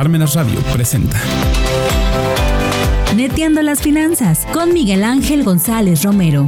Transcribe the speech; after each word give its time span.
Parmenas 0.00 0.34
Radio 0.34 0.58
presenta. 0.72 1.20
Neteando 3.14 3.60
las 3.60 3.82
finanzas 3.82 4.46
con 4.50 4.72
Miguel 4.72 5.04
Ángel 5.04 5.44
González 5.44 6.04
Romero. 6.04 6.46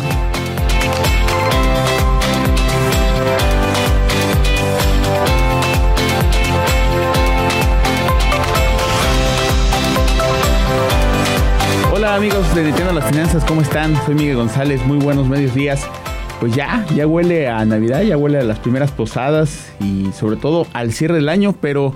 Hola 11.93 12.15
amigos 12.15 12.55
de 12.55 12.63
Neteando 12.63 12.95
las 12.95 13.05
Finanzas, 13.05 13.45
¿cómo 13.45 13.61
están? 13.61 13.95
Soy 14.07 14.15
Miguel 14.15 14.37
González, 14.37 14.83
muy 14.87 14.97
buenos 14.97 15.29
medios 15.29 15.55
días. 15.55 15.87
Pues 16.41 16.55
ya, 16.55 16.87
ya 16.97 17.07
huele 17.07 17.49
a 17.49 17.63
Navidad, 17.67 18.01
ya 18.01 18.17
huele 18.17 18.39
a 18.39 18.45
las 18.45 18.61
primeras 18.61 18.93
posadas 18.93 19.75
y 19.79 20.11
sobre 20.19 20.37
todo 20.37 20.67
al 20.73 20.95
cierre 20.95 21.17
del 21.17 21.29
año, 21.29 21.55
pero 21.61 21.95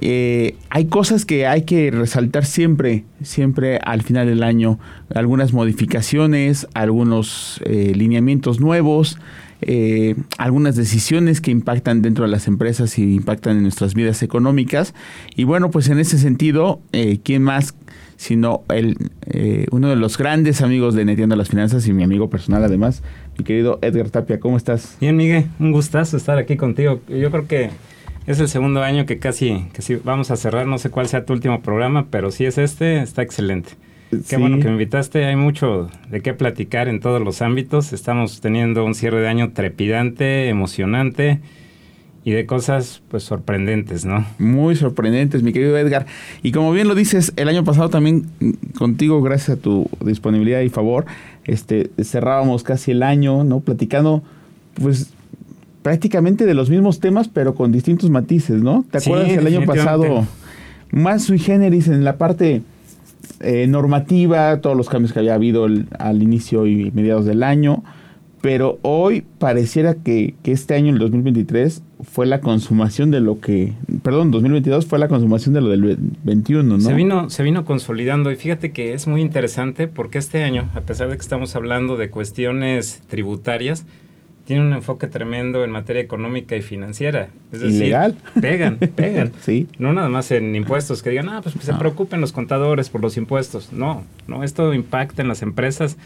eh, 0.00 0.56
hay 0.70 0.86
cosas 0.86 1.24
que 1.24 1.46
hay 1.46 1.62
que 1.62 1.90
resaltar 1.90 2.44
siempre, 2.44 3.04
siempre 3.22 3.78
al 3.78 4.02
final 4.02 4.26
del 4.26 4.42
año. 4.42 4.78
Algunas 5.14 5.52
modificaciones, 5.52 6.66
algunos 6.74 7.60
eh, 7.64 7.92
lineamientos 7.94 8.60
nuevos, 8.60 9.18
eh, 9.62 10.14
algunas 10.38 10.76
decisiones 10.76 11.40
que 11.40 11.50
impactan 11.50 12.02
dentro 12.02 12.24
de 12.24 12.30
las 12.30 12.48
empresas 12.48 12.98
y 12.98 13.14
impactan 13.14 13.56
en 13.56 13.62
nuestras 13.62 13.94
vidas 13.94 14.22
económicas. 14.22 14.94
Y 15.36 15.44
bueno, 15.44 15.70
pues 15.70 15.88
en 15.88 15.98
ese 15.98 16.18
sentido, 16.18 16.80
¿quién 17.22 17.42
más 17.42 17.74
sino 18.16 18.62
el, 18.68 18.96
uno 19.72 19.88
de 19.88 19.96
los 19.96 20.16
grandes 20.16 20.62
amigos 20.62 20.94
de 20.94 21.04
Netiendo 21.04 21.34
las 21.34 21.48
Finanzas 21.48 21.86
y 21.88 21.92
mi 21.92 22.04
amigo 22.04 22.30
personal 22.30 22.62
además, 22.62 23.02
mi 23.38 23.44
querido 23.44 23.78
Edgar 23.82 24.10
Tapia? 24.10 24.38
¿Cómo 24.38 24.56
estás? 24.56 24.96
Bien, 25.00 25.16
Miguel, 25.16 25.46
un 25.58 25.72
gustazo 25.72 26.16
estar 26.16 26.38
aquí 26.38 26.56
contigo. 26.56 27.00
Yo 27.08 27.30
creo 27.30 27.46
que 27.48 27.70
es 28.26 28.40
el 28.40 28.48
segundo 28.48 28.82
año 28.82 29.06
que 29.06 29.18
casi, 29.18 29.66
que 29.72 29.96
vamos 30.04 30.30
a 30.30 30.36
cerrar, 30.36 30.66
no 30.66 30.78
sé 30.78 30.90
cuál 30.90 31.08
sea 31.08 31.24
tu 31.24 31.32
último 31.32 31.60
programa, 31.62 32.06
pero 32.10 32.30
si 32.30 32.46
es 32.46 32.58
este, 32.58 33.02
está 33.02 33.22
excelente. 33.22 33.72
Qué 34.28 34.36
bueno 34.36 34.58
que 34.58 34.66
me 34.66 34.72
invitaste, 34.72 35.24
hay 35.24 35.36
mucho 35.36 35.90
de 36.08 36.20
qué 36.20 36.34
platicar 36.34 36.88
en 36.88 37.00
todos 37.00 37.20
los 37.20 37.42
ámbitos. 37.42 37.92
Estamos 37.92 38.40
teniendo 38.40 38.84
un 38.84 38.94
cierre 38.94 39.20
de 39.20 39.28
año 39.28 39.52
trepidante, 39.52 40.48
emocionante 40.48 41.40
y 42.22 42.30
de 42.30 42.46
cosas 42.46 43.02
pues 43.08 43.24
sorprendentes, 43.24 44.04
¿no? 44.04 44.24
Muy 44.38 44.76
sorprendentes, 44.76 45.42
mi 45.42 45.52
querido 45.52 45.76
Edgar. 45.76 46.06
Y 46.42 46.52
como 46.52 46.72
bien 46.72 46.86
lo 46.86 46.94
dices, 46.94 47.32
el 47.36 47.48
año 47.48 47.64
pasado 47.64 47.90
también 47.90 48.26
contigo, 48.78 49.20
gracias 49.20 49.58
a 49.58 49.60
tu 49.60 49.90
disponibilidad 50.04 50.60
y 50.60 50.68
favor, 50.68 51.06
este 51.44 51.90
cerrábamos 52.02 52.62
casi 52.62 52.92
el 52.92 53.02
año, 53.02 53.42
¿no? 53.42 53.60
Platicando 53.60 54.22
pues 54.80 55.12
prácticamente 55.84 56.46
de 56.46 56.54
los 56.54 56.70
mismos 56.70 56.98
temas, 56.98 57.28
pero 57.28 57.54
con 57.54 57.70
distintos 57.70 58.08
matices, 58.08 58.62
¿no? 58.62 58.86
¿Te 58.90 58.98
acuerdas 58.98 59.28
el 59.28 59.46
año 59.46 59.66
pasado 59.66 60.26
más 60.90 61.24
sui 61.24 61.38
generis 61.38 61.88
en 61.88 62.04
la 62.04 62.16
parte 62.16 62.62
eh, 63.40 63.66
normativa, 63.66 64.62
todos 64.62 64.78
los 64.78 64.88
cambios 64.88 65.12
que 65.12 65.18
había 65.18 65.34
habido 65.34 65.66
al 65.98 66.22
inicio 66.22 66.66
y 66.66 66.90
mediados 66.92 67.26
del 67.26 67.42
año? 67.42 67.84
Pero 68.40 68.78
hoy 68.80 69.24
pareciera 69.38 69.94
que, 69.94 70.34
que, 70.42 70.52
este 70.52 70.74
año, 70.74 70.90
el 70.90 70.98
2023, 70.98 71.82
fue 72.02 72.24
la 72.24 72.40
consumación 72.40 73.10
de 73.10 73.20
lo 73.20 73.40
que, 73.40 73.74
perdón, 74.02 74.30
2022 74.30 74.86
fue 74.86 74.98
la 74.98 75.08
consumación 75.08 75.52
de 75.52 75.60
lo 75.60 75.68
del 75.68 75.98
21, 76.24 76.62
¿no? 76.62 76.80
Se 76.80 76.94
vino, 76.94 77.28
se 77.28 77.42
vino 77.42 77.66
consolidando 77.66 78.32
y 78.32 78.36
fíjate 78.36 78.72
que 78.72 78.94
es 78.94 79.06
muy 79.06 79.20
interesante 79.20 79.86
porque 79.86 80.16
este 80.16 80.44
año, 80.44 80.70
a 80.74 80.80
pesar 80.80 81.10
de 81.10 81.16
que 81.16 81.22
estamos 81.22 81.54
hablando 81.56 81.98
de 81.98 82.08
cuestiones 82.08 83.02
tributarias, 83.06 83.84
tiene 84.44 84.62
un 84.62 84.72
enfoque 84.72 85.06
tremendo 85.06 85.64
en 85.64 85.70
materia 85.70 86.02
económica 86.02 86.54
y 86.54 86.62
financiera. 86.62 87.28
Es 87.52 87.60
decir, 87.60 87.76
Ilegal. 87.76 88.16
Pegan, 88.40 88.76
pegan. 88.76 89.32
sí. 89.40 89.68
No 89.78 89.92
nada 89.92 90.08
más 90.08 90.30
en 90.30 90.54
impuestos, 90.54 91.02
que 91.02 91.10
digan, 91.10 91.28
ah, 91.30 91.40
pues, 91.42 91.54
se 91.58 91.74
preocupen 91.74 92.20
los 92.20 92.32
contadores 92.32 92.90
por 92.90 93.00
los 93.00 93.16
impuestos. 93.16 93.72
No, 93.72 94.04
no, 94.26 94.44
esto 94.44 94.74
impacta 94.74 95.22
en 95.22 95.28
las 95.28 95.40
empresas, 95.40 95.96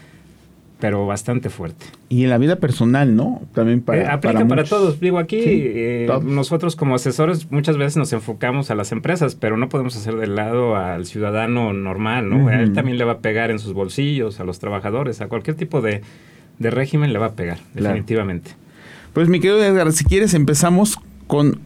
pero 0.79 1.05
bastante 1.05 1.49
fuerte. 1.49 1.85
Y 2.07 2.23
en 2.23 2.29
la 2.29 2.37
vida 2.37 2.55
personal, 2.55 3.13
¿no? 3.13 3.41
También 3.53 3.81
para. 3.81 4.01
Eh, 4.01 4.07
aplica 4.07 4.47
para, 4.47 4.63
todos. 4.63 5.01
Digo, 5.01 5.19
aquí 5.19 5.41
eh, 5.43 6.09
nosotros 6.23 6.77
como 6.77 6.95
asesores 6.95 7.51
muchas 7.51 7.75
veces 7.75 7.97
nos 7.97 8.13
enfocamos 8.13 8.71
a 8.71 8.75
las 8.75 8.93
empresas, 8.93 9.35
pero 9.35 9.57
no 9.57 9.67
podemos 9.67 9.97
hacer 9.97 10.15
de 10.15 10.27
lado 10.27 10.77
al 10.77 11.05
ciudadano 11.05 11.73
normal, 11.73 12.29
¿no? 12.29 12.47
A 12.47 12.61
él 12.61 12.71
también 12.71 12.97
le 12.97 13.03
va 13.03 13.13
a 13.13 13.19
pegar 13.19 13.51
en 13.51 13.59
sus 13.59 13.73
bolsillos, 13.73 14.39
a 14.39 14.45
los 14.45 14.59
trabajadores, 14.59 15.19
a 15.19 15.27
cualquier 15.27 15.57
tipo 15.57 15.81
de 15.81 16.01
de 16.59 16.69
régimen 16.69 17.13
le 17.13 17.19
va 17.19 17.27
a 17.27 17.33
pegar, 17.33 17.59
definitivamente. 17.73 18.51
Pues 19.13 19.27
mi 19.29 19.39
querido 19.39 19.63
Edgar, 19.63 19.91
si 19.91 20.03
quieres 20.03 20.33
empezamos 20.33 20.99
con 21.27 21.59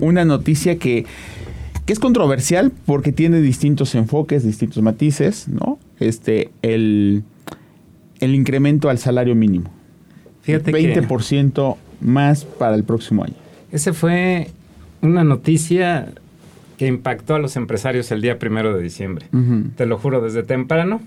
una 0.00 0.24
noticia 0.24 0.78
que, 0.78 1.04
que 1.84 1.92
es 1.92 1.98
controversial 1.98 2.72
porque 2.86 3.12
tiene 3.12 3.40
distintos 3.40 3.94
enfoques, 3.94 4.44
distintos 4.44 4.82
matices, 4.82 5.48
¿no? 5.48 5.78
Este, 5.98 6.50
el, 6.62 7.24
el 8.20 8.34
incremento 8.34 8.88
al 8.88 8.98
salario 8.98 9.34
mínimo. 9.34 9.70
Fíjate 10.42 10.72
20% 10.72 11.76
más 12.00 12.44
para 12.44 12.76
el 12.76 12.84
próximo 12.84 13.24
año. 13.24 13.34
Ese 13.72 13.92
fue 13.92 14.48
una 15.02 15.24
noticia 15.24 16.12
que 16.78 16.86
impactó 16.86 17.34
a 17.34 17.38
los 17.38 17.56
empresarios 17.56 18.10
el 18.12 18.22
día 18.22 18.38
primero 18.38 18.74
de 18.76 18.82
diciembre. 18.82 19.26
Te 19.76 19.86
lo 19.86 19.98
juro, 19.98 20.20
desde 20.20 20.42
temprano 20.42 21.00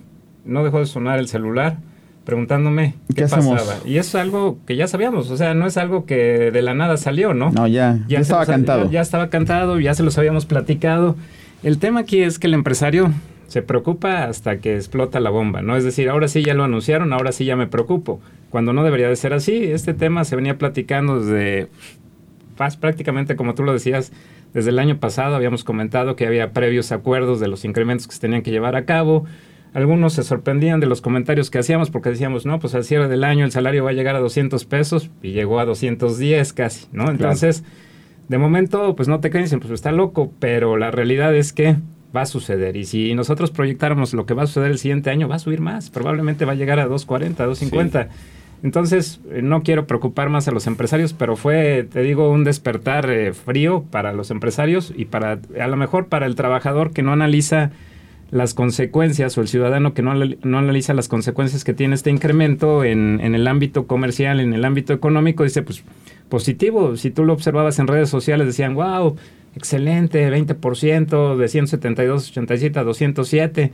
no 0.45 0.63
dejó 0.63 0.79
de 0.79 0.85
sonar 0.85 1.19
el 1.19 1.27
celular 1.27 1.77
preguntándome 2.23 2.95
qué, 3.15 3.23
pasaba. 3.23 3.61
Y 3.85 3.97
eso 3.97 4.17
es 4.17 4.23
algo 4.23 4.57
que 4.65 4.75
ya 4.75 4.87
sabíamos, 4.87 5.31
o 5.31 5.37
sea, 5.37 5.53
no 5.53 5.65
es 5.65 5.77
algo 5.77 6.05
que 6.05 6.51
de 6.51 6.61
la 6.61 6.73
nada 6.73 6.97
salió, 6.97 7.33
¿no? 7.33 7.51
No, 7.51 7.67
ya, 7.67 7.99
ya, 8.07 8.19
estaba 8.19 8.45
cantado. 8.45 8.89
Ya, 8.89 9.01
estaba 9.01 9.29
cantado, 9.29 9.79
ya 9.79 9.93
se 9.93 10.03
los 10.03 10.17
habíamos 10.17 10.45
platicado. 10.45 11.15
El 11.63 11.79
tema 11.79 12.01
aquí 12.01 12.21
es 12.21 12.39
que 12.39 12.47
el 12.47 12.53
empresario 12.53 13.11
se 13.47 13.61
preocupa 13.63 14.25
hasta 14.25 14.59
que 14.59 14.75
explota 14.75 15.19
la 15.19 15.31
bomba, 15.31 15.61
¿no? 15.61 15.75
Es 15.75 15.83
decir, 15.83 16.07
ahora 16.09 16.27
sí 16.27 16.43
ya 16.43 16.53
lo 16.53 16.63
anunciaron, 16.63 17.13
ahora 17.13 17.31
sí 17.31 17.45
ya 17.45 17.55
me 17.55 17.67
preocupo, 17.67 18.21
cuando 18.51 18.73
no 18.73 18.83
debería 18.83 19.09
de 19.09 19.15
ser 19.15 19.33
así. 19.33 19.63
Este 19.63 19.93
tema 19.93 20.23
se 20.23 20.35
venía 20.35 20.57
platicando 20.57 21.19
desde, 21.19 21.67
prácticamente 22.79 23.35
como 23.35 23.55
tú 23.55 23.63
lo 23.63 23.73
decías, 23.73 24.11
desde 24.53 24.69
el 24.69 24.79
año 24.79 24.99
pasado 24.99 25.35
habíamos 25.35 25.63
comentado 25.63 26.15
que 26.15 26.27
había 26.27 26.53
previos 26.53 26.91
acuerdos 26.91 27.39
de 27.39 27.47
los 27.47 27.65
incrementos 27.65 28.07
que 28.07 28.13
se 28.13 28.19
tenían 28.19 28.41
que 28.41 28.51
llevar 28.51 28.75
a 28.75 28.85
cabo 28.85 29.25
algunos 29.73 30.13
se 30.13 30.23
sorprendían 30.23 30.79
de 30.79 30.87
los 30.87 31.01
comentarios 31.01 31.49
que 31.49 31.59
hacíamos 31.59 31.89
porque 31.89 32.09
decíamos, 32.09 32.45
no, 32.45 32.59
pues 32.59 32.75
al 32.75 32.83
cierre 32.83 33.07
del 33.07 33.23
año 33.23 33.45
el 33.45 33.51
salario 33.51 33.83
va 33.83 33.91
a 33.91 33.93
llegar 33.93 34.15
a 34.15 34.19
200 34.19 34.65
pesos 34.65 35.11
y 35.21 35.31
llegó 35.31 35.59
a 35.59 35.65
210 35.65 36.53
casi, 36.53 36.87
¿no? 36.91 37.09
Entonces, 37.09 37.63
de 38.27 38.37
momento, 38.37 38.95
pues 38.95 39.07
no 39.07 39.19
te 39.19 39.29
creen, 39.29 39.45
dicen, 39.45 39.59
pues 39.59 39.71
está 39.71 39.91
loco, 39.91 40.31
pero 40.39 40.77
la 40.77 40.91
realidad 40.91 41.35
es 41.35 41.53
que 41.53 41.77
va 42.15 42.21
a 42.21 42.25
suceder. 42.25 42.75
Y 42.75 42.85
si 42.85 43.13
nosotros 43.13 43.51
proyectáramos 43.51 44.13
lo 44.13 44.25
que 44.25 44.33
va 44.33 44.43
a 44.43 44.47
suceder 44.47 44.71
el 44.71 44.79
siguiente 44.79 45.09
año, 45.09 45.27
va 45.27 45.35
a 45.35 45.39
subir 45.39 45.61
más, 45.61 45.89
probablemente 45.89 46.45
va 46.45 46.53
a 46.53 46.55
llegar 46.55 46.79
a 46.79 46.85
240, 46.85 47.45
250. 47.45 48.09
Entonces, 48.61 49.21
eh, 49.31 49.41
no 49.41 49.63
quiero 49.63 49.87
preocupar 49.87 50.29
más 50.29 50.47
a 50.47 50.51
los 50.51 50.67
empresarios, 50.67 51.13
pero 51.13 51.35
fue, 51.35 51.87
te 51.89 52.01
digo, 52.01 52.29
un 52.29 52.43
despertar 52.43 53.09
eh, 53.09 53.33
frío 53.33 53.85
para 53.89 54.11
los 54.13 54.31
empresarios 54.31 54.93
y 54.95 55.05
para, 55.05 55.39
a 55.59 55.67
lo 55.67 55.77
mejor 55.77 56.07
para 56.07 56.25
el 56.25 56.35
trabajador 56.35 56.91
que 56.91 57.01
no 57.01 57.13
analiza 57.13 57.71
las 58.31 58.53
consecuencias 58.53 59.37
o 59.37 59.41
el 59.41 59.47
ciudadano 59.47 59.93
que 59.93 60.01
no, 60.01 60.13
no, 60.13 60.57
analiza 60.57 60.93
las 60.93 61.07
consecuencias 61.07 61.63
que 61.63 61.73
tiene 61.73 61.95
este 61.95 62.09
incremento 62.09 62.83
en, 62.83 63.19
en, 63.21 63.35
el 63.35 63.47
ámbito 63.47 63.87
comercial, 63.87 64.39
en 64.39 64.53
el 64.53 64.65
ámbito 64.65 64.93
económico, 64.93 65.43
dice, 65.43 65.61
pues 65.63 65.83
positivo. 66.29 66.95
Si 66.95 67.11
tú 67.11 67.25
lo 67.25 67.33
observabas 67.33 67.79
en 67.79 67.87
redes 67.87 68.09
sociales, 68.09 68.47
decían, 68.47 68.75
wow, 68.75 69.15
excelente, 69.55 70.29
20%, 70.31 71.35
de 71.35 71.47
172, 71.47 72.29
87 72.31 72.79
a 72.79 72.83
207. 72.83 73.71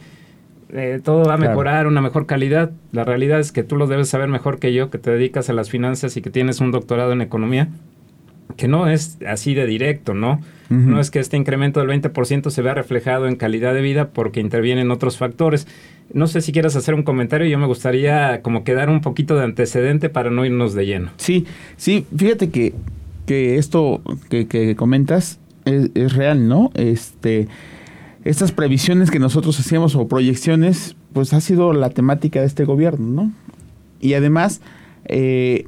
Eh, 0.70 1.00
todo 1.04 1.26
va 1.26 1.36
a 1.36 1.38
mejorar, 1.38 1.86
una 1.86 2.02
mejor 2.02 2.26
calidad. 2.26 2.72
La 2.92 3.04
realidad 3.04 3.40
es 3.40 3.52
que 3.52 3.64
tú 3.64 3.76
lo 3.76 3.88
debes 3.88 4.10
saber 4.10 4.30
mejor 4.30 4.60
que 4.60 4.74
yo, 4.74 4.90
que 4.90 4.98
te 4.98 5.12
dedicas 5.12 5.50
a 5.50 5.54
las 5.54 5.70
finanzas 5.70 6.18
y 6.18 6.22
que 6.22 6.32
tienes 6.32 6.60
un 6.60 6.72
doctorado 6.72 7.12
en 7.12 7.22
economía, 7.22 7.70
que 8.58 8.68
no 8.68 8.88
es 8.88 9.18
así 9.28 9.54
de 9.54 9.66
directo, 9.66 10.14
¿no? 10.14 10.40
No 10.70 11.00
es 11.00 11.12
que 11.12 11.20
este 11.20 11.38
incremento 11.38 11.80
del 11.80 11.90
20% 11.90 12.50
se 12.50 12.62
vea 12.64 12.74
reflejado 12.74 13.28
en 13.28 13.36
calidad 13.36 13.74
de 13.76 13.82
vida 13.82 14.10
porque 14.10 14.40
intervienen 14.40 14.90
otros 14.90 15.18
factores. 15.18 15.68
No 16.12 16.26
sé 16.26 16.42
si 16.42 16.52
quieras 16.52 16.76
hacer 16.76 16.96
un 16.96 17.04
comentario, 17.04 17.48
yo 17.48 17.60
me 17.60 17.68
gustaría 17.68 18.42
como 18.42 18.64
quedar 18.64 18.90
un 18.90 19.02
poquito 19.02 19.36
de 19.36 19.44
antecedente 19.44 20.10
para 20.10 20.32
no 20.32 20.44
irnos 20.44 20.74
de 20.74 20.86
lleno. 20.88 21.12
Sí, 21.18 21.46
sí, 21.78 22.08
fíjate 22.16 22.50
que, 22.50 22.74
que 23.28 23.58
esto 23.58 24.02
que, 24.30 24.76
comentas 24.76 25.40
es, 25.66 26.14
real, 26.14 26.48
¿no? 26.48 26.72
Este, 26.74 27.48
estas 28.24 28.52
previsiones 28.52 29.12
que 29.12 29.20
nosotros 29.20 29.60
hacíamos 29.60 29.96
o 29.96 30.08
proyecciones, 30.08 30.96
pues 31.14 31.34
ha 31.34 31.42
sido 31.42 31.74
la 31.74 31.92
temática 31.92 32.40
de 32.40 32.48
este 32.48 32.66
gobierno, 32.66 33.24
¿no? 33.24 33.32
Y 34.02 34.16
además, 34.16 34.62
eh, 35.06 35.66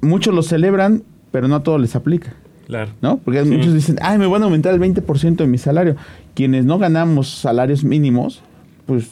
muchos 0.00 0.34
lo 0.34 0.42
celebran, 0.42 1.02
pero 1.30 1.48
no 1.48 1.56
a 1.56 1.62
todos 1.62 1.80
les 1.80 1.94
aplica. 1.96 2.34
Claro. 2.66 2.90
¿No? 3.00 3.18
Porque 3.18 3.42
muchos 3.44 3.72
dicen, 3.72 3.96
ay, 4.02 4.18
me 4.18 4.26
van 4.26 4.42
a 4.42 4.44
aumentar 4.44 4.74
el 4.74 4.80
20% 4.80 5.36
de 5.36 5.46
mi 5.46 5.56
salario. 5.56 5.96
Quienes 6.34 6.64
no 6.64 6.78
ganamos 6.78 7.30
salarios 7.30 7.82
mínimos, 7.82 8.42
pues... 8.86 9.08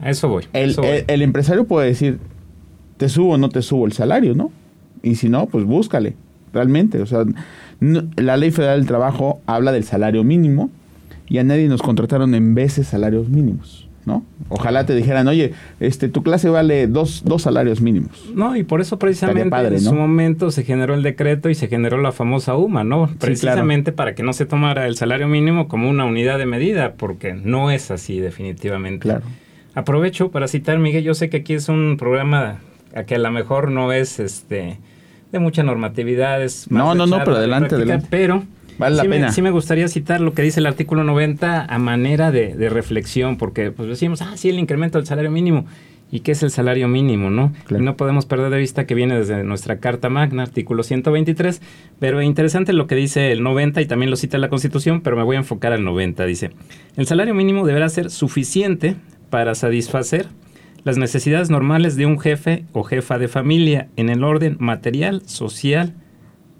A 0.00 0.10
eso 0.10 0.28
voy. 0.28 0.44
El, 0.52 0.76
El, 1.06 1.22
empresario 1.22 1.64
puede 1.64 1.88
decir, 1.88 2.18
te 2.96 3.08
subo 3.08 3.34
o 3.34 3.38
no 3.38 3.48
te 3.48 3.62
subo 3.62 3.86
el 3.86 3.92
salario, 3.92 4.34
¿no? 4.34 4.50
Y 5.02 5.14
si 5.14 5.28
no, 5.28 5.46
pues 5.46 5.64
búscale, 5.64 6.16
realmente. 6.52 7.00
O 7.00 7.06
sea, 7.06 7.24
la 7.80 8.36
ley 8.36 8.50
federal 8.50 8.80
del 8.80 8.88
trabajo 8.88 9.40
habla 9.46 9.72
del 9.72 9.84
salario 9.84 10.24
mínimo 10.24 10.70
y 11.28 11.38
a 11.38 11.44
nadie 11.44 11.68
nos 11.68 11.82
contrataron 11.82 12.34
en 12.34 12.54
veces 12.54 12.88
salarios 12.88 13.28
mínimos. 13.28 13.87
¿No? 14.08 14.24
Ojalá 14.48 14.86
te 14.86 14.94
dijeran, 14.96 15.28
oye, 15.28 15.52
este, 15.78 16.08
tu 16.08 16.22
clase 16.22 16.48
vale 16.48 16.86
dos, 16.86 17.22
dos 17.24 17.42
salarios 17.42 17.80
mínimos. 17.82 18.30
No, 18.34 18.56
y 18.56 18.64
por 18.64 18.80
eso 18.80 18.98
precisamente 18.98 19.56
en 19.56 19.80
su 19.80 19.94
momento 19.94 20.50
se 20.50 20.64
generó 20.64 20.94
el 20.94 21.02
decreto 21.02 21.50
y 21.50 21.54
se 21.54 21.68
generó 21.68 21.98
la 21.98 22.10
famosa 22.10 22.56
UMA, 22.56 22.82
¿no? 22.82 23.10
Precisamente 23.20 23.92
para 23.92 24.14
que 24.14 24.22
no 24.22 24.32
se 24.32 24.46
tomara 24.46 24.86
el 24.86 24.96
salario 24.96 25.28
mínimo 25.28 25.68
como 25.68 25.88
una 25.88 26.06
unidad 26.06 26.38
de 26.38 26.46
medida, 26.46 26.94
porque 26.94 27.34
no 27.34 27.70
es 27.70 27.90
así 27.90 28.18
definitivamente. 28.18 29.02
Claro. 29.02 29.24
Aprovecho 29.74 30.30
para 30.30 30.48
citar, 30.48 30.78
Miguel, 30.78 31.04
yo 31.04 31.14
sé 31.14 31.28
que 31.28 31.36
aquí 31.36 31.54
es 31.54 31.68
un 31.68 31.96
programa 31.98 32.60
a 32.94 33.04
que 33.04 33.16
a 33.16 33.18
lo 33.18 33.30
mejor 33.30 33.70
no 33.70 33.92
es 33.92 34.18
este 34.18 34.78
de 35.30 35.38
mucha 35.38 35.62
normatividad, 35.62 36.42
es 36.42 36.70
No, 36.70 36.94
no, 36.94 37.06
no, 37.06 37.18
pero 37.18 37.36
adelante, 37.36 37.74
adelante. 37.74 38.06
Pero 38.10 38.44
Vale 38.78 38.96
la 38.96 39.02
sí 39.02 39.08
pena. 39.08 39.26
Me, 39.26 39.32
sí 39.32 39.42
me 39.42 39.50
gustaría 39.50 39.88
citar 39.88 40.20
lo 40.20 40.32
que 40.32 40.42
dice 40.42 40.60
el 40.60 40.66
artículo 40.66 41.04
90 41.04 41.64
a 41.64 41.78
manera 41.78 42.30
de, 42.30 42.68
reflexión, 42.70 43.36
porque 43.36 43.70
pues 43.70 43.88
decimos, 43.88 44.22
ah, 44.22 44.36
sí, 44.36 44.48
el 44.48 44.58
incremento 44.58 44.98
del 44.98 45.06
salario 45.06 45.30
mínimo. 45.30 45.66
¿Y 46.10 46.20
qué 46.20 46.32
es 46.32 46.42
el 46.42 46.50
salario 46.50 46.88
mínimo, 46.88 47.28
no? 47.28 47.52
Y 47.68 47.74
no 47.74 47.96
podemos 47.96 48.24
perder 48.24 48.50
de 48.50 48.56
vista 48.56 48.86
que 48.86 48.94
viene 48.94 49.18
desde 49.18 49.44
nuestra 49.44 49.78
Carta 49.78 50.08
Magna, 50.08 50.42
artículo 50.42 50.82
123, 50.82 51.60
pero 51.98 52.22
interesante 52.22 52.72
lo 52.72 52.86
que 52.86 52.94
dice 52.94 53.30
el 53.30 53.42
90 53.42 53.82
y 53.82 53.86
también 53.86 54.10
lo 54.10 54.16
cita 54.16 54.38
la 54.38 54.48
Constitución, 54.48 55.02
pero 55.02 55.16
me 55.16 55.22
voy 55.22 55.36
a 55.36 55.40
enfocar 55.40 55.74
al 55.74 55.84
90. 55.84 56.24
Dice, 56.24 56.52
el 56.96 57.06
salario 57.06 57.34
mínimo 57.34 57.66
deberá 57.66 57.90
ser 57.90 58.10
suficiente 58.10 58.96
para 59.28 59.54
satisfacer 59.54 60.28
las 60.82 60.96
necesidades 60.96 61.50
normales 61.50 61.94
de 61.96 62.06
un 62.06 62.18
jefe 62.18 62.64
o 62.72 62.84
jefa 62.84 63.18
de 63.18 63.28
familia 63.28 63.88
en 63.96 64.08
el 64.08 64.24
orden 64.24 64.56
material, 64.58 65.22
social 65.26 65.92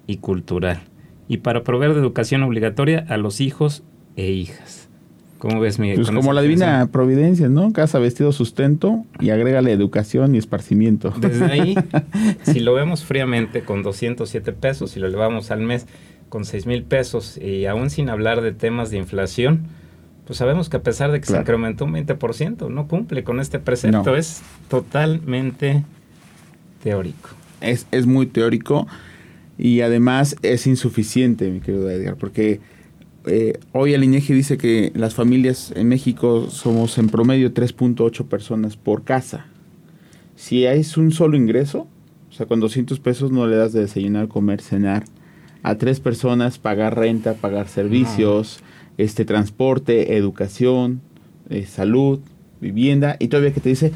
y 0.05 0.17
cultural 0.17 0.88
y 1.29 1.37
para 1.37 1.63
proveer 1.63 1.93
de 1.93 2.01
educación 2.01 2.43
obligatoria 2.43 3.05
a 3.07 3.15
los 3.15 3.39
hijos 3.39 3.83
e 4.17 4.31
hijas. 4.31 4.89
¿Cómo 5.37 5.61
ves, 5.61 5.79
Miguel? 5.79 5.95
Pues 5.95 6.11
como 6.11 6.33
la 6.33 6.41
divina 6.41 6.89
providencia, 6.91 7.47
¿no? 7.47 7.71
Casa, 7.71 7.97
vestido, 7.99 8.33
sustento 8.33 9.05
y 9.21 9.29
agrégale 9.29 9.71
educación 9.71 10.35
y 10.35 10.37
esparcimiento. 10.37 11.13
Desde 11.17 11.45
ahí, 11.45 11.75
si 12.43 12.59
lo 12.59 12.73
vemos 12.73 13.05
fríamente 13.05 13.61
con 13.61 13.81
207 13.81 14.51
pesos, 14.51 14.91
si 14.91 14.99
lo 14.99 15.07
elevamos 15.07 15.51
al 15.51 15.61
mes 15.61 15.87
con 16.27 16.43
6 16.43 16.65
mil 16.65 16.83
pesos 16.83 17.37
y 17.37 17.67
aún 17.67 17.89
sin 17.89 18.09
hablar 18.09 18.41
de 18.41 18.51
temas 18.51 18.91
de 18.91 18.97
inflación, 18.97 19.67
pues 20.25 20.37
sabemos 20.37 20.67
que 20.67 20.77
a 20.77 20.83
pesar 20.83 21.11
de 21.11 21.21
que 21.21 21.27
se 21.27 21.37
incrementó 21.37 21.85
un 21.85 21.93
20%, 21.93 22.69
no 22.69 22.87
cumple 22.87 23.23
con 23.23 23.39
este 23.39 23.59
precepto. 23.59 24.17
Es 24.17 24.41
totalmente 24.67 25.85
teórico. 26.83 27.29
Es, 27.61 27.87
es 27.91 28.07
muy 28.07 28.25
teórico. 28.25 28.87
Y 29.59 29.81
además 29.81 30.37
es 30.41 30.65
insuficiente, 30.67 31.51
mi 31.51 31.59
querido 31.59 31.89
Edgar, 31.89 32.15
porque 32.15 32.61
eh, 33.25 33.59
hoy 33.73 33.93
el 33.93 34.05
INEGI 34.05 34.33
dice 34.33 34.57
que 34.57 34.93
las 34.95 35.13
familias 35.13 35.73
en 35.75 35.89
México 35.89 36.49
somos 36.49 36.97
en 36.97 37.09
promedio 37.09 37.53
3.8 37.53 38.25
personas 38.25 38.77
por 38.77 39.03
casa. 39.03 39.47
Si 40.37 40.65
es 40.65 40.95
un 40.95 41.11
solo 41.11 41.35
ingreso, 41.35 41.87
o 42.29 42.33
sea, 42.33 42.45
con 42.45 42.61
200 42.61 43.01
pesos 43.01 43.31
no 43.31 43.45
le 43.47 43.57
das 43.57 43.73
de 43.73 43.81
desayunar, 43.81 44.29
comer, 44.29 44.61
cenar. 44.61 45.03
A 45.61 45.75
tres 45.75 45.99
personas 45.99 46.57
pagar 46.57 46.97
renta, 46.97 47.33
pagar 47.33 47.67
servicios, 47.67 48.61
este 48.97 49.25
transporte, 49.25 50.15
educación, 50.15 51.01
eh, 51.49 51.65
salud, 51.65 52.19
vivienda, 52.61 53.17
y 53.19 53.27
todavía 53.27 53.51
que 53.51 53.59
te 53.59 53.67
dice 53.67 53.91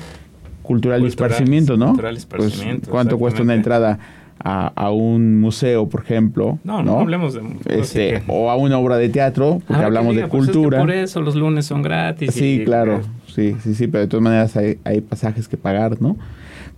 cultural, 0.61 1.03
y 1.03 1.07
esparcimiento, 1.07 1.77
¿no? 1.77 1.87
Cultural 1.87 2.17
esparcimiento. 2.17 2.81
Pues, 2.81 2.89
¿Cuánto 2.89 3.17
cuesta 3.17 3.41
una 3.41 3.55
entrada? 3.55 3.99
A, 4.43 4.91
un 4.91 5.39
museo, 5.39 5.87
por 5.87 6.01
ejemplo. 6.01 6.59
No, 6.63 6.83
no, 6.83 6.99
hablemos 6.99 7.33
de 7.33 7.41
este, 7.69 8.23
O 8.27 8.49
a 8.49 8.57
una 8.57 8.77
obra 8.77 8.97
de 8.97 9.09
teatro, 9.09 9.61
porque 9.65 9.83
hablamos 9.83 10.15
de 10.15 10.27
pues 10.27 10.45
cultura. 10.45 10.79
por 10.79 10.91
eso 10.91 11.21
los 11.21 11.35
lunes 11.35 11.65
son 11.65 11.81
gratis. 11.81 12.33
Sí, 12.33 12.61
claro. 12.65 13.01
Sí, 13.27 13.55
sí, 13.63 13.73
sí, 13.73 13.87
pero 13.87 14.01
de 14.01 14.07
todas 14.07 14.23
maneras 14.23 14.55
hay, 14.57 14.79
hay 14.83 15.01
pasajes 15.01 15.47
que 15.47 15.57
pagar, 15.57 16.01
¿no? 16.01 16.17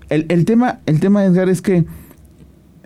El, 0.09 0.25
el, 0.29 0.45
tema, 0.45 0.79
el 0.85 1.00
tema, 1.00 1.25
Edgar, 1.25 1.50
es 1.50 1.62
que 1.62 1.85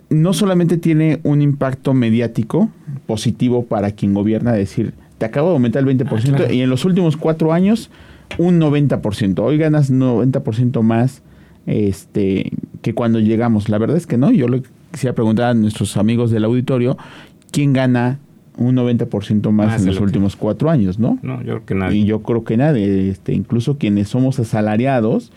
no 0.08 0.32
solamente 0.32 0.78
tiene 0.78 1.20
un 1.22 1.42
impacto 1.42 1.92
mediático 1.92 2.70
positivo 3.06 3.66
para 3.66 3.92
quien 3.92 4.14
gobierna, 4.14 4.52
decir, 4.52 4.94
te 5.18 5.26
acabo 5.26 5.48
de 5.48 5.54
aumentar 5.54 5.86
el 5.86 5.98
20% 5.98 6.46
ah, 6.48 6.52
y 6.52 6.62
en 6.62 6.70
los 6.70 6.86
últimos 6.86 7.16
cuatro 7.18 7.52
años 7.52 7.90
un 8.38 8.58
90%. 8.58 9.38
Hoy 9.40 9.58
ganas 9.58 9.92
90% 9.92 10.82
más 10.82 11.22
este, 11.66 12.52
que 12.82 12.94
cuando 12.94 13.20
llegamos. 13.20 13.68
La 13.68 13.78
verdad 13.78 13.96
es 13.96 14.06
que 14.06 14.16
no. 14.16 14.30
Yo 14.30 14.48
le 14.48 14.62
quisiera 14.92 15.14
preguntar 15.14 15.50
a 15.50 15.54
nuestros 15.54 15.96
amigos 15.96 16.30
del 16.30 16.44
auditorio, 16.44 16.96
¿quién 17.50 17.72
gana 17.72 18.18
un 18.56 18.76
90% 18.76 19.50
más, 19.52 19.80
en 19.80 19.86
los 19.86 20.00
últimos 20.00 20.36
cuatro 20.36 20.70
años, 20.70 20.98
¿no? 20.98 21.18
No, 21.22 21.38
yo 21.42 21.54
creo 21.54 21.66
que 21.66 21.74
nadie. 21.74 21.98
Y 21.98 22.04
yo 22.04 22.22
creo 22.22 22.44
que 22.44 22.56
nadie, 22.56 23.08
este, 23.08 23.32
incluso 23.32 23.78
quienes 23.78 24.08
somos 24.08 24.38
asalariados, 24.38 25.32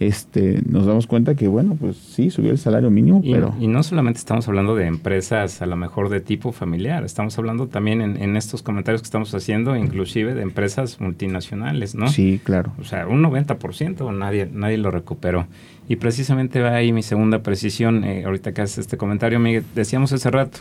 este, 0.00 0.60
nos 0.68 0.86
damos 0.86 1.06
cuenta 1.06 1.36
que, 1.36 1.46
bueno, 1.46 1.76
pues 1.80 1.96
sí, 1.96 2.30
subió 2.30 2.50
el 2.50 2.58
salario 2.58 2.90
mínimo, 2.90 3.22
pero... 3.22 3.54
Y 3.60 3.68
no 3.68 3.82
solamente 3.82 4.18
estamos 4.18 4.48
hablando 4.48 4.74
de 4.74 4.86
empresas 4.86 5.62
a 5.62 5.66
lo 5.66 5.76
mejor 5.76 6.08
de 6.08 6.20
tipo 6.20 6.50
familiar, 6.50 7.04
estamos 7.04 7.38
hablando 7.38 7.68
también 7.68 8.00
en, 8.00 8.36
estos 8.36 8.62
comentarios 8.62 9.02
que 9.02 9.06
estamos 9.06 9.32
haciendo, 9.34 9.76
inclusive 9.76 10.34
de 10.34 10.42
empresas 10.42 11.00
multinacionales, 11.00 11.94
¿no? 11.94 12.08
Sí, 12.08 12.40
claro. 12.42 12.72
O 12.80 12.84
sea, 12.84 13.06
un 13.06 13.22
90% 13.22 14.12
nadie, 14.12 14.48
nadie 14.52 14.78
lo 14.78 14.90
recuperó. 14.90 15.46
Y 15.88 15.96
precisamente 15.96 16.60
va 16.60 16.74
ahí 16.74 16.92
mi 16.92 17.02
segunda 17.02 17.42
precisión, 17.42 18.04
eh, 18.04 18.24
ahorita 18.24 18.52
que 18.52 18.62
haces 18.62 18.78
este 18.78 18.96
comentario, 18.96 19.38
Miguel, 19.38 19.64
decíamos 19.74 20.12
hace 20.12 20.30
rato, 20.30 20.58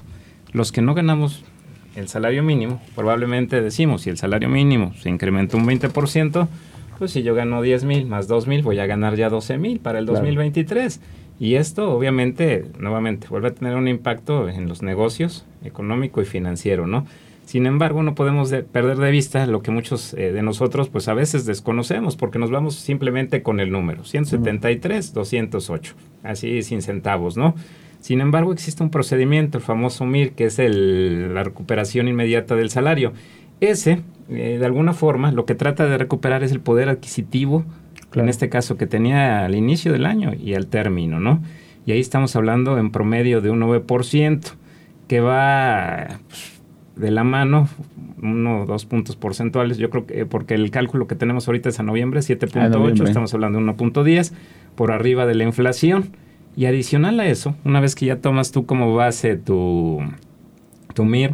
los 0.52 0.72
que 0.72 0.82
no 0.82 0.94
ganamos 0.94 1.44
el 1.96 2.08
salario 2.08 2.44
mínimo, 2.44 2.82
probablemente 2.96 3.62
decimos, 3.62 4.04
si 4.04 4.10
el 4.10 4.18
salario 4.18 4.50
mínimo 4.50 4.94
se 5.02 5.10
incrementó 5.10 5.58
un 5.58 5.66
20%, 5.66 6.48
pues 7.04 7.12
si 7.12 7.22
yo 7.22 7.36
gano 7.36 7.62
10 7.62 7.84
mil 7.84 8.06
más 8.06 8.30
2 8.30 8.48
mil, 8.48 8.62
voy 8.62 8.80
a 8.80 8.86
ganar 8.86 9.18
ya 9.18 9.28
12 9.28 9.58
mil 9.58 9.82
para 9.82 10.00
el 10.00 10.06
2023. 10.06 11.02
Y 11.38 11.56
esto 11.56 11.92
obviamente, 11.92 12.64
nuevamente, 12.80 13.28
vuelve 13.28 13.50
a 13.50 13.54
tener 13.54 13.76
un 13.76 13.90
impacto 13.90 14.48
en 14.48 14.70
los 14.70 14.82
negocios 14.84 15.46
económico 15.66 16.22
y 16.22 16.26
financiero, 16.26 16.88
¿no? 16.88 17.06
Sin 17.44 17.66
embargo, 17.66 18.04
no 18.04 18.16
podemos 18.16 18.54
perder 18.72 19.00
de 19.00 19.12
vista 19.12 19.46
lo 19.48 19.62
que 19.62 19.70
muchos 19.70 20.14
eh, 20.14 20.32
de 20.32 20.44
nosotros 20.44 20.88
pues 20.88 21.10
a 21.10 21.14
veces 21.14 21.46
desconocemos 21.46 22.16
porque 22.16 22.40
nos 22.40 22.52
vamos 22.52 22.76
simplemente 22.76 23.44
con 23.44 23.60
el 23.60 23.70
número, 23.70 24.06
173, 24.06 25.14
208, 25.14 25.96
así 26.24 26.64
sin 26.64 26.82
centavos, 26.82 27.36
¿no? 27.36 27.54
Sin 28.00 28.22
embargo, 28.22 28.54
existe 28.54 28.82
un 28.82 28.90
procedimiento, 28.90 29.58
el 29.58 29.64
famoso 29.66 30.06
MIR, 30.06 30.32
que 30.32 30.46
es 30.46 30.58
el, 30.58 31.34
la 31.34 31.44
recuperación 31.44 32.08
inmediata 32.08 32.56
del 32.56 32.70
salario. 32.70 33.12
Ese, 33.60 34.02
eh, 34.30 34.58
de 34.60 34.66
alguna 34.66 34.94
forma, 34.94 35.32
lo 35.32 35.46
que 35.46 35.56
trata 35.56 35.86
de 35.86 35.98
recuperar 35.98 36.44
es 36.44 36.52
el 36.52 36.60
poder 36.60 36.90
adquisitivo, 36.90 37.64
en 38.14 38.30
este 38.30 38.50
caso 38.50 38.78
que 38.78 38.86
tenía 38.86 39.44
al 39.44 39.56
inicio 39.56 39.92
del 39.92 40.06
año 40.06 40.34
y 40.34 40.54
al 40.54 40.68
término, 40.68 41.20
¿no? 41.20 41.42
Y 41.86 41.92
ahí 41.92 42.00
estamos 42.00 42.36
hablando 42.36 42.78
en 42.78 42.92
promedio 42.92 43.42
de 43.42 43.50
un 43.50 43.62
9%, 43.62 44.42
que 45.08 45.20
va 45.20 46.20
pues, 46.28 46.62
de 46.96 47.12
la 47.12 47.24
mano, 47.24 47.68
uno 48.22 48.62
o 48.62 48.66
dos 48.66 48.86
puntos 48.86 49.16
porcentuales, 49.16 49.78
yo 49.78 49.90
creo 49.90 50.06
que 50.06 50.26
porque 50.26 50.54
el 50.54 50.72
cálculo 50.72 51.08
que 51.08 51.16
tenemos 51.16 51.48
ahorita 51.48 51.70
es 51.70 51.80
a 51.80 51.84
noviembre, 51.84 52.22
7.8, 52.22 53.08
estamos 53.08 53.34
hablando 53.34 53.60
de 53.60 53.66
1.10, 53.66 54.32
por 54.76 54.92
arriba 54.92 55.26
de 55.26 55.36
la 55.36 55.44
inflación. 55.44 56.16
Y 56.56 56.66
adicional 56.66 57.20
a 57.20 57.26
eso, 57.26 57.56
una 57.66 57.80
vez 57.80 57.96
que 57.96 58.06
ya 58.06 58.18
tomas 58.18 58.52
tú 58.52 58.68
como 58.68 58.94
base 58.94 59.38
tu, 59.38 60.02
tu 60.94 61.04
MIR, 61.04 61.34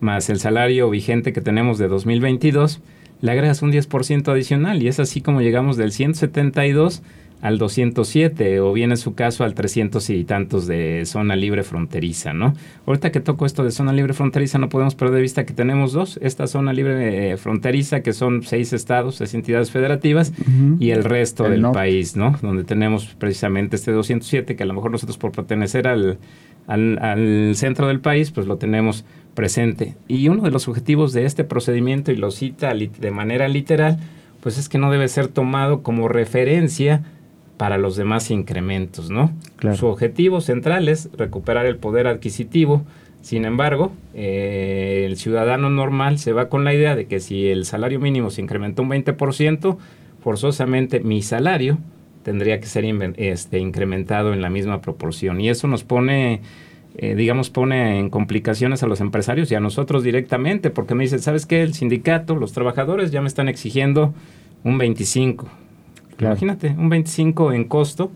más 0.00 0.30
el 0.30 0.38
salario 0.38 0.90
vigente 0.90 1.32
que 1.32 1.40
tenemos 1.40 1.78
de 1.78 1.88
2022, 1.88 2.80
le 3.20 3.30
agregas 3.30 3.62
un 3.62 3.72
10% 3.72 4.28
adicional 4.28 4.82
y 4.82 4.88
es 4.88 5.00
así 5.00 5.20
como 5.20 5.40
llegamos 5.40 5.76
del 5.76 5.92
172 5.92 7.02
al 7.42 7.58
207 7.58 8.60
o 8.60 8.72
bien 8.72 8.90
en 8.90 8.96
su 8.96 9.14
caso 9.14 9.44
al 9.44 9.54
300 9.54 10.08
y 10.10 10.24
tantos 10.24 10.66
de 10.66 11.02
zona 11.04 11.36
libre 11.36 11.62
fronteriza, 11.62 12.32
¿no? 12.32 12.54
Ahorita 12.86 13.12
que 13.12 13.20
toco 13.20 13.44
esto 13.44 13.62
de 13.62 13.70
zona 13.70 13.92
libre 13.92 14.14
fronteriza 14.14 14.58
no 14.58 14.68
podemos 14.68 14.94
perder 14.94 15.16
de 15.16 15.20
vista 15.22 15.44
que 15.44 15.52
tenemos 15.52 15.92
dos, 15.92 16.18
esta 16.22 16.46
zona 16.46 16.72
libre 16.72 17.32
eh, 17.32 17.36
fronteriza 17.36 18.00
que 18.00 18.12
son 18.12 18.42
seis 18.42 18.72
estados, 18.72 19.16
seis 19.16 19.34
entidades 19.34 19.70
federativas 19.70 20.32
y 20.80 20.90
el 20.90 21.04
resto 21.04 21.44
del 21.44 21.70
país, 21.70 22.16
¿no? 22.16 22.36
Donde 22.40 22.64
tenemos 22.64 23.14
precisamente 23.18 23.76
este 23.76 23.92
207 23.92 24.56
que 24.56 24.62
a 24.62 24.66
lo 24.66 24.74
mejor 24.74 24.90
nosotros 24.90 25.18
por 25.18 25.32
pertenecer 25.32 25.86
al, 25.88 26.18
al, 26.66 26.98
al 26.98 27.54
centro 27.54 27.86
del 27.86 28.00
país 28.00 28.30
pues 28.30 28.46
lo 28.46 28.56
tenemos 28.56 29.04
presente. 29.36 29.94
Y 30.08 30.28
uno 30.28 30.42
de 30.42 30.50
los 30.50 30.66
objetivos 30.66 31.12
de 31.12 31.26
este 31.26 31.44
procedimiento, 31.44 32.10
y 32.10 32.16
lo 32.16 32.32
cita 32.32 32.74
de 32.74 33.10
manera 33.12 33.46
literal, 33.46 34.00
pues 34.40 34.58
es 34.58 34.68
que 34.68 34.78
no 34.78 34.90
debe 34.90 35.06
ser 35.06 35.28
tomado 35.28 35.84
como 35.84 36.08
referencia 36.08 37.04
para 37.56 37.78
los 37.78 37.96
demás 37.96 38.30
incrementos, 38.32 39.10
¿no? 39.10 39.30
Su 39.74 39.86
objetivo 39.86 40.40
central 40.40 40.88
es 40.88 41.08
recuperar 41.16 41.66
el 41.66 41.76
poder 41.76 42.06
adquisitivo. 42.06 42.84
Sin 43.22 43.44
embargo, 43.44 43.92
eh, 44.14 45.04
el 45.06 45.16
ciudadano 45.16 45.70
normal 45.70 46.18
se 46.18 46.32
va 46.32 46.48
con 46.48 46.64
la 46.64 46.74
idea 46.74 46.94
de 46.96 47.06
que 47.06 47.20
si 47.20 47.48
el 47.48 47.64
salario 47.64 47.98
mínimo 47.98 48.30
se 48.30 48.42
incrementó 48.42 48.82
un 48.82 48.90
20%, 48.90 49.78
forzosamente 50.22 51.00
mi 51.00 51.22
salario 51.22 51.78
tendría 52.22 52.60
que 52.60 52.66
ser 52.66 52.84
este, 53.16 53.58
incrementado 53.58 54.32
en 54.32 54.42
la 54.42 54.50
misma 54.50 54.80
proporción. 54.80 55.40
Y 55.40 55.48
eso 55.48 55.68
nos 55.68 55.84
pone 55.84 56.40
eh, 56.98 57.14
digamos, 57.14 57.50
pone 57.50 57.98
en 57.98 58.08
complicaciones 58.08 58.82
a 58.82 58.86
los 58.86 59.02
empresarios 59.02 59.50
y 59.52 59.54
a 59.54 59.60
nosotros 59.60 60.02
directamente, 60.02 60.70
porque 60.70 60.94
me 60.94 61.04
dicen, 61.04 61.20
¿sabes 61.20 61.44
qué? 61.44 61.62
El 61.62 61.74
sindicato, 61.74 62.36
los 62.36 62.52
trabajadores 62.52 63.10
ya 63.10 63.20
me 63.20 63.28
están 63.28 63.48
exigiendo 63.48 64.14
un 64.64 64.78
25. 64.78 65.46
Imagínate, 66.18 66.74
un 66.78 66.88
25 66.88 67.52
en 67.52 67.64
costo, 67.64 68.10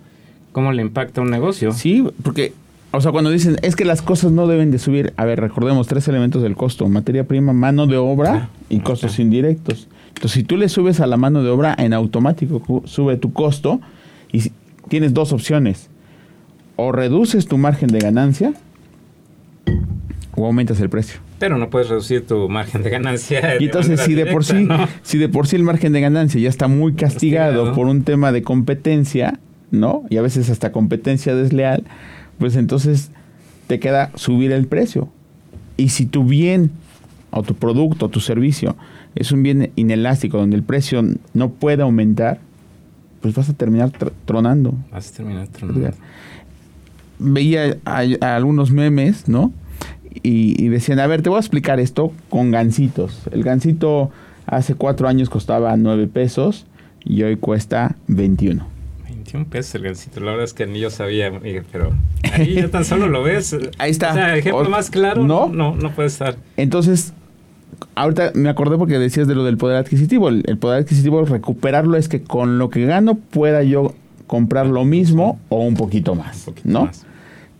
¿cómo 0.53 0.73
le 0.73 0.81
impacta 0.81 1.21
a 1.21 1.25
un 1.25 1.31
negocio? 1.31 1.73
Sí, 1.73 2.09
porque, 2.23 2.55
o 2.93 3.03
sea, 3.03 3.13
cuando 3.13 3.31
dicen, 3.31 3.59
es 3.61 3.77
que 3.77 3.85
las 3.85 4.01
cosas 4.01 4.33
no 4.33 4.47
deben 4.47 4.71
de 4.71 4.79
subir, 4.79 5.13
a 5.19 5.27
ver, 5.27 5.41
recordemos 5.41 5.87
tres 5.87 6.09
elementos 6.09 6.41
del 6.41 6.57
costo, 6.57 6.89
materia 6.89 7.25
prima, 7.25 7.53
mano 7.53 7.87
de 7.87 7.99
obra 7.99 8.49
y 8.71 8.81
costos 8.81 9.19
indirectos. 9.19 9.89
Entonces, 10.09 10.33
si 10.33 10.43
tú 10.43 10.57
le 10.57 10.71
subes 10.71 11.01
a 11.01 11.07
la 11.07 11.19
mano 11.19 11.43
de 11.43 11.51
obra, 11.51 11.75
en 11.79 11.93
automático 11.93 12.83
sube 12.87 13.19
tu 13.19 13.35
costo 13.35 13.81
y 14.33 14.51
tienes 14.89 15.13
dos 15.13 15.35
opciones. 15.35 15.91
O 16.77 16.93
reduces 16.93 17.47
tu 17.47 17.59
margen 17.59 17.91
de 17.91 17.99
ganancia 17.99 18.55
o 20.37 20.47
aumentas 20.47 20.81
el 20.81 20.89
precio. 20.89 21.21
Pero 21.39 21.59
no 21.59 21.71
puedes 21.71 21.89
reducir 21.89 22.27
tu 22.27 22.49
margen 22.49 22.83
de 22.83 22.91
ganancia. 22.91 23.57
Y 23.61 23.65
entonces, 23.65 24.01
si 24.01 24.15
de 24.15 24.27
por 24.27 24.45
sí, 24.45 24.69
si 25.03 25.19
de 25.19 25.29
por 25.29 25.47
sí 25.47 25.57
el 25.57 25.63
margen 25.65 25.93
de 25.93 26.01
ganancia 26.01 26.41
ya 26.41 26.49
está 26.49 26.69
muy 26.69 26.93
castigado, 26.95 27.53
Castigado. 27.65 27.75
por 27.75 27.87
un 27.87 28.03
tema 28.05 28.31
de 28.33 28.43
competencia, 28.43 29.39
¿no? 29.71 30.05
Y 30.11 30.17
a 30.19 30.23
veces 30.23 30.51
hasta 30.51 30.71
competencia 30.73 31.35
desleal, 31.35 31.85
pues 32.39 32.57
entonces 32.57 33.11
te 33.67 33.79
queda 33.81 34.11
subir 34.15 34.53
el 34.53 34.67
precio. 34.67 35.09
Y 35.77 35.89
si 35.91 36.07
tu 36.07 36.25
bien 36.25 36.71
o 37.31 37.43
tu 37.43 37.55
producto 37.55 38.07
o 38.07 38.09
tu 38.09 38.21
servicio 38.21 38.77
es 39.15 39.33
un 39.33 39.43
bien 39.43 39.71
inelástico 39.77 40.37
donde 40.39 40.57
el 40.57 40.63
precio 40.63 41.03
no 41.35 41.51
puede 41.51 41.83
aumentar, 41.83 42.39
pues 43.23 43.35
vas 43.35 43.49
a 43.49 43.55
terminar 43.55 43.91
tr- 43.93 44.13
tronando. 44.25 44.75
Vas 44.93 45.11
a 45.11 45.17
terminar 45.17 45.49
tronando. 45.49 45.91
Veía 47.19 47.77
a, 47.85 48.03
a 48.21 48.37
algunos 48.37 48.71
memes, 48.71 49.29
¿no? 49.29 49.53
Y, 50.23 50.63
y 50.63 50.69
decían, 50.69 50.99
a 50.99 51.07
ver, 51.07 51.23
te 51.23 51.29
voy 51.31 51.37
a 51.37 51.41
explicar 51.41 51.79
esto 51.81 52.13
con 52.29 52.51
gancitos. 52.51 53.23
El 53.33 53.43
gancito 53.45 54.11
hace 54.47 54.75
cuatro 54.75 55.09
años 55.09 55.31
costaba 55.31 55.77
nueve 55.77 56.07
pesos 56.09 56.67
y 57.05 57.23
hoy 57.23 57.37
cuesta 57.37 57.97
21. 58.09 58.67
21 59.05 59.45
pesos 59.47 59.77
el 59.77 59.83
gancito. 59.83 60.21
La 60.21 60.33
verdad 60.33 60.45
es 60.45 60.55
que 60.55 60.67
ni 60.67 60.81
yo 60.81 60.91
sabía, 60.91 61.31
pero 61.71 61.93
ahí 62.33 62.55
ya 62.55 62.69
tan 62.69 62.85
solo 62.85 63.07
lo 63.09 63.23
ves. 63.23 63.57
Ahí 63.79 63.91
está. 63.93 64.11
O 64.11 64.15
sea, 64.15 64.37
ejemplo 64.37 64.63
O- 64.67 64.69
más 64.69 64.91
claro. 64.91 65.23
¿no? 65.23 65.47
No, 65.49 65.73
no, 65.73 65.77
no 65.77 65.91
puede 65.93 66.09
estar. 66.09 66.37
Entonces, 66.57 67.13
ahorita 67.95 68.33
me 68.35 68.49
acordé 68.49 68.77
porque 68.77 68.99
decías 68.99 69.29
de 69.29 69.35
lo 69.37 69.45
del 69.45 69.57
poder 69.57 69.77
adquisitivo. 69.77 70.29
El, 70.29 70.43
el 70.47 70.59
poder 70.59 70.81
adquisitivo, 70.83 71.25
recuperarlo 71.25 71.97
es 71.97 72.09
que 72.09 72.23
con 72.23 72.59
lo 72.59 72.69
que 72.71 72.85
gano 72.85 73.15
pueda 73.15 73.63
yo 73.63 73.95
comprar 74.27 74.67
lo 74.67 74.85
mismo 74.85 75.39
o 75.49 75.61
un 75.65 75.75
poquito 75.75 76.15
más, 76.15 76.39
Un 76.39 76.45
poquito 76.55 76.69
¿no? 76.69 76.85
más. 76.87 77.07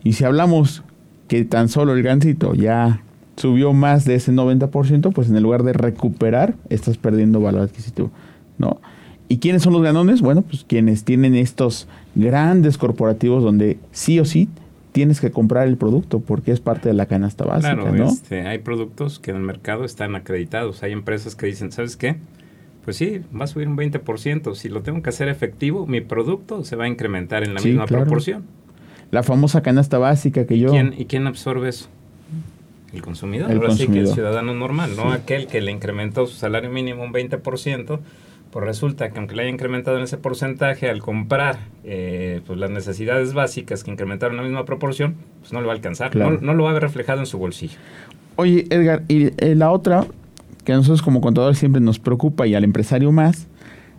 Y 0.03 0.15
si 0.15 0.25
hablamos 0.25 0.83
que 1.31 1.45
tan 1.45 1.69
solo 1.69 1.93
el 1.95 2.03
gancito 2.03 2.55
ya 2.55 3.03
subió 3.37 3.73
más 3.73 4.05
de 4.05 4.17
ese 4.17 4.33
90%, 4.33 5.13
pues 5.13 5.31
en 5.31 5.37
el 5.37 5.45
lugar 5.45 5.63
de 5.63 5.73
recuperar, 5.73 6.55
estás 6.71 6.99
perdiendo 6.99 7.41
valor 7.41 7.63
adquisitivo, 7.63 8.11
¿no? 8.59 8.81
¿Y 9.29 9.39
quiénes 9.39 9.63
son 9.63 9.73
los 9.75 9.83
ganones? 9.83 10.23
Bueno, 10.23 10.43
pues 10.43 10.65
quienes 10.67 11.05
tienen 11.05 11.37
estos 11.37 11.87
grandes 12.17 12.79
corporativos 12.79 13.45
donde 13.45 13.79
sí 13.93 14.19
o 14.19 14.25
sí 14.25 14.49
tienes 14.91 15.21
que 15.21 15.31
comprar 15.31 15.69
el 15.69 15.77
producto 15.77 16.19
porque 16.19 16.51
es 16.51 16.59
parte 16.59 16.89
de 16.89 16.95
la 16.95 17.07
canasta 17.07 17.45
básica, 17.45 17.77
Claro, 17.77 17.93
¿no? 17.97 18.07
este, 18.09 18.49
hay 18.49 18.59
productos 18.59 19.21
que 19.21 19.31
en 19.31 19.37
el 19.37 19.45
mercado 19.45 19.85
están 19.85 20.17
acreditados. 20.17 20.83
Hay 20.83 20.91
empresas 20.91 21.37
que 21.37 21.47
dicen, 21.47 21.71
¿sabes 21.71 21.97
qué? 21.97 22.17
Pues 22.85 22.97
sí, 22.97 23.21
va 23.39 23.45
a 23.45 23.47
subir 23.47 23.69
un 23.69 23.77
20%. 23.77 24.57
Si 24.57 24.69
lo 24.69 24.83
tengo 24.83 25.01
que 25.01 25.11
hacer 25.11 25.29
efectivo, 25.29 25.87
mi 25.87 26.01
producto 26.01 26.65
se 26.65 26.75
va 26.75 26.87
a 26.87 26.89
incrementar 26.89 27.45
en 27.45 27.55
la 27.55 27.61
Sí, 27.61 27.69
misma 27.69 27.87
claro. 27.87 28.03
proporción. 28.03 28.43
La 29.11 29.23
famosa 29.23 29.63
canasta 29.63 29.99
básica 29.99 30.47
que 30.47 30.55
¿Y 30.55 30.61
yo... 30.61 30.71
quién, 30.71 30.95
¿Y 30.97 31.07
quién 31.07 31.27
absorbe 31.27 31.69
eso? 31.69 31.89
El 32.93 33.03
consumidor. 33.03 33.51
El 33.51 33.59
Ahora 33.59 33.75
sí 33.75 33.87
que 33.87 34.01
el 34.01 34.09
ciudadano 34.09 34.55
normal, 34.55 34.93
no 34.97 35.11
Sí. 35.11 35.19
aquel 35.19 35.47
que 35.47 35.61
le 35.61 35.71
incrementó 35.71 36.27
su 36.27 36.37
salario 36.37 36.71
mínimo 36.71 37.05
un 37.05 37.13
20%, 37.13 38.01
pues 38.51 38.65
resulta 38.65 39.11
que 39.11 39.19
aunque 39.19 39.37
le 39.37 39.43
haya 39.43 39.51
incrementado 39.51 39.97
en 39.97 40.03
ese 40.03 40.17
porcentaje, 40.17 40.91
al 40.91 41.01
comprar 41.01 41.59
eh, 41.85 42.41
pues 42.47 42.59
las 42.59 42.71
necesidades 42.71 43.33
básicas 43.33 43.85
que 43.85 43.93
incrementaron 43.93 44.35
en 44.35 44.39
la 44.39 44.49
misma 44.49 44.65
proporción, 44.65 45.15
pues 45.41 45.53
no 45.53 45.61
le 45.61 45.67
va 45.67 45.73
a 45.73 45.77
alcanzar. 45.77 46.11
Claro. 46.11 46.33
No, 46.33 46.41
no 46.41 46.55
lo 46.55 46.65
va 46.65 46.71
a 46.71 46.73
ver 46.73 46.83
reflejado 46.83 47.21
en 47.21 47.27
su 47.27 47.39
bolsillo. 47.39 47.79
Oye, 48.37 48.67
Edgar, 48.71 49.03
y 49.07 49.27
eh, 49.37 49.55
la 49.55 49.71
otra 49.71 50.07
que 50.65 50.73
a 50.73 50.77
nosotros 50.77 51.03
como 51.03 51.21
contadores 51.21 51.59
siempre 51.59 51.81
nos 51.81 51.99
preocupa 52.01 52.47
y 52.49 52.55
al 52.57 52.65
empresario 52.65 53.13
más 53.13 53.47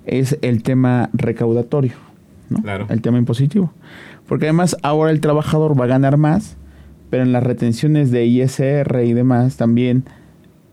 es 0.05 0.37
el 0.41 0.63
tema 0.63 1.09
recaudatorio, 1.13 1.93
¿no? 2.49 2.61
Claro. 2.61 2.87
El 2.89 3.01
tema 3.01 3.17
impositivo. 3.19 3.71
Porque 4.31 4.45
además 4.45 4.77
ahora 4.81 5.11
el 5.11 5.19
trabajador 5.19 5.77
va 5.77 5.83
a 5.83 5.87
ganar 5.89 6.15
más, 6.15 6.55
pero 7.09 7.21
en 7.23 7.33
las 7.33 7.43
retenciones 7.43 8.11
de 8.11 8.25
ISR 8.25 9.03
y 9.03 9.11
demás 9.11 9.57
también 9.57 10.05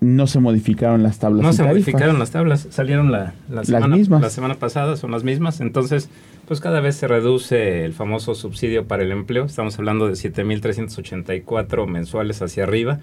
no 0.00 0.28
se 0.28 0.38
modificaron 0.38 1.02
las 1.02 1.18
tablas. 1.18 1.42
No 1.44 1.52
se 1.52 1.64
tarifas. 1.64 1.74
modificaron 1.74 2.20
las 2.20 2.30
tablas, 2.30 2.68
salieron 2.70 3.10
la, 3.10 3.34
la 3.50 3.64
semana, 3.64 3.96
mismas. 3.96 4.20
la 4.20 4.30
semana 4.30 4.54
pasada, 4.54 4.96
son 4.96 5.10
las 5.10 5.24
mismas. 5.24 5.60
Entonces, 5.60 6.08
pues 6.46 6.60
cada 6.60 6.78
vez 6.78 6.94
se 6.94 7.08
reduce 7.08 7.84
el 7.84 7.94
famoso 7.94 8.36
subsidio 8.36 8.86
para 8.86 9.02
el 9.02 9.10
empleo. 9.10 9.44
Estamos 9.46 9.76
hablando 9.76 10.06
de 10.06 10.12
7.384 10.12 11.86
mensuales 11.88 12.40
hacia 12.42 12.62
arriba. 12.62 13.00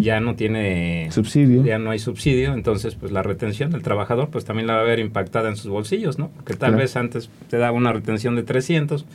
Ya 0.00 0.18
no 0.18 0.34
tiene 0.34 1.08
Subsidio. 1.12 1.64
ya 1.64 1.78
no 1.78 1.90
hay 1.92 2.00
subsidio, 2.00 2.54
entonces 2.54 2.96
pues 2.96 3.12
la 3.12 3.22
retención 3.22 3.70
del 3.70 3.82
trabajador 3.82 4.28
pues 4.30 4.44
también 4.44 4.66
la 4.66 4.74
va 4.74 4.80
a 4.80 4.84
ver 4.84 4.98
impactada 4.98 5.48
en 5.48 5.54
sus 5.56 5.70
bolsillos, 5.70 6.18
¿no? 6.18 6.28
Porque 6.34 6.54
tal 6.54 6.70
Claro. 6.70 6.78
vez 6.78 6.96
antes 6.96 7.30
te 7.48 7.56
daba 7.58 7.76
una 7.76 7.92
retención 7.92 8.34
de 8.34 8.42
300, 8.42 9.06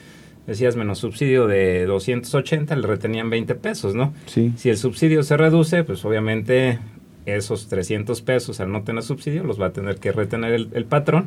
decías 0.48 0.75
menos 0.75 0.98
subsidio 1.00 1.46
de 1.48 1.86
280, 1.86 2.75
le 2.75 2.88
retenían 2.88 3.30
20 3.30 3.54
pesos, 3.56 3.94
¿no? 3.96 4.13
Sí. 4.25 4.54
Si 4.58 4.70
el 4.70 4.77
subsidio 4.77 5.22
se 5.24 5.38
reduce, 5.38 5.84
pues 5.84 6.04
obviamente 6.06 6.80
esos 7.25 7.68
300 7.68 8.22
pesos 8.22 8.60
al 8.62 8.72
no 8.72 8.84
tener 8.84 9.04
subsidio 9.04 9.44
los 9.44 9.60
va 9.62 9.68
a 9.68 9.72
tener 9.74 9.98
que 9.98 10.12
retener 10.13 10.54
el, 10.54 10.70
el 10.74 10.86
patrón 10.86 11.25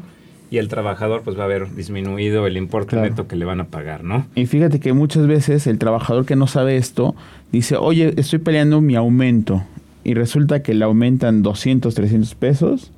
y 0.51 0.57
el 0.59 0.69
trabajador 0.69 1.21
pues 1.23 1.37
va 1.39 1.43
a 1.43 1.45
haber 1.45 1.75
disminuido 1.75 2.47
el 2.47 2.57
importe 2.57 2.97
Claro. 2.97 3.09
neto 3.11 3.29
que 3.29 3.37
le 3.37 3.45
van 3.45 3.61
a 3.61 3.67
pagar, 3.67 4.03
¿no? 4.03 4.27
Y 4.35 4.47
fíjate 4.47 4.81
que 4.81 4.93
muchas 4.95 5.27
veces 5.27 5.67
el 5.67 5.79
trabajador 5.79 6.25
que 6.27 6.35
no 6.37 6.47
sabe 6.47 6.77
esto 6.77 7.15
dice, 7.53 7.77
oye, 7.77 8.15
estoy 8.17 8.39
peleando 8.41 8.81
mi 8.81 8.97
aumento. 8.97 9.63
Y 10.03 10.15
resulta 10.15 10.63
que 10.63 10.73
le 10.75 10.85
aumentan 10.87 11.43
200, 11.43 11.95
300 11.95 12.35
pesos 12.35 12.91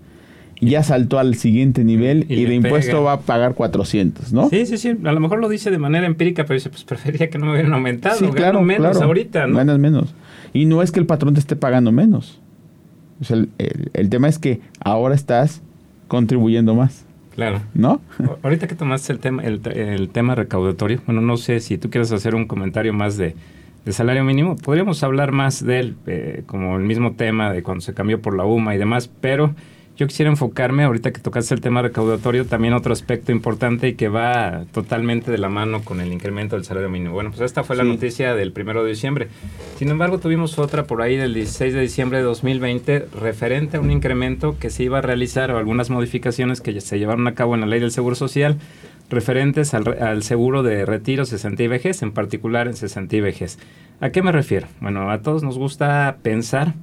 y 0.65 0.71
ya 0.71 0.83
saltó 0.85 1.19
al 1.19 1.35
siguiente 1.35 1.83
nivel 1.85 2.25
Y 2.29 2.45
de 2.45 2.55
impuesto 2.55 3.03
va 3.03 3.15
a 3.15 3.21
pagar 3.21 3.55
400, 3.55 4.33
¿no? 4.33 4.49
Sí, 4.49 4.65
sí, 4.65 4.79
sí. 4.79 4.97
A 5.05 5.13
lo 5.13 5.19
mejor 5.21 5.41
lo 5.41 5.49
dice 5.49 5.71
de 5.73 5.79
manera 5.79 6.07
empírica, 6.07 6.45
pero 6.45 6.55
dice, 6.55 6.71
pues 6.71 6.85
prefería 6.85 7.29
que 7.31 7.37
no 7.39 7.47
me 7.47 7.53
hubieran 7.53 7.73
aumentado. 7.75 8.17
Sí, 8.19 8.27
Gano 8.33 8.63
menos 8.63 9.03
ahorita, 9.03 9.47
¿no? 9.49 9.57
Ganas 9.57 9.79
menos. 9.79 10.15
Y 10.53 10.65
no 10.67 10.81
es 10.83 10.93
que 10.93 11.01
el 11.01 11.07
patrón 11.07 11.35
te 11.35 11.41
esté 11.41 11.57
pagando 11.57 11.91
menos. 11.93 12.41
O 13.21 13.25
sea, 13.25 13.37
el, 13.37 13.49
el- 13.59 13.91
el 13.93 14.09
tema 14.09 14.29
es 14.29 14.39
que 14.39 14.61
ahora 14.81 15.15
estás 15.15 15.63
contribuyendo 16.09 16.75
más, 16.75 17.05
Claro. 17.35 17.61
¿no? 17.75 18.01
Ahorita 18.43 18.67
que 18.69 18.75
tomaste 18.75 19.13
el 19.13 19.19
tema, 19.19 19.43
el, 19.43 19.61
te- 19.61 19.95
el 19.95 20.11
tema 20.11 20.35
recaudatorio, 20.35 21.01
bueno, 21.07 21.23
no 21.23 21.37
sé 21.39 21.61
si 21.61 21.79
tú 21.79 21.89
quieres 21.91 22.13
hacer 22.13 22.35
un 22.35 22.47
comentario 22.47 22.93
más 22.93 23.17
de, 23.17 23.35
de 23.85 23.93
salario 23.93 24.23
mínimo. 24.23 24.57
Podríamos 24.57 25.03
hablar 25.03 25.33
más 25.33 25.65
de 25.65 25.81
él, 25.81 25.95
eh, 26.07 26.43
como 26.47 26.77
el 26.77 26.83
mismo 26.85 27.13
tema 27.13 27.51
de 27.53 27.63
cuando 27.63 27.81
se 27.81 27.95
cambió 27.95 28.21
por 28.21 28.37
la 28.37 28.45
UMA 28.45 28.75
y 28.75 28.79
demás, 28.79 29.11
pero 29.21 29.55
yo 29.97 30.07
quisiera 30.07 30.31
enfocarme, 30.31 30.85
ahorita 30.85 31.13
que 31.13 31.21
tocaste 31.21 31.55
el 31.55 31.61
tema 31.61 31.83
recaudatorio, 31.83 32.47
también 32.47 32.73
otro 32.75 32.93
aspecto 32.93 33.31
importante 33.31 33.89
y 33.89 33.95
que 33.95 34.09
va 34.09 34.65
totalmente 34.73 35.31
de 35.31 35.39
la 35.39 35.49
mano 35.49 35.83
con 35.85 36.01
el 36.01 36.13
incremento 36.13 36.57
del 36.57 36.65
salario 36.65 36.89
mínimo. 36.89 37.13
Bueno, 37.13 37.31
pues 37.31 37.43
esta 37.43 37.63
fue 37.63 37.77
la 37.77 37.85
Sí. 37.85 37.91
noticia 37.91 38.35
del 38.35 38.53
primero 38.53 38.83
de 38.85 38.91
diciembre. 38.91 39.29
Sin 39.77 39.91
embargo, 39.91 40.19
tuvimos 40.19 40.59
otra 40.59 40.85
por 40.85 41.03
ahí 41.03 41.17
del 41.17 41.35
16 41.35 41.75
de 41.75 41.81
diciembre 41.81 42.19
de 42.19 42.25
2020 42.25 43.07
referente 43.21 43.77
a 43.77 43.81
un 43.81 43.91
incremento 43.91 44.57
que 44.59 44.71
se 44.71 44.83
iba 44.85 44.99
a 44.99 45.03
realizar 45.03 45.51
o 45.51 45.59
algunas 45.59 45.91
modificaciones 45.91 46.61
que 46.61 46.81
se 46.81 46.99
llevaron 46.99 47.27
a 47.29 47.35
cabo 47.35 47.55
en 47.55 47.61
la 47.61 47.67
ley 47.67 47.81
del 47.81 47.91
Seguro 47.93 48.15
Social 48.17 48.57
referentes 49.11 49.75
al, 49.75 50.03
al 50.03 50.23
seguro 50.23 50.63
de 50.63 50.87
retiro, 50.87 51.27
cesantía 51.27 51.67
y 51.67 51.69
vejez, 51.69 52.03
en 52.03 52.13
particular 52.13 52.67
en 52.67 52.75
cesantía 52.75 53.19
y 53.19 53.23
vejez. 53.23 53.59
¿A 54.01 54.09
qué 54.11 54.23
me 54.23 54.33
refiero? 54.33 54.69
Bueno, 54.81 55.11
a 55.11 55.21
todos 55.21 55.43
nos 55.43 55.59
gusta 55.59 56.17
pensar 56.23 56.75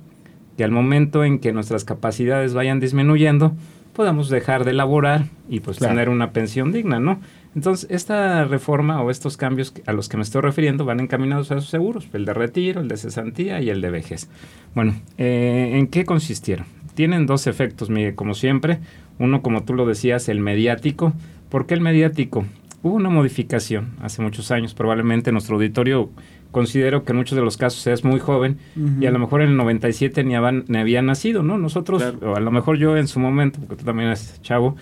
que 0.60 0.66
al 0.66 0.72
momento 0.72 1.24
en 1.24 1.40
que 1.40 1.54
nuestras 1.54 1.86
capacidades 1.86 2.54
vayan 2.54 2.82
disminuyendo, 2.82 3.54
podamos 3.94 4.28
dejar 4.28 4.66
de 4.66 4.74
laborar 4.74 5.28
y 5.48 5.62
pues 5.62 5.78
Claro. 5.78 5.94
tener 5.94 6.10
una 6.10 6.34
pensión 6.34 6.74
digna, 6.74 7.00
¿no? 7.00 7.22
Entonces, 7.56 7.90
esta 7.90 8.44
reforma 8.44 9.02
o 9.02 9.10
estos 9.10 9.38
cambios 9.38 9.74
a 9.86 9.94
los 9.94 10.10
que 10.10 10.18
me 10.18 10.24
estoy 10.24 10.42
refiriendo 10.42 10.84
van 10.84 11.00
encaminados 11.00 11.50
a 11.52 11.56
esos 11.56 11.70
seguros, 11.70 12.10
el 12.12 12.26
de 12.26 12.34
retiro, 12.34 12.82
el 12.82 12.90
de 12.90 12.98
cesantía 12.98 13.62
y 13.62 13.70
el 13.70 13.80
de 13.80 13.90
vejez. 13.90 14.28
Bueno, 14.76 14.96
eh, 15.18 15.76
¿en 15.76 15.88
qué 15.88 16.04
consistieron? 16.04 16.66
Tienen 16.94 17.26
dos 17.26 17.48
efectos, 17.48 17.90
Miguel, 17.90 18.16
como 18.16 18.34
siempre. 18.34 18.80
Uno, 19.18 19.42
como 19.42 19.64
tú 19.64 19.74
lo 19.76 19.86
decías, 19.86 20.28
el 20.28 20.42
mediático. 20.42 21.14
¿Por 21.48 21.68
qué 21.68 21.74
el 21.74 21.80
mediático? 21.80 22.44
Hubo 22.84 22.96
una 22.96 23.10
modificación 23.10 23.92
hace 24.02 24.22
muchos 24.22 24.52
años, 24.52 24.74
probablemente 24.74 25.32
nuestro 25.32 25.56
auditorio 25.56 26.10
considero 26.52 27.04
que 27.04 27.12
en 27.12 27.18
muchos 27.18 27.36
de 27.38 27.44
los 27.44 27.58
casos 27.58 27.86
es 27.88 28.04
muy 28.04 28.20
joven 28.20 28.58
y 29.00 29.06
a 29.06 29.12
lo 29.12 29.20
mejor 29.20 29.42
en 29.42 29.50
el 29.50 29.58
97 29.58 30.24
ni, 30.24 30.36
haban- 30.36 30.66
ni 30.68 30.78
había 30.78 31.02
nacido, 31.02 31.44
¿no? 31.44 31.58
Nosotros, 31.58 32.02
Claro. 32.02 32.32
o 32.32 32.36
a 32.36 32.40
lo 32.40 32.52
mejor 32.52 32.78
yo 32.78 32.98
en 32.98 33.08
su 33.08 33.20
momento, 33.20 33.60
porque 33.60 33.76
tú 33.76 33.86
también 33.86 34.08
eres 34.08 34.40
chavo, 34.42 34.76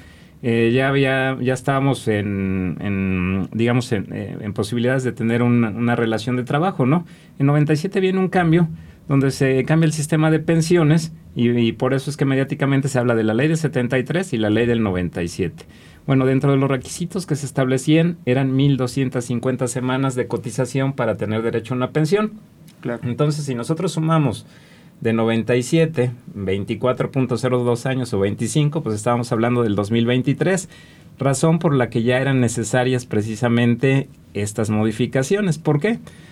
eh, 0.43 0.71
ya, 0.74 0.88
había, 0.89 1.36
ya 1.41 1.53
estábamos 1.53 2.07
en, 2.07 3.50
digamos, 3.53 3.91
en, 3.91 4.07
eh, 4.12 4.51
posibilidades 4.53 5.03
de 5.03 5.12
tener 5.12 5.41
una, 5.41 5.95
relación 5.95 6.36
de 6.36 6.43
trabajo, 6.43 6.86
¿no? 6.86 7.05
En 7.39 7.45
97 7.47 8.00
viene 8.00 8.19
un 8.19 8.27
cambio 8.29 8.67
donde 9.07 9.31
se 9.31 9.63
cambia 9.63 9.86
el 9.88 9.93
sistema 9.93 10.29
de 10.31 10.39
pensiones 10.39 11.13
y, 11.36 11.71
por 11.74 11.93
eso 11.93 12.09
es 12.09 12.17
que 12.17 12.25
mediáticamente 12.25 12.88
se 12.88 13.00
habla 13.00 13.15
de 13.15 13.24
la 13.24 13.33
ley 13.33 13.47
del 13.47 13.57
73 13.57 14.33
y 14.33 14.38
la 14.38 14.50
ley 14.50 14.65
del 14.65 14.83
97. 14.83 15.65
Bueno, 16.07 16.25
dentro 16.25 16.51
de 16.51 16.57
los 16.57 16.69
requisitos 16.69 17.25
que 17.25 17.35
se 17.35 17.45
establecían 17.45 18.17
eran 18.25 18.57
1.250 18.57 19.67
semanas 19.67 20.15
de 20.15 20.27
cotización 20.27 20.93
para 20.93 21.17
tener 21.17 21.41
derecho 21.41 21.73
a 21.73 21.77
una 21.77 21.91
pensión. 21.91 22.39
Claro. 22.79 23.01
Entonces, 23.03 23.43
si 23.43 23.53
nosotros 23.55 23.91
sumamos 23.91 24.45
de 25.01 25.11
97, 25.11 26.11
24.02 26.33 27.85
años 27.85 28.13
o 28.13 28.19
25, 28.19 28.81
pues 28.81 28.95
estábamos 28.95 29.31
hablando 29.33 29.63
del 29.63 29.75
2023, 29.75 30.69
razón 31.19 31.59
por 31.59 31.75
la 31.75 31.89
que 31.89 32.03
ya 32.03 32.19
eran 32.19 32.39
necesarias 32.39 33.05
precisamente 33.05 34.07
estas 34.33 34.69
modificaciones. 34.69 35.57
¿Por 35.57 35.81
qué? 35.81 35.99
Porque 35.99 36.26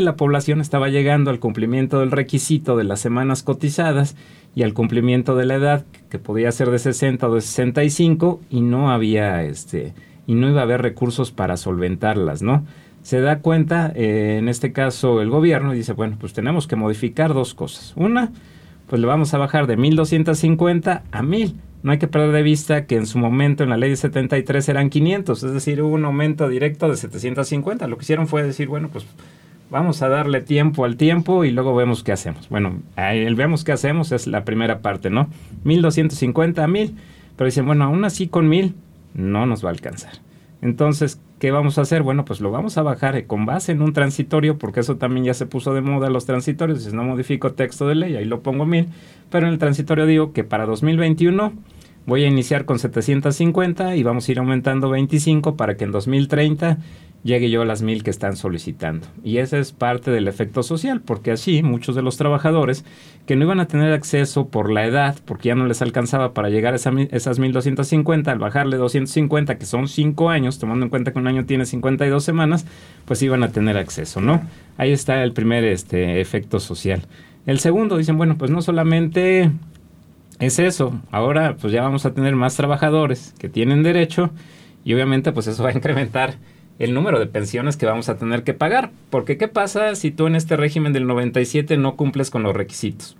la 0.00 0.16
población 0.16 0.60
estaba 0.60 0.88
llegando 0.88 1.30
al 1.30 1.40
cumplimiento 1.40 2.00
del 2.00 2.10
requisito 2.10 2.76
de 2.76 2.84
las 2.84 3.00
semanas 3.00 3.42
cotizadas 3.42 4.16
y 4.54 4.62
al 4.62 4.74
cumplimiento 4.74 5.36
de 5.36 5.46
la 5.46 5.54
edad, 5.54 5.84
que 6.10 6.18
podía 6.18 6.52
ser 6.52 6.70
de 6.70 6.78
60 6.78 7.28
o 7.28 7.34
de 7.34 7.40
65, 7.40 8.40
y 8.50 8.60
no 8.60 8.90
había 8.90 9.42
este 9.44 9.94
y 10.26 10.34
no 10.34 10.48
iba 10.48 10.60
a 10.60 10.64
haber 10.64 10.82
recursos 10.82 11.32
para 11.32 11.56
solventarlas, 11.56 12.42
¿no? 12.42 12.64
se 13.02 13.20
da 13.20 13.40
cuenta, 13.40 13.92
eh, 13.94 14.36
en 14.38 14.48
este 14.48 14.72
caso 14.72 15.20
el 15.20 15.28
gobierno, 15.28 15.72
dice, 15.72 15.92
bueno, 15.92 16.16
pues 16.18 16.32
tenemos 16.32 16.66
que 16.66 16.76
modificar 16.76 17.34
dos 17.34 17.54
cosas. 17.54 17.92
Una, 17.96 18.30
pues 18.88 19.00
le 19.00 19.06
vamos 19.06 19.34
a 19.34 19.38
bajar 19.38 19.66
de 19.66 19.76
1.250 19.76 21.02
a 21.10 21.22
1.000. 21.22 21.54
No 21.82 21.90
hay 21.90 21.98
que 21.98 22.06
perder 22.06 22.30
de 22.30 22.42
vista 22.42 22.86
que 22.86 22.96
en 22.96 23.06
su 23.06 23.18
momento 23.18 23.64
en 23.64 23.70
la 23.70 23.76
ley 23.76 23.90
de 23.90 23.96
73 23.96 24.68
eran 24.68 24.88
500, 24.88 25.42
es 25.42 25.52
decir, 25.52 25.82
hubo 25.82 25.94
un 25.94 26.04
aumento 26.04 26.48
directo 26.48 26.88
de 26.88 26.96
750. 26.96 27.88
Lo 27.88 27.96
que 27.96 28.04
hicieron 28.04 28.28
fue 28.28 28.44
decir, 28.44 28.68
bueno, 28.68 28.88
pues 28.92 29.04
vamos 29.72 30.02
a 30.02 30.08
darle 30.08 30.42
tiempo 30.42 30.84
al 30.84 30.96
tiempo 30.96 31.44
y 31.44 31.50
luego 31.50 31.74
vemos 31.74 32.04
qué 32.04 32.12
hacemos. 32.12 32.48
Bueno, 32.50 32.80
el 32.96 33.34
vemos 33.34 33.64
qué 33.64 33.72
hacemos 33.72 34.12
es 34.12 34.26
la 34.26 34.44
primera 34.44 34.80
parte, 34.80 35.08
¿no? 35.08 35.28
1.250 35.64 36.58
a 36.58 36.68
1.000, 36.68 36.92
pero 37.36 37.46
dicen, 37.46 37.66
bueno, 37.66 37.84
aún 37.84 38.04
así 38.04 38.28
con 38.28 38.50
1.000 38.50 38.74
no 39.14 39.46
nos 39.46 39.64
va 39.64 39.70
a 39.70 39.72
alcanzar. 39.72 40.12
Entonces, 40.60 41.20
¿qué 41.40 41.50
vamos 41.50 41.78
a 41.78 41.80
hacer? 41.80 42.02
Bueno, 42.02 42.24
pues 42.24 42.40
lo 42.40 42.50
vamos 42.50 42.76
a 42.76 42.82
bajar 42.82 43.26
con 43.26 43.46
base 43.46 43.72
en 43.72 43.80
un 43.80 43.94
transitorio, 43.94 44.58
porque 44.58 44.80
eso 44.80 44.98
también 44.98 45.24
ya 45.24 45.34
se 45.34 45.46
puso 45.46 45.72
de 45.74 45.80
moda 45.80 46.10
los 46.10 46.26
transitorios. 46.26 46.84
Si 46.84 46.94
no 46.94 47.02
modifico 47.02 47.54
texto 47.54 47.88
de 47.88 47.94
ley, 47.94 48.14
ahí 48.14 48.26
lo 48.26 48.42
pongo 48.42 48.66
mil. 48.66 48.88
Pero 49.30 49.46
en 49.46 49.54
el 49.54 49.58
transitorio 49.58 50.04
digo 50.04 50.32
que 50.32 50.44
para 50.44 50.66
2021 50.66 51.52
voy 52.06 52.24
a 52.24 52.28
iniciar 52.28 52.64
con 52.64 52.78
750 52.78 53.96
y 53.96 54.02
vamos 54.02 54.28
a 54.28 54.32
ir 54.32 54.38
aumentando 54.38 54.90
25 54.90 55.56
para 55.56 55.76
que 55.76 55.84
en 55.84 55.92
2030 55.92 56.78
llegue 57.24 57.50
yo 57.50 57.62
a 57.62 57.64
las 57.64 57.82
mil 57.82 58.02
que 58.02 58.10
están 58.10 58.36
solicitando. 58.36 59.06
Y 59.22 59.38
ese 59.38 59.58
es 59.60 59.72
parte 59.72 60.10
del 60.10 60.26
efecto 60.26 60.62
social, 60.62 61.00
porque 61.00 61.30
así 61.30 61.62
muchos 61.62 61.94
de 61.94 62.02
los 62.02 62.16
trabajadores 62.16 62.84
que 63.26 63.36
no 63.36 63.44
iban 63.44 63.60
a 63.60 63.68
tener 63.68 63.92
acceso 63.92 64.48
por 64.48 64.72
la 64.72 64.84
edad, 64.84 65.16
porque 65.24 65.48
ya 65.48 65.54
no 65.54 65.66
les 65.66 65.82
alcanzaba 65.82 66.34
para 66.34 66.50
llegar 66.50 66.72
a 66.72 66.76
esa, 66.76 66.92
esas 67.10 67.38
1250, 67.38 68.30
al 68.30 68.38
bajarle 68.38 68.76
250, 68.76 69.56
que 69.56 69.66
son 69.66 69.88
5 69.88 70.30
años, 70.30 70.58
tomando 70.58 70.84
en 70.84 70.90
cuenta 70.90 71.12
que 71.12 71.18
un 71.18 71.28
año 71.28 71.44
tiene 71.44 71.64
52 71.64 72.24
semanas, 72.24 72.66
pues 73.04 73.22
iban 73.22 73.42
a 73.44 73.52
tener 73.52 73.78
acceso, 73.78 74.20
¿no? 74.20 74.42
Ahí 74.76 74.92
está 74.92 75.22
el 75.22 75.32
primer 75.32 75.64
este, 75.64 76.20
efecto 76.20 76.58
social. 76.58 77.06
El 77.46 77.58
segundo, 77.60 77.96
dicen, 77.98 78.16
bueno, 78.16 78.36
pues 78.38 78.50
no 78.50 78.62
solamente 78.62 79.50
es 80.46 80.58
eso, 80.58 81.00
ahora 81.12 81.56
pues 81.60 81.72
ya 81.72 81.82
vamos 81.82 82.04
a 82.04 82.14
tener 82.14 82.34
más 82.34 82.56
trabajadores 82.56 83.32
que 83.38 83.48
tienen 83.48 83.84
derecho 83.84 84.30
y 84.84 84.92
obviamente 84.92 85.30
pues 85.30 85.46
eso 85.46 85.62
va 85.62 85.70
a 85.70 85.72
incrementar 85.72 86.34
el 86.80 86.94
número 86.94 87.20
de 87.20 87.26
pensiones 87.26 87.76
que 87.76 87.86
vamos 87.86 88.08
a 88.08 88.16
tener 88.16 88.42
que 88.42 88.52
pagar. 88.52 88.90
Porque 89.08 89.36
¿qué 89.36 89.46
pasa 89.46 89.94
si 89.94 90.10
tú 90.10 90.26
en 90.26 90.34
este 90.34 90.56
régimen 90.56 90.92
del 90.92 91.06
97 91.06 91.76
no 91.76 91.94
cumples 91.94 92.30
con 92.30 92.42
los 92.42 92.56
requisitos? 92.56 93.16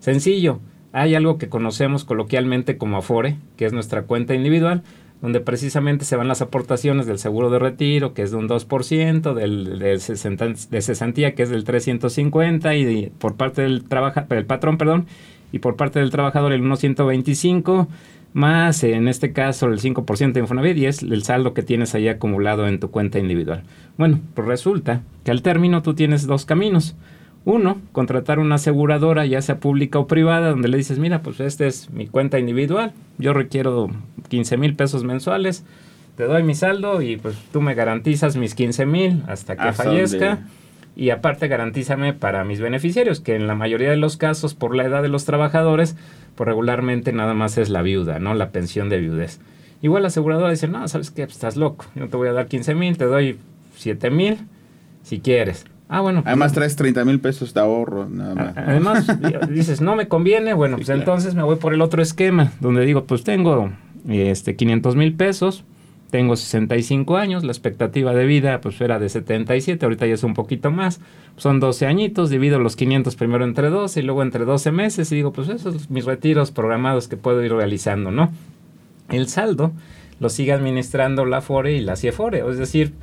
Sencillo, 0.00 0.60
hay 0.92 1.14
algo 1.14 1.38
que 1.38 1.48
conocemos 1.48 2.04
coloquialmente 2.04 2.76
como 2.76 2.98
Afore, 2.98 3.36
que 3.56 3.64
es 3.64 3.72
nuestra 3.72 4.02
cuenta 4.02 4.34
individual, 4.34 4.82
donde 5.22 5.40
precisamente 5.40 6.04
se 6.04 6.16
van 6.16 6.28
las 6.28 6.42
aportaciones 6.42 7.06
del 7.06 7.18
seguro 7.18 7.48
de 7.48 7.58
retiro, 7.58 8.12
que 8.12 8.20
es 8.20 8.32
de 8.32 8.36
un 8.36 8.48
2%, 8.48 9.32
del, 9.32 9.78
de 9.78 10.82
cesantía, 10.82 11.34
que 11.34 11.42
es 11.42 11.48
del 11.48 11.64
350, 11.64 12.74
y 12.76 13.12
por 13.18 13.36
parte 13.36 13.62
del, 13.62 13.84
trabaja, 13.84 14.26
del 14.28 14.44
patrón, 14.44 14.76
perdón, 14.76 15.06
y 15.52 15.58
por 15.58 15.76
parte 15.76 15.98
del 15.98 16.10
trabajador 16.10 16.52
el 16.52 16.62
1.125, 16.62 17.86
más 18.32 18.84
en 18.84 19.08
este 19.08 19.32
caso 19.32 19.66
el 19.66 19.80
5% 19.80 20.32
de 20.32 20.40
Infonavit 20.40 20.76
y 20.76 20.86
es 20.86 21.02
el 21.02 21.22
saldo 21.22 21.54
que 21.54 21.62
tienes 21.62 21.94
ahí 21.94 22.08
acumulado 22.08 22.66
en 22.66 22.80
tu 22.80 22.90
cuenta 22.90 23.18
individual. 23.18 23.62
Bueno, 23.96 24.20
pues 24.34 24.46
resulta 24.46 25.02
que 25.24 25.30
al 25.30 25.42
término 25.42 25.82
tú 25.82 25.94
tienes 25.94 26.26
dos 26.26 26.44
caminos. 26.44 26.96
Uno, 27.46 27.80
contratar 27.92 28.40
una 28.40 28.56
aseguradora, 28.56 29.24
ya 29.24 29.40
sea 29.40 29.60
pública 29.60 30.00
o 30.00 30.08
privada, 30.08 30.50
donde 30.50 30.68
le 30.68 30.76
dices, 30.76 30.98
mira, 30.98 31.22
pues 31.22 31.38
esta 31.38 31.64
es 31.64 31.90
mi 31.90 32.08
cuenta 32.08 32.40
individual, 32.40 32.92
yo 33.18 33.32
requiero 33.32 33.88
15 34.28 34.56
mil 34.56 34.74
pesos 34.74 35.04
mensuales, 35.04 35.64
te 36.16 36.24
doy 36.24 36.42
mi 36.42 36.54
saldo 36.54 37.02
y 37.02 37.18
pues 37.18 37.36
tú 37.52 37.60
me 37.60 37.74
garantizas 37.74 38.36
mis 38.36 38.54
15 38.54 38.86
mil 38.86 39.22
hasta 39.28 39.56
que 39.56 39.72
fallezca. 39.72 40.40
Y 40.96 41.10
aparte 41.10 41.46
garantízame 41.46 42.14
para 42.14 42.42
mis 42.44 42.58
beneficiarios, 42.58 43.20
que 43.20 43.36
en 43.36 43.46
la 43.46 43.54
mayoría 43.54 43.90
de 43.90 43.98
los 43.98 44.16
casos, 44.16 44.54
por 44.54 44.74
la 44.74 44.84
edad 44.84 45.02
de 45.02 45.08
los 45.08 45.26
trabajadores, 45.26 45.94
pues 46.34 46.48
regularmente 46.48 47.12
nada 47.12 47.34
más 47.34 47.58
es 47.58 47.68
la 47.68 47.82
viuda, 47.82 48.18
¿no? 48.18 48.32
La 48.34 48.50
pensión 48.50 48.88
de 48.88 48.98
viudez. 48.98 49.38
Igual 49.82 50.02
la 50.02 50.08
aseguradora 50.08 50.50
dice, 50.50 50.68
no, 50.68 50.88
¿sabes 50.88 51.10
qué? 51.10 51.24
Pues 51.24 51.34
estás 51.34 51.56
loco. 51.56 51.84
Yo 51.94 52.02
no 52.02 52.08
te 52.08 52.16
voy 52.16 52.28
a 52.28 52.32
dar 52.32 52.46
15 52.46 52.74
mil, 52.74 52.96
te 52.96 53.04
doy 53.04 53.38
7 53.76 54.10
mil 54.10 54.38
si 55.02 55.20
quieres. 55.20 55.66
Ah, 55.88 56.00
bueno. 56.00 56.22
Además 56.24 56.52
traes 56.52 56.74
30 56.76 57.04
mil 57.04 57.20
pesos 57.20 57.54
de 57.54 57.60
ahorro, 57.60 58.08
nada 58.08 58.34
más. 58.34 58.56
Además, 58.56 59.06
dices, 59.50 59.80
no 59.80 59.94
me 59.96 60.08
conviene, 60.08 60.54
bueno, 60.54 60.76
pues 60.76 60.88
entonces 60.88 61.34
me 61.34 61.42
voy 61.42 61.56
por 61.56 61.74
el 61.74 61.82
otro 61.82 62.02
esquema, 62.02 62.52
donde 62.60 62.84
digo, 62.84 63.04
pues 63.04 63.22
tengo 63.22 63.70
este 64.08 64.56
500 64.56 64.96
mil 64.96 65.14
pesos, 65.14 65.64
tengo 66.10 66.36
65 66.36 67.16
años, 67.16 67.44
la 67.44 67.52
expectativa 67.52 68.14
de 68.14 68.26
vida 68.26 68.60
pues 68.60 68.80
era 68.80 68.98
de 68.98 69.08
77, 69.08 69.84
ahorita 69.84 70.06
ya 70.06 70.14
es 70.14 70.22
un 70.22 70.34
poquito 70.34 70.70
más. 70.70 71.00
Son 71.36 71.60
12 71.60 71.86
añitos, 71.86 72.30
divido 72.30 72.58
los 72.58 72.76
500 72.76 73.16
primero 73.16 73.44
entre 73.44 73.70
12 73.70 74.00
y 74.00 74.02
luego 74.02 74.22
entre 74.22 74.44
12 74.44 74.72
meses 74.72 75.10
y 75.12 75.16
digo, 75.16 75.32
pues 75.32 75.48
esos 75.48 75.82
son 75.82 75.94
mis 75.94 76.04
retiros 76.04 76.50
programados 76.52 77.08
que 77.08 77.16
puedo 77.16 77.44
ir 77.44 77.52
realizando, 77.52 78.10
¿no? 78.10 78.30
El 79.10 79.28
saldo 79.28 79.72
lo 80.18 80.28
sigue 80.28 80.52
administrando 80.52 81.24
la 81.26 81.42
FORE 81.42 81.74
y 81.74 81.80
la 81.80 81.96
CIEFORE, 81.96 82.42
es 82.48 82.58
decir, 82.58 82.94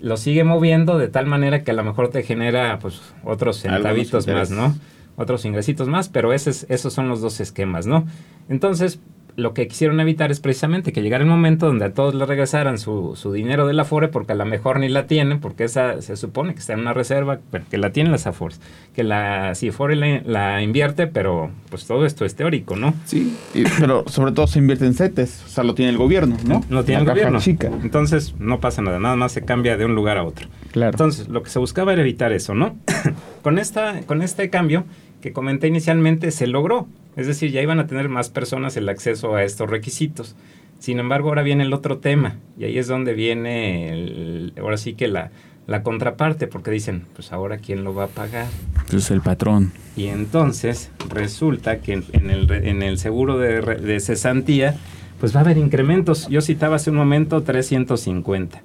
lo 0.00 0.16
sigue 0.16 0.44
moviendo 0.44 0.98
de 0.98 1.08
tal 1.08 1.26
manera 1.26 1.64
que 1.64 1.72
a 1.72 1.74
lo 1.74 1.84
mejor 1.84 2.08
te 2.08 2.22
genera 2.22 2.78
pues 2.78 3.00
otros 3.24 3.60
centavitos 3.60 4.26
más, 4.28 4.50
¿no? 4.50 4.76
Otros 5.16 5.44
ingresitos 5.44 5.88
más, 5.88 6.08
pero 6.08 6.32
esos 6.32 6.92
son 6.92 7.08
los 7.08 7.20
dos 7.20 7.40
esquemas, 7.40 7.86
¿no? 7.86 8.06
Entonces, 8.48 9.00
lo 9.36 9.54
que 9.54 9.68
quisieron 9.68 10.00
evitar 10.00 10.30
es 10.30 10.40
precisamente 10.40 10.92
que 10.92 11.02
llegara 11.02 11.22
el 11.22 11.30
momento 11.30 11.66
donde 11.66 11.84
a 11.84 11.94
todos 11.94 12.14
le 12.14 12.26
regresaran 12.26 12.78
su, 12.78 13.14
su 13.16 13.32
dinero 13.32 13.66
del 13.66 13.80
Afore, 13.80 14.08
porque 14.08 14.32
a 14.32 14.34
lo 14.34 14.44
mejor 14.44 14.80
ni 14.80 14.88
la 14.88 15.06
tienen, 15.06 15.40
porque 15.40 15.64
esa 15.64 16.02
se 16.02 16.16
supone 16.16 16.54
que 16.54 16.60
está 16.60 16.72
en 16.72 16.80
una 16.80 16.92
reserva, 16.92 17.40
que 17.70 17.78
la 17.78 17.90
tienen 17.92 18.12
las 18.12 18.26
Afores, 18.26 18.60
que 18.94 19.04
la 19.04 19.50
Afore 19.50 19.96
la, 19.96 20.62
invierte, 20.62 21.06
pero 21.06 21.50
pues 21.68 21.86
todo 21.86 22.06
esto 22.06 22.24
es 22.24 22.34
teórico, 22.34 22.76
¿no? 22.76 22.94
Sí, 23.04 23.36
pero 23.78 24.04
sobre 24.08 24.32
todo 24.32 24.46
se 24.46 24.58
invierte 24.58 24.86
en 24.86 24.94
CETES, 24.94 25.44
o 25.46 25.48
sea, 25.48 25.64
lo 25.64 25.74
tiene 25.74 25.90
el 25.90 25.98
gobierno, 25.98 26.36
¿no? 26.44 26.62
Lo 26.68 26.84
tiene 26.84 27.02
el 27.02 27.08
gobierno. 27.08 27.40
Chica. 27.40 27.70
Entonces 27.82 28.34
no 28.38 28.60
pasa 28.60 28.82
nada, 28.82 28.98
nada 28.98 29.16
más 29.16 29.32
se 29.32 29.42
cambia 29.42 29.76
de 29.76 29.84
un 29.84 29.94
lugar 29.94 30.18
a 30.18 30.24
otro. 30.24 30.48
Claro. 30.72 30.92
Entonces, 30.92 31.28
lo 31.28 31.42
que 31.42 31.50
se 31.50 31.58
buscaba 31.58 31.92
era 31.92 32.02
evitar 32.02 32.32
eso, 32.32 32.54
¿no? 32.54 32.76
con, 33.42 33.58
esta, 33.58 34.00
con 34.06 34.22
este 34.22 34.50
cambio 34.50 34.84
que 35.20 35.32
comenté 35.32 35.68
inicialmente 35.68 36.30
se 36.30 36.46
logró. 36.46 36.86
Es 37.16 37.26
decir, 37.26 37.50
ya 37.50 37.60
iban 37.60 37.80
a 37.80 37.86
tener 37.86 38.08
más 38.08 38.30
personas 38.30 38.76
el 38.76 38.88
acceso 38.88 39.34
a 39.34 39.44
estos 39.44 39.68
requisitos. 39.68 40.36
Sin 40.78 40.98
embargo, 40.98 41.28
ahora 41.28 41.42
viene 41.42 41.64
el 41.64 41.72
otro 41.74 41.98
tema 41.98 42.36
y 42.58 42.64
ahí 42.64 42.78
es 42.78 42.86
donde 42.86 43.12
viene, 43.12 44.52
ahora 44.58 44.78
sí 44.78 44.94
que 44.94 45.08
la, 45.08 45.30
la 45.66 45.82
contraparte, 45.82 46.46
porque 46.46 46.70
dicen, 46.70 47.04
pues 47.14 47.32
ahora 47.32 47.58
quién 47.58 47.84
lo 47.84 47.94
va 47.94 48.04
a 48.04 48.08
pagar. 48.08 48.46
Pues 48.90 49.10
el 49.10 49.20
patrón. 49.20 49.72
Y 49.96 50.06
entonces 50.06 50.90
resulta 51.10 51.80
que 51.80 52.02
en 52.12 52.30
el, 52.30 52.50
en 52.50 52.82
el 52.82 52.98
seguro 52.98 53.38
de, 53.38 53.60
de 53.60 54.00
cesantía, 54.00 54.76
pues 55.20 55.34
va 55.34 55.40
a 55.40 55.42
haber 55.42 55.58
incrementos. 55.58 56.28
Yo 56.28 56.40
citaba 56.40 56.76
hace 56.76 56.90
un 56.90 56.96
momento 56.96 57.42
350. 57.42 58.62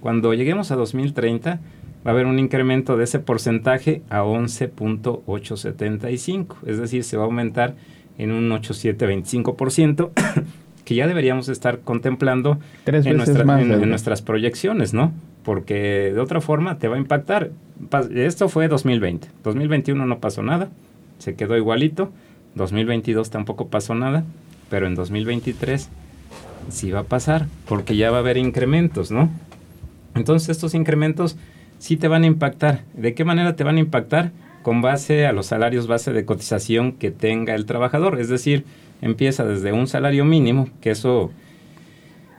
Cuando 0.00 0.32
lleguemos 0.32 0.70
a 0.70 0.76
2030, 0.76 1.60
va 2.08 2.12
a 2.12 2.14
haber 2.14 2.26
un 2.26 2.38
incremento 2.38 2.96
de 2.96 3.04
ese 3.04 3.18
porcentaje 3.18 4.00
a 4.08 4.22
11.875, 4.22 6.56
es 6.66 6.78
decir, 6.78 7.04
se 7.04 7.18
va 7.18 7.24
a 7.24 7.26
aumentar 7.26 7.74
en 8.16 8.32
un 8.32 8.48
8.725%, 8.48 10.12
que 10.86 10.94
ya 10.94 11.06
deberíamos 11.06 11.50
estar 11.50 11.80
contemplando 11.80 12.58
en, 12.86 13.20
en, 13.20 13.88
nuestras 13.90 14.22
proyecciones, 14.22 14.94
¿no? 14.94 15.12
Porque 15.42 16.12
de 16.14 16.18
otra 16.18 16.40
forma 16.40 16.78
te 16.78 16.88
va 16.88 16.96
a 16.96 16.98
impactar. 16.98 17.50
Esto 18.14 18.48
fue 18.48 18.68
2020, 18.68 19.28
2021 19.44 20.06
no 20.06 20.18
pasó 20.18 20.42
nada, 20.42 20.70
se 21.18 21.34
quedó 21.34 21.58
igualito, 21.58 22.10
2022 22.54 23.28
tampoco 23.28 23.68
pasó 23.68 23.94
nada, 23.94 24.24
pero 24.70 24.86
en 24.86 24.94
2023 24.94 25.90
Sí 26.70 26.90
va 26.90 27.00
a 27.00 27.04
pasar, 27.04 27.46
porque 27.66 27.96
ya 27.96 28.10
va 28.10 28.18
a 28.18 28.20
haber 28.20 28.36
incrementos, 28.36 29.10
¿no? 29.10 29.30
Entonces 30.14 30.50
estos 30.50 30.74
incrementos 30.74 31.36
sí 31.78 31.96
te 31.96 32.08
van 32.08 32.24
a 32.24 32.26
impactar. 32.26 32.82
¿De 32.94 33.14
qué 33.14 33.24
manera 33.24 33.56
te 33.56 33.64
van 33.64 33.76
a 33.76 33.80
impactar? 33.80 34.32
Con 34.62 34.82
base 34.82 35.26
a 35.26 35.32
los 35.32 35.46
salarios 35.46 35.86
base 35.86 36.12
de 36.12 36.24
cotización 36.24 36.92
que 36.92 37.10
tenga 37.10 37.54
el 37.54 37.66
trabajador. 37.66 38.20
Es 38.20 38.28
decir, 38.28 38.64
empieza 39.00 39.44
desde 39.44 39.72
un 39.72 39.86
salario 39.86 40.24
mínimo, 40.24 40.68
que 40.80 40.90
eso 40.90 41.30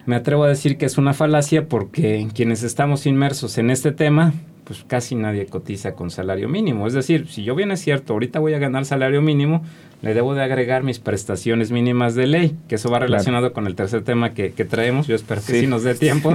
me 0.06 0.15
atrevo 0.15 0.43
a 0.43 0.49
decir 0.49 0.78
que 0.78 0.86
es 0.86 0.97
una 0.97 1.13
falacia 1.13 1.67
porque 1.67 2.28
quienes 2.34 2.63
estamos 2.63 3.06
inmersos 3.06 3.58
en 3.58 3.69
este 3.69 3.91
tema, 3.91 4.34
pues 4.63 4.84
casi 4.88 5.15
nadie 5.15 5.45
cotiza 5.45 5.93
con 5.93 6.12
salario 6.12 6.49
mínimo. 6.49 6.88
Es 6.88 6.93
decir, 6.93 7.28
si 7.28 7.43
yo 7.43 7.56
bien 7.56 7.71
es 7.71 7.82
cierto, 7.82 8.13
ahorita 8.13 8.39
voy 8.39 8.54
a 8.54 8.60
ganar 8.60 8.86
salario 8.86 9.21
mínimo, 9.21 9.63
le 10.01 10.13
debo 10.13 10.33
de 10.33 10.43
agregar 10.43 10.83
mis 10.83 10.99
prestaciones 10.99 11.71
mínimas 11.71 12.15
de 12.15 12.27
ley, 12.27 12.55
que 12.67 12.75
eso 12.75 12.89
va 12.89 12.99
relacionado 12.99 13.51
con 13.51 13.67
el 13.67 13.75
tercer 13.75 14.03
tema 14.03 14.33
que, 14.33 14.49
traemos, 14.51 15.07
yo 15.07 15.15
espero 15.15 15.41
que 15.45 15.62
sí, 15.62 15.67
nos 15.67 15.83
dé 15.83 15.95
tiempo. 15.95 16.33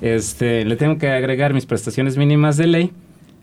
Este, 0.00 0.64
le 0.64 0.76
tengo 0.76 0.98
que 0.98 1.08
agregar 1.08 1.54
mis 1.54 1.66
prestaciones 1.66 2.16
mínimas 2.18 2.56
de 2.56 2.66
ley, 2.66 2.92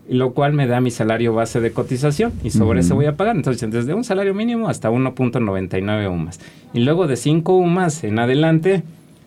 lo 0.08 0.32
cual 0.34 0.52
me 0.52 0.68
da 0.68 0.80
mi 0.80 0.92
salario 0.92 1.34
base 1.34 1.60
de 1.60 1.72
cotización 1.72 2.32
y 2.44 2.50
sobre 2.50 2.80
eso 2.80 2.94
voy 2.94 3.06
a 3.06 3.16
pagar. 3.16 3.34
Entonces, 3.34 3.68
desde 3.70 3.92
un 3.94 4.04
salario 4.04 4.34
mínimo 4.34 4.68
hasta 4.68 4.88
1.99 4.88 6.10
UMAS. 6.10 6.38
Y 6.72 6.80
luego 6.80 7.08
de 7.08 7.16
5 7.16 7.56
UMAS 7.56 8.04
en 8.04 8.20
adelante, 8.20 8.84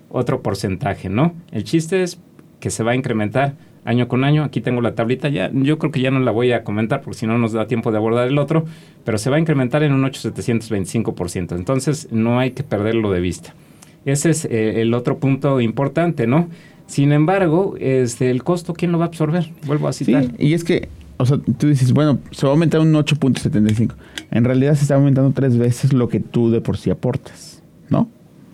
otro 0.09 0.41
porcentaje, 0.41 1.09
¿no? 1.09 1.33
El 1.51 1.65
chiste 1.65 2.03
es 2.03 2.17
que 2.61 2.69
se 2.69 2.83
va 2.83 2.91
a 2.91 2.95
incrementar 2.95 3.55
año 3.85 4.07
con 4.07 4.23
año. 4.23 4.43
Aquí 4.43 4.61
tengo 4.61 4.81
la 4.81 4.95
tablita 4.95 5.29
ya, 5.29 5.51
yo 5.53 5.77
creo 5.79 5.91
que 5.91 6.01
ya 6.01 6.11
no 6.11 6.19
la 6.19 6.31
voy 6.31 6.51
a 6.51 6.63
comentar 6.63 7.01
porque 7.01 7.19
si 7.19 7.27
no 7.27 7.37
nos 7.37 7.53
da 7.53 7.67
tiempo 7.67 7.91
de 7.91 7.97
abordar 7.97 8.27
el 8.27 8.37
otro, 8.37 8.65
pero 9.05 9.17
se 9.17 9.29
va 9.29 9.37
a 9.37 9.39
incrementar 9.39 9.83
en 9.83 9.93
un 9.93 10.03
8,725%. 10.03 11.55
Entonces 11.55 12.07
no 12.11 12.39
hay 12.39 12.51
que 12.51 12.63
perderlo 12.63 13.11
de 13.11 13.19
vista. 13.19 13.53
Ese 14.05 14.29
es 14.29 14.45
eh, 14.45 14.81
el 14.81 14.93
otro 14.93 15.17
punto 15.17 15.61
importante, 15.61 16.27
¿no? 16.27 16.47
Sin 16.87 17.11
embargo, 17.11 17.75
este, 17.79 18.31
el 18.31 18.43
costo, 18.43 18.73
¿quién 18.73 18.91
lo 18.91 18.97
va 18.97 19.05
a 19.05 19.07
absorber? 19.09 19.51
Vuelvo 19.65 19.87
a 19.87 19.93
citar. 19.93 20.23
Sí, 20.23 20.31
y 20.39 20.53
es 20.53 20.63
que, 20.63 20.89
o 21.17 21.25
sea, 21.25 21.37
tú 21.37 21.67
dices, 21.67 21.93
bueno, 21.93 22.17
se 22.31 22.45
va 22.45 22.51
a 22.51 22.53
aumentar 22.53 22.81
un 22.81 22.93
8.75. 22.93 23.93
En 24.31 24.43
realidad 24.43 24.73
se 24.73 24.83
está 24.83 24.95
aumentando 24.95 25.31
tres 25.31 25.57
veces 25.57 25.93
lo 25.93 26.09
que 26.09 26.19
tú 26.19 26.49
de 26.49 26.61
por 26.61 26.77
sí 26.77 26.89
aportas, 26.89 27.61
¿no? 27.89 28.09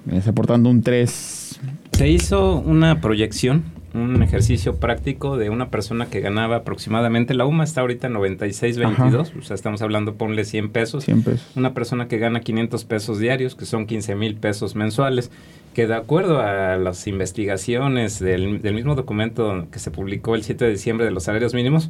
Estás 0.08 0.30
aportando 0.30 0.70
un 0.70 0.82
3. 0.82 1.60
Se 1.94 2.10
hizo 2.10 2.60
una 2.60 3.00
proyección 3.00 3.64
un 3.96 4.22
ejercicio 4.22 4.76
práctico 4.76 5.38
de 5.38 5.50
una 5.50 5.70
persona 5.70 6.08
que 6.08 6.20
ganaba 6.20 6.58
aproximadamente, 6.58 7.34
la 7.34 7.46
UMA 7.46 7.64
está 7.64 7.82
ahorita 7.82 8.08
en 8.08 8.14
96.22, 8.14 9.32
o 9.40 9.42
sea, 9.42 9.56
estamos 9.56 9.82
hablando, 9.82 10.16
ponle 10.16 10.44
100 10.44 10.70
pesos. 10.70 11.06
100 11.06 11.24
pesos. 11.24 11.52
Una 11.56 11.74
persona 11.74 12.08
que 12.08 12.18
gana 12.18 12.42
500 12.42 12.84
pesos 12.86 13.20
diarios, 13.20 13.56
que 13.56 13.66
son 13.66 13.86
15 13.86 14.16
mil 14.16 14.36
pesos 14.36 14.76
mensuales, 14.76 15.32
que 15.74 15.88
de 15.88 15.96
acuerdo 15.96 16.40
a 16.40 16.78
las 16.78 17.08
investigaciones 17.08 18.20
del, 18.20 18.62
del 18.62 18.74
mismo 18.76 18.96
documento 18.96 19.68
que 19.72 19.80
se 19.80 19.92
publicó 19.92 20.36
el 20.36 20.44
7 20.44 20.66
de 20.66 20.72
diciembre 20.72 21.06
de 21.06 21.12
los 21.12 21.24
salarios 21.24 21.54
mínimos, 21.54 21.90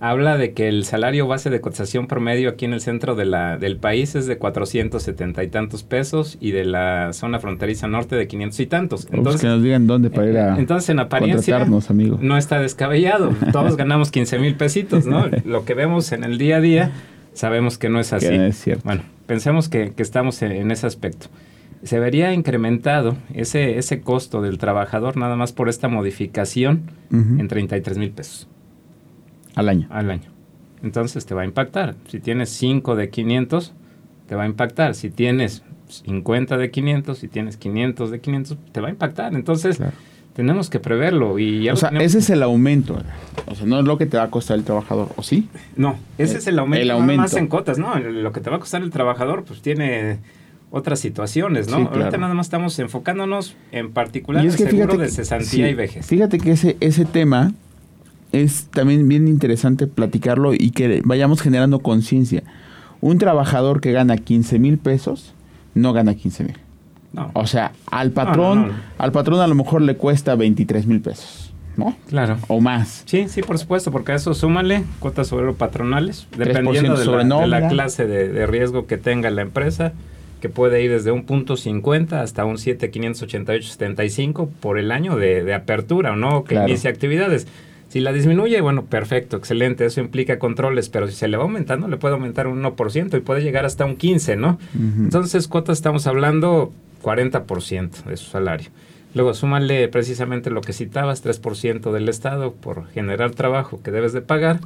habla 0.00 0.36
de 0.36 0.52
que 0.52 0.68
el 0.68 0.84
salario 0.84 1.26
base 1.26 1.50
de 1.50 1.60
cotización 1.60 2.06
promedio 2.06 2.50
aquí 2.50 2.64
en 2.64 2.72
el 2.72 2.80
centro 2.80 3.14
de 3.14 3.24
la, 3.24 3.56
del 3.56 3.76
país 3.76 4.14
es 4.14 4.26
de 4.26 4.38
470 4.38 5.42
y 5.42 5.48
tantos 5.48 5.82
pesos 5.82 6.36
y 6.40 6.50
de 6.50 6.64
la 6.64 7.12
zona 7.12 7.38
fronteriza 7.38 7.86
norte 7.86 8.16
de 8.16 8.26
500 8.26 8.60
y 8.60 8.66
tantos. 8.66 9.06
Pues 9.06 9.18
entonces, 9.18 9.40
que 9.40 9.46
nos 9.46 9.62
digan 9.62 9.86
dónde 9.86 10.10
para 10.10 10.28
ir 10.28 10.38
a 10.38 10.56
eh, 10.56 10.58
entonces, 10.58 10.90
en 10.90 11.00
apariencia, 11.00 11.64
no 11.64 12.36
está 12.36 12.60
descabellado. 12.60 13.32
Todos 13.52 13.76
ganamos 13.76 14.10
15 14.10 14.38
mil 14.38 14.56
pesitos, 14.56 15.06
¿no? 15.06 15.26
Lo 15.44 15.64
que 15.64 15.74
vemos 15.74 16.12
en 16.12 16.24
el 16.24 16.38
día 16.38 16.56
a 16.56 16.60
día, 16.60 16.92
sabemos 17.32 17.78
que 17.78 17.88
no 17.88 18.00
es 18.00 18.12
así. 18.12 18.26
es 18.34 18.60
cierto. 18.60 18.82
Bueno, 18.84 19.02
pensemos 19.26 19.68
que, 19.68 19.92
estamos 19.96 20.42
en, 20.42 20.70
ese 20.70 20.86
aspecto. 20.86 21.28
Se 21.82 21.98
vería 21.98 22.32
incrementado 22.32 23.16
ese, 23.34 23.78
ese 23.78 24.00
costo 24.00 24.40
del 24.40 24.58
trabajador 24.58 25.16
nada 25.16 25.36
más 25.36 25.52
por 25.52 25.68
esta 25.68 25.88
modificación 25.88 26.90
en 27.10 27.46
33 27.46 27.98
mil 27.98 28.10
pesos. 28.10 28.48
Al 29.54 29.68
año. 29.68 29.86
Al 29.90 30.10
año. 30.10 30.30
Entonces 30.82 31.24
te 31.26 31.34
va 31.34 31.42
a 31.42 31.44
impactar. 31.44 31.94
Si 32.08 32.20
tienes 32.20 32.50
5 32.50 32.96
de 32.96 33.08
500, 33.08 33.72
te 34.28 34.34
va 34.34 34.44
a 34.44 34.46
impactar. 34.46 34.94
Si 34.94 35.10
tienes 35.10 35.62
50 35.88 36.56
de 36.56 36.70
500, 36.70 37.18
si 37.18 37.28
tienes 37.28 37.56
500 37.56 38.10
de 38.10 38.20
500, 38.20 38.58
te 38.72 38.80
va 38.80 38.88
a 38.88 38.90
impactar. 38.90 39.34
Entonces, 39.34 39.80
tenemos 40.34 40.68
que 40.68 40.80
preverlo. 40.80 41.38
Y 41.38 41.68
o 41.70 41.76
sea, 41.76 41.90
ese 41.90 42.18
es 42.18 42.30
el 42.30 42.42
aumento. 42.42 42.98
O 43.46 43.54
sea, 43.54 43.66
no 43.66 43.78
es 43.78 43.84
lo 43.84 43.96
que 43.96 44.06
te 44.06 44.16
va 44.16 44.24
a 44.24 44.30
costar 44.30 44.58
el 44.58 44.64
trabajador, 44.64 45.08
¿o 45.16 45.22
sí? 45.22 45.48
No, 45.76 45.96
ese 46.18 46.38
es 46.38 46.46
el 46.46 46.58
aumento. 46.58 46.82
El 46.82 46.90
aumento. 46.90 47.22
más 47.22 47.34
en 47.34 47.46
cotas, 47.46 47.78
¿no? 47.78 47.98
Lo 47.98 48.32
que 48.32 48.40
te 48.40 48.50
va 48.50 48.56
a 48.56 48.60
costar 48.60 48.82
el 48.82 48.90
trabajador, 48.90 49.44
pues 49.44 49.62
tiene 49.62 50.18
otras 50.70 50.98
situaciones, 50.98 51.68
¿no? 51.68 51.76
Ahorita 51.76 52.18
nada 52.18 52.34
más 52.34 52.46
estamos 52.46 52.78
enfocándonos 52.78 53.56
en 53.70 53.92
particular 53.92 54.44
el 54.44 54.52
seguro 54.52 54.96
de 54.96 55.08
cesantía 55.08 55.70
y 55.70 55.74
vejez. 55.74 56.04
Fíjate 56.04 56.38
que 56.38 56.50
ese, 56.50 56.76
ese 56.80 57.04
tema 57.04 57.52
es 58.42 58.66
también 58.70 59.08
bien 59.08 59.28
interesante 59.28 59.86
platicarlo 59.86 60.54
y 60.54 60.70
que 60.70 61.02
vayamos 61.04 61.40
generando 61.40 61.78
conciencia. 61.80 62.42
Un 63.00 63.18
trabajador 63.18 63.80
que 63.80 63.92
gana 63.92 64.16
15 64.16 64.58
mil 64.58 64.78
pesos 64.78 65.34
no 65.74 65.92
gana 65.92 66.14
15 66.14 66.44
mil. 66.44 66.56
No. 67.12 67.30
O 67.34 67.46
sea, 67.46 67.72
al 67.90 68.10
patrón, 68.10 68.72
al 68.98 69.12
patrón 69.12 69.40
a 69.40 69.46
lo 69.46 69.54
mejor 69.54 69.82
le 69.82 69.96
cuesta 69.96 70.34
23 70.34 70.86
mil 70.86 71.00
pesos. 71.00 71.54
¿no? 71.76 71.96
Claro. 72.08 72.38
O 72.48 72.60
más. 72.60 73.02
Sí, 73.06 73.28
sí, 73.28 73.42
por 73.42 73.58
supuesto, 73.58 73.90
porque 73.90 74.12
a 74.12 74.14
eso 74.16 74.34
súmale 74.34 74.84
cuotas 75.00 75.26
sobre 75.28 75.52
patronales, 75.52 76.28
dependiendo 76.36 76.96
de 76.96 77.06
la, 77.06 77.40
de 77.40 77.46
la, 77.46 77.68
clase 77.68 78.06
de, 78.06 78.46
riesgo 78.46 78.86
que 78.86 78.96
tenga 78.96 79.30
la 79.30 79.42
empresa, 79.42 79.92
que 80.40 80.48
puede 80.48 80.82
ir 80.82 80.90
desde 80.90 81.10
un 81.10 81.24
punto 81.24 81.56
50 81.56 82.20
hasta 82.20 82.44
un 82.44 82.56
7,588,75 82.56 84.48
por 84.60 84.78
el 84.78 84.92
año 84.92 85.16
de, 85.16 85.52
apertura, 85.54 86.12
¿o 86.12 86.16
no? 86.16 86.44
Que 86.44 86.54
inicie 86.54 86.88
actividades. 86.90 87.46
Si 87.88 88.00
la 88.00 88.12
disminuye, 88.12 88.60
bueno, 88.60 88.86
perfecto, 88.86 89.36
excelente, 89.36 89.84
eso 89.84 90.00
implica 90.00 90.38
controles, 90.38 90.88
pero 90.88 91.06
si 91.06 91.14
se 91.14 91.28
le 91.28 91.36
va 91.36 91.44
aumentando, 91.44 91.86
le 91.86 91.96
puede 91.96 92.14
aumentar 92.14 92.48
un 92.48 92.62
1% 92.62 93.16
y 93.16 93.20
puede 93.20 93.42
llegar 93.42 93.64
hasta 93.64 93.84
un 93.84 93.96
15%, 93.96 94.36
¿no? 94.36 94.58
Entonces, 94.74 95.46
cuotas 95.46 95.78
estamos 95.78 96.06
hablando 96.06 96.72
40% 97.02 98.04
de 98.04 98.16
su 98.16 98.30
salario. 98.30 98.70
Luego, 99.14 99.32
súmale 99.32 99.86
precisamente 99.88 100.50
lo 100.50 100.60
que 100.60 100.72
citabas, 100.72 101.24
3% 101.24 101.92
del 101.92 102.08
Estado 102.08 102.52
por 102.52 102.88
generar 102.88 103.30
trabajo 103.30 103.80
que 103.80 103.92
debes 103.92 104.12
de 104.12 104.22
pagar, 104.22 104.58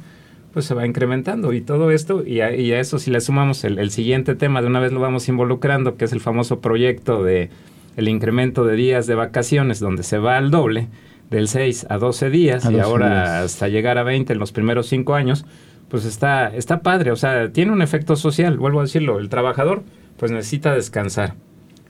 pues 0.53 0.65
se 0.65 0.73
va 0.73 0.87
incrementando 0.87 1.53
y 1.53 1.61
todo 1.61 1.91
esto, 1.91 2.25
y 2.25 2.41
a, 2.41 2.49
eso 2.49 2.97
si 2.97 3.11
le 3.11 3.21
sumamos 3.21 3.63
el, 3.63 3.77
el, 3.77 3.91
siguiente 3.91 4.33
tema, 4.33 4.61
de 4.61 4.67
una 4.67 4.79
vez 4.79 4.91
lo 4.91 4.99
vamos 4.99 5.29
involucrando, 5.29 5.97
que 5.97 6.05
es 6.05 6.13
el 6.13 6.19
famoso 6.21 6.59
proyecto 6.59 7.23
de 7.23 7.51
el 7.95 8.07
incremento 8.07 8.65
de 8.65 8.75
días 8.75 9.05
de 9.05 9.15
vacaciones, 9.15 9.79
donde 9.79 10.03
se 10.03 10.17
va 10.17 10.37
al 10.37 10.49
doble, 10.49 10.87
del 11.29 11.47
6 11.47 11.87
a 11.89 11.97
12 11.97 12.29
días 12.29 12.69
y 12.69 12.79
ahora 12.79 13.43
hasta 13.43 13.67
llegar 13.67 13.97
a 13.97 14.03
20 14.03 14.33
en 14.33 14.39
los 14.39 14.51
primeros 14.51 14.87
5 14.87 15.13
años, 15.15 15.45
pues 15.87 16.05
está, 16.05 16.55
está 16.55 16.81
padre, 16.81 17.11
o 17.11 17.15
sea, 17.15 17.51
tiene 17.51 17.71
un 17.71 17.81
efecto 17.81 18.15
social, 18.15 18.57
vuelvo 18.57 18.79
a 18.79 18.83
decirlo, 18.83 19.19
el 19.19 19.29
trabajador 19.29 19.83
pues 20.17 20.31
necesita 20.31 20.73
descansar. 20.73 21.35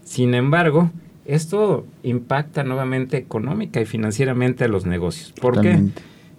Sin 0.04 0.34
embargo, 0.34 0.92
esto 1.26 1.86
impacta 2.04 2.64
nuevamente 2.64 3.18
económica 3.18 3.82
y 3.82 3.86
financieramente 3.86 4.66
a 4.66 4.68
los 4.68 4.86
negocios. 4.86 5.34
¿Por 5.34 5.62
qué? 5.62 5.80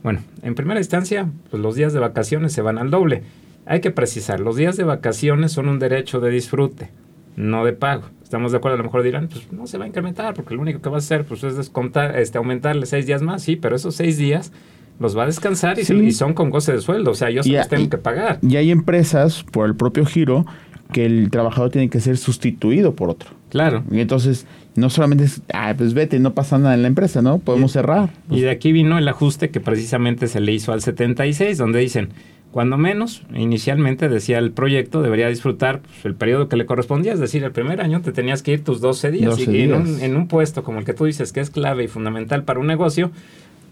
Bueno, 0.02 0.20
en 0.42 0.54
primera 0.54 0.80
instancia, 0.80 1.28
pues 1.50 1.62
los 1.62 1.74
días 1.74 1.92
de 1.92 2.00
vacaciones 2.00 2.52
se 2.52 2.62
van 2.62 2.78
al 2.78 2.90
doble. 2.90 3.22
Hay 3.66 3.80
que 3.80 3.90
precisar, 3.90 4.40
los 4.40 4.56
días 4.56 4.76
de 4.76 4.84
vacaciones 4.84 5.52
son 5.52 5.68
un 5.68 5.78
derecho 5.78 6.20
de 6.20 6.30
disfrute, 6.30 6.90
no 7.36 7.64
de 7.64 7.72
pago 7.72 8.04
estamos 8.30 8.52
de 8.52 8.58
acuerdo, 8.58 8.76
a 8.76 8.78
lo 8.78 8.84
mejor 8.84 9.02
dirán, 9.02 9.26
pues 9.26 9.50
no 9.50 9.66
se 9.66 9.76
va 9.76 9.86
a 9.86 9.88
incrementar, 9.88 10.34
porque 10.34 10.54
lo 10.54 10.60
único 10.60 10.80
que 10.80 10.88
va 10.88 10.98
a 10.98 11.00
hacer 11.00 11.24
pues, 11.24 11.42
es 11.42 11.56
descontar, 11.56 12.16
este, 12.16 12.38
aumentarle 12.38 12.86
seis 12.86 13.04
días 13.04 13.22
más, 13.22 13.42
sí, 13.42 13.56
pero 13.56 13.74
esos 13.74 13.96
seis 13.96 14.18
días 14.18 14.52
los 15.00 15.18
va 15.18 15.24
a 15.24 15.26
descansar 15.26 15.80
y, 15.80 16.12
son 16.12 16.32
con 16.32 16.48
goce 16.48 16.70
de 16.70 16.80
sueldo, 16.80 17.10
o 17.10 17.14
sea, 17.14 17.28
yo 17.30 17.42
se 17.42 17.50
los 17.50 17.68
tengo 17.68 17.90
que 17.90 17.98
pagar. 17.98 18.38
Y 18.40 18.54
hay 18.54 18.70
empresas, 18.70 19.42
por 19.42 19.66
el 19.66 19.74
propio 19.74 20.06
giro, 20.06 20.46
que 20.92 21.06
el 21.06 21.28
trabajador 21.32 21.70
tiene 21.72 21.90
que 21.90 21.98
ser 21.98 22.16
sustituido 22.18 22.94
por 22.94 23.10
otro. 23.10 23.30
Claro. 23.48 23.82
Y 23.90 23.98
entonces, 23.98 24.46
no 24.76 24.90
solamente 24.90 25.24
es, 25.24 25.42
ah, 25.52 25.74
pues 25.76 25.92
vete, 25.92 26.20
no 26.20 26.32
pasa 26.32 26.56
nada 26.56 26.74
en 26.74 26.82
la 26.82 26.88
empresa, 26.88 27.22
¿no? 27.22 27.38
Podemos 27.38 27.72
cerrar. 27.72 28.10
Y 28.30 28.42
de 28.42 28.50
aquí 28.50 28.70
vino 28.70 28.96
el 28.96 29.08
ajuste 29.08 29.50
que 29.50 29.58
precisamente 29.58 30.28
se 30.28 30.38
le 30.38 30.52
hizo 30.52 30.72
al 30.72 30.82
76, 30.82 31.58
donde 31.58 31.80
dicen, 31.80 32.10
cuando 32.50 32.76
menos, 32.76 33.22
inicialmente 33.32 34.08
decía 34.08 34.38
el 34.38 34.50
proyecto, 34.50 35.02
debería 35.02 35.28
disfrutar 35.28 35.80
pues, 35.80 36.04
el 36.04 36.14
periodo 36.14 36.48
que 36.48 36.56
le 36.56 36.66
correspondía, 36.66 37.12
es 37.12 37.20
decir, 37.20 37.44
el 37.44 37.52
primer 37.52 37.80
año 37.80 38.00
te 38.02 38.12
tenías 38.12 38.42
que 38.42 38.52
ir 38.52 38.64
tus 38.64 38.80
12 38.80 39.10
días. 39.12 39.38
y 39.38 39.60
En, 39.62 40.16
un, 40.16 40.26
puesto 40.26 40.64
como 40.64 40.80
el 40.80 40.84
que 40.84 40.92
tú 40.92 41.04
dices, 41.04 41.32
que 41.32 41.40
es 41.40 41.50
clave 41.50 41.84
y 41.84 41.88
fundamental 41.88 42.42
para 42.42 42.58
un 42.58 42.66
negocio, 42.66 43.12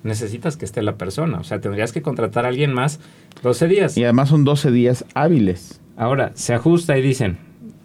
necesitas 0.05 0.57
que 0.57 0.65
esté 0.65 0.83
la 0.83 0.95
persona. 0.95 1.39
O 1.41 1.45
sea, 1.45 1.61
tendrías 1.61 1.93
que 1.93 2.03
contratar 2.03 2.45
a 2.45 2.49
alguien 2.49 2.73
más 2.73 3.01
12 3.43 3.67
días. 3.67 3.97
Y 3.99 4.05
además 4.05 4.29
son 4.29 4.45
12 4.45 4.71
días 4.71 5.05
hábiles. 5.15 5.81
Ahora, 5.97 6.31
se 6.35 6.55
ajusta 6.55 6.97
y 6.97 7.03
dicen, 7.03 7.39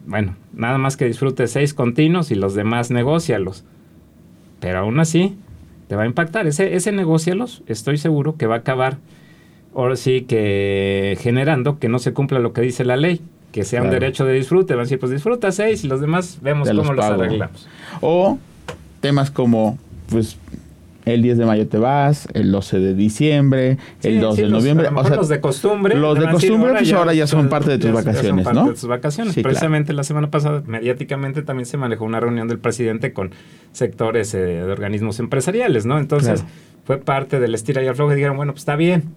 bueno, 0.06 0.36
nada 0.54 0.78
más 0.78 0.96
que 0.96 1.06
disfrute 1.06 1.48
seis 1.48 1.74
continuos 1.74 2.30
y 2.30 2.36
los 2.36 2.54
demás 2.54 2.92
negocialos. 2.92 3.64
Pero 4.60 4.80
aún 4.80 5.00
así, 5.00 5.36
te 5.88 5.96
va 5.96 6.04
a 6.04 6.06
impactar. 6.06 6.46
Ese, 6.46 6.76
ese 6.76 6.92
negocialos, 6.92 7.64
estoy 7.66 7.98
seguro 7.98 8.38
que 8.38 8.46
va 8.46 8.56
a 8.56 8.60
acabar 8.60 9.00
ahora 9.76 9.96
sí 9.96 10.22
que 10.22 11.18
generando 11.22 11.80
que 11.80 11.90
no 11.90 12.00
se 12.00 12.14
cumpla 12.14 12.40
lo 12.40 12.54
que 12.54 12.62
dice 12.62 12.86
la 12.86 12.98
ley, 12.98 13.22
que 13.52 13.64
sea 13.64 13.82
un 13.82 13.90
derecho 13.90 14.26
de 14.26 14.34
disfrute. 14.34 14.74
Van 14.74 14.82
a 14.82 14.84
decir, 14.84 15.00
pues 15.00 15.12
disfruta 15.12 15.52
seis 15.52 15.84
y 15.84 15.88
los 15.88 16.02
demás 16.02 16.40
vemos 16.42 16.70
cómo 16.70 16.94
los, 16.94 17.06
arreglamos. 17.06 17.68
O 18.02 18.40
temas 19.00 19.32
como, 19.32 19.78
pues, 20.10 20.38
el 21.06 21.22
10 21.22 21.38
de 21.38 21.46
mayo 21.46 21.68
te 21.68 21.78
vas, 21.78 22.28
el 22.34 22.52
12 22.52 22.80
de 22.80 22.94
diciembre, 22.94 23.78
el 24.02 24.22
2 24.22 24.38
de 24.38 24.50
noviembre. 24.50 24.88
o 24.88 25.06
sea, 25.06 25.16
los 25.18 25.30
de 25.30 25.42
costumbre. 25.42 25.96
Los 25.96 26.18
de 26.18 26.30
costumbre, 26.30 26.72
pues 26.72 26.94
ahora 26.94 27.14
ya 27.14 27.28
son 27.28 27.50
parte 27.50 27.72
de 27.72 27.78
tus 27.78 27.92
vacaciones, 27.92 28.52
¿no? 28.54 28.68
de 28.68 28.74
tus 28.74 28.86
vacaciones. 28.86 29.36
Precisamente 29.36 29.94
la 29.94 30.04
semana 30.04 30.32
pasada, 30.32 30.64
mediáticamente 30.66 31.42
también 31.42 31.66
se 31.66 31.78
manejó 31.78 32.06
una 32.06 32.20
reunión 32.20 32.48
del 32.48 32.60
presidente 32.60 33.14
con 33.14 33.32
sectores 33.72 34.34
eh, 34.34 34.40
de 34.40 34.64
organismos 34.64 35.20
empresariales, 35.20 35.86
¿no? 35.86 36.00
Entonces, 36.00 36.44
fue 36.86 36.98
parte 36.98 37.40
del 37.40 37.54
estira 37.54 37.84
y 37.84 37.88
afloje 37.88 38.14
y 38.14 38.16
dijeron, 38.16 38.38
bueno, 38.38 38.54
pues 38.54 38.62
está 38.62 38.76
bien, 38.76 39.14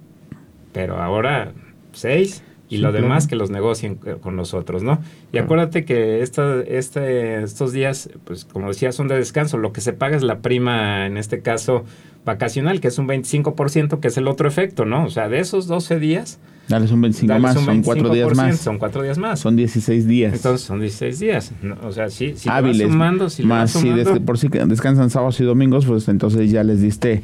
pero 0.76 0.98
ahora 1.00 1.52
seis 1.92 2.42
y 2.68 2.76
lo 2.78 2.92
demás 2.92 3.26
que 3.26 3.34
los 3.34 3.48
negocien 3.48 3.94
con 3.94 4.36
nosotros, 4.36 4.82
¿no? 4.82 5.00
Y 5.32 5.38
acuérdate 5.38 5.86
que 5.86 6.20
esta, 6.20 6.60
este, 6.60 7.42
estos 7.42 7.72
días, 7.72 8.10
pues 8.24 8.44
como 8.44 8.68
decía, 8.68 8.92
son 8.92 9.08
de 9.08 9.14
descanso. 9.14 9.56
Lo 9.56 9.72
que 9.72 9.80
se 9.80 9.94
paga 9.94 10.16
es 10.16 10.22
la 10.22 10.40
prima, 10.40 11.06
en 11.06 11.16
este 11.16 11.40
caso, 11.40 11.84
vacacional, 12.26 12.80
que 12.80 12.88
es 12.88 12.98
un 12.98 13.08
25%, 13.08 14.00
que 14.00 14.08
es 14.08 14.18
el 14.18 14.28
otro 14.28 14.48
efecto, 14.48 14.84
¿no? 14.84 15.04
O 15.04 15.08
sea, 15.08 15.30
de 15.30 15.38
esos 15.38 15.66
12 15.66 15.98
días... 15.98 16.40
Dale 16.68 16.92
un 16.92 17.00
25 17.00 17.38
más, 17.38 17.54
son 17.54 17.82
cuatro 17.82 18.10
días 18.10 18.34
más. 18.34 18.58
Son 18.58 18.78
cuatro 18.78 19.02
días 19.02 19.16
más. 19.16 19.38
Son 19.38 19.56
16 19.56 20.06
días. 20.06 20.34
Entonces 20.34 20.66
son 20.66 20.80
16 20.80 21.20
días. 21.20 21.52
o 21.82 21.92
sea, 21.92 22.10
sí, 22.10 22.34
si 22.36 22.50
Hábiles, 22.50 22.88
sumando, 22.90 23.30
si 23.30 23.44
más 23.44 23.70
si 23.70 23.88
por 24.26 24.36
si 24.36 24.48
descansan 24.48 25.08
sábados 25.08 25.40
y 25.40 25.44
domingos, 25.44 25.86
pues 25.86 26.08
entonces 26.08 26.50
ya 26.50 26.64
les 26.64 26.82
diste 26.82 27.22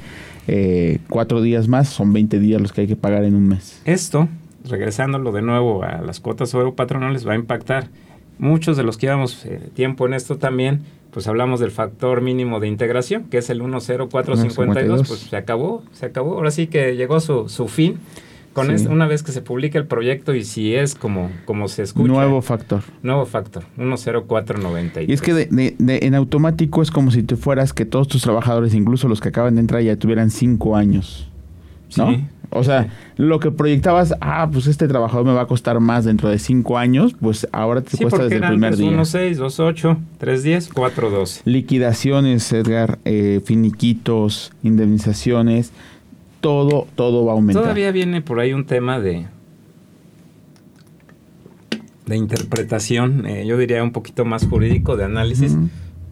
eh, 0.49 0.99
cuatro 1.09 1.41
días 1.41 1.69
más, 1.69 1.89
son 1.89 2.13
20 2.13 2.39
días 2.39 2.61
los 2.61 2.73
que 2.73 2.83
hay 2.83 2.87
que 2.87 2.97
pagar 2.97 3.25
en 3.25 3.35
un 3.35 3.49
mes. 3.49 3.81
Esto 3.85 4.29
regresándolo 4.69 5.33
de 5.33 5.43
nuevo 5.43 5.83
a 5.83 6.01
las 6.03 6.21
cuotas 6.21 6.55
patronales, 6.75 7.27
va 7.27 7.33
a 7.33 7.37
impactar. 7.37 7.89
Muchos 8.39 8.77
de 8.77 8.83
los 8.83 8.97
que 8.97 9.07
llevamos 9.07 9.45
eh, 9.45 9.61
tiempo 9.75 10.07
en 10.07 10.15
esto 10.15 10.37
también, 10.37 10.83
pues 11.11 11.29
hablamos 11.29 11.61
del 11.61 11.71
factor 11.71 12.23
mínimo 12.23 12.61
de 12.61 12.69
integración, 12.69 13.25
que 13.25 13.39
es 13.39 13.51
el 13.51 13.61
10452, 13.61 15.07
pues 15.07 15.21
se 15.21 15.37
acabó, 15.37 15.83
se 15.93 16.07
acabó. 16.07 16.35
Ahora 16.35 16.51
sí 16.51 16.67
que 16.67 16.97
llegó 16.97 17.21
su, 17.21 17.49
su 17.49 17.69
fin. 17.69 17.99
Con 18.53 18.71
una 18.71 19.07
vez 19.07 19.23
que 19.23 19.33
se 19.33 19.41
publique 19.41 19.79
el 19.79 19.87
proyecto 19.87 20.35
y 20.35 20.45
si 20.45 20.75
es 20.75 20.95
como, 20.95 21.31
como 21.45 21.69
se 21.69 21.83
escucha. 21.83 22.13
Nuevo 22.13 22.43
factor. 22.43 22.83
Nuevo 23.03 23.25
factor, 23.25 23.65
10493. 23.77 25.09
Y 25.09 25.13
es 25.13 25.23
que 25.23 25.49
en 25.87 26.15
automático 26.15 26.83
es 26.83 26.91
como 26.91 27.11
si 27.11 27.23
te 27.23 27.37
fueras 27.37 27.73
que 27.73 27.85
todos 27.85 28.09
tus 28.09 28.23
trabajadores, 28.23 28.75
incluso 28.75 29.09
los 29.09 29.21
que 29.21 29.29
acaban 29.29 29.55
de 29.55 29.63
entrar, 29.63 29.83
ya 29.83 29.97
tuvieran 29.97 30.31
cinco 30.31 30.77
años. 30.77 31.31
¿no? 31.97 32.11
Sí. 32.13 32.25
O 32.55 32.65
sea, 32.65 32.89
lo 33.17 33.41
que 33.41 33.51
proyectabas, 33.51 34.15
ah, 34.21 34.49
pues 34.53 34.67
este 34.67 34.87
trabajador 34.87 35.25
me 35.25 35.33
va 35.33 35.43
a 35.43 35.47
costar 35.47 35.81
más 35.81 36.05
dentro 36.05 36.29
de 36.29 36.39
cinco 36.39 36.77
años, 36.77 37.15
pues 37.19 37.49
ahora 37.51 37.81
te 37.81 37.97
cuesta 37.97 38.25
desde 38.25 38.37
el 38.37 38.47
primer 38.47 38.77
día. 38.77 38.91
1, 38.91 39.05
6, 39.07 39.39
2, 39.39 39.61
8, 39.61 39.97
3, 40.19 40.43
10, 40.43 40.69
4, 40.75 41.11
12. 41.11 41.41
Liquidaciones, 41.47 42.53
Edgar, 42.53 42.99
eh, 43.07 43.41
finiquitos, 43.43 44.53
indemnizaciones, 44.63 45.73
todo, 46.43 46.87
todo 46.95 47.25
va 47.25 47.33
a 47.33 47.35
aumentar. 47.37 47.63
Todavía 47.63 47.91
viene 47.93 48.21
por 48.21 48.39
ahí 48.41 48.53
un 48.53 48.67
tema 48.67 49.01
de 49.01 49.27
de 52.07 52.17
interpretación, 52.17 53.27
eh, 53.27 53.47
yo 53.47 53.57
diría 53.57 53.83
un 53.83 53.93
poquito 53.93 54.25
más 54.25 54.47
jurídico, 54.47 54.97
de 54.97 55.05
análisis, 55.05 55.57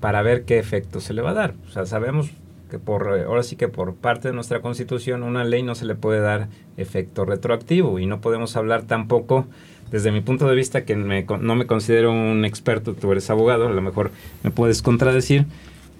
para 0.01 0.23
ver 0.23 0.45
qué 0.45 0.59
efecto 0.59 1.01
se 1.01 1.13
le 1.13 1.21
va 1.21 1.31
a 1.31 1.35
dar. 1.35 1.55
O 1.69 1.71
sea, 1.73 1.85
sabemos 1.85 2.31
que 2.71 2.79
por 2.79 3.19
eh, 3.19 3.25
ahora 3.25 3.43
sí 3.43 3.57
que 3.57 3.69
por 3.69 3.95
parte 3.97 4.29
de 4.29 4.35
nuestra 4.35 4.61
constitución 4.63 5.25
una 5.25 5.45
ley 5.45 5.63
no 5.63 5.75
se 5.75 5.85
le 5.85 5.97
puede 5.97 6.21
dar 6.21 6.49
efecto 6.77 7.25
retroactivo 7.25 7.99
y 7.99 8.07
no 8.07 8.21
podemos 8.21 8.57
hablar 8.57 8.85
tampoco 8.85 9.47
desde 9.91 10.13
mi 10.13 10.21
punto 10.21 10.49
de 10.49 10.55
vista 10.55 10.85
que 10.85 10.95
no 10.95 11.57
me 11.57 11.67
considero 11.67 12.13
un 12.13 12.45
experto, 12.45 12.95
tú 12.95 13.11
eres 13.11 13.29
abogado, 13.29 13.67
a 13.67 13.73
lo 13.73 13.83
mejor 13.83 14.13
me 14.45 14.53
puedes 14.53 14.83
contradecir, 14.83 15.47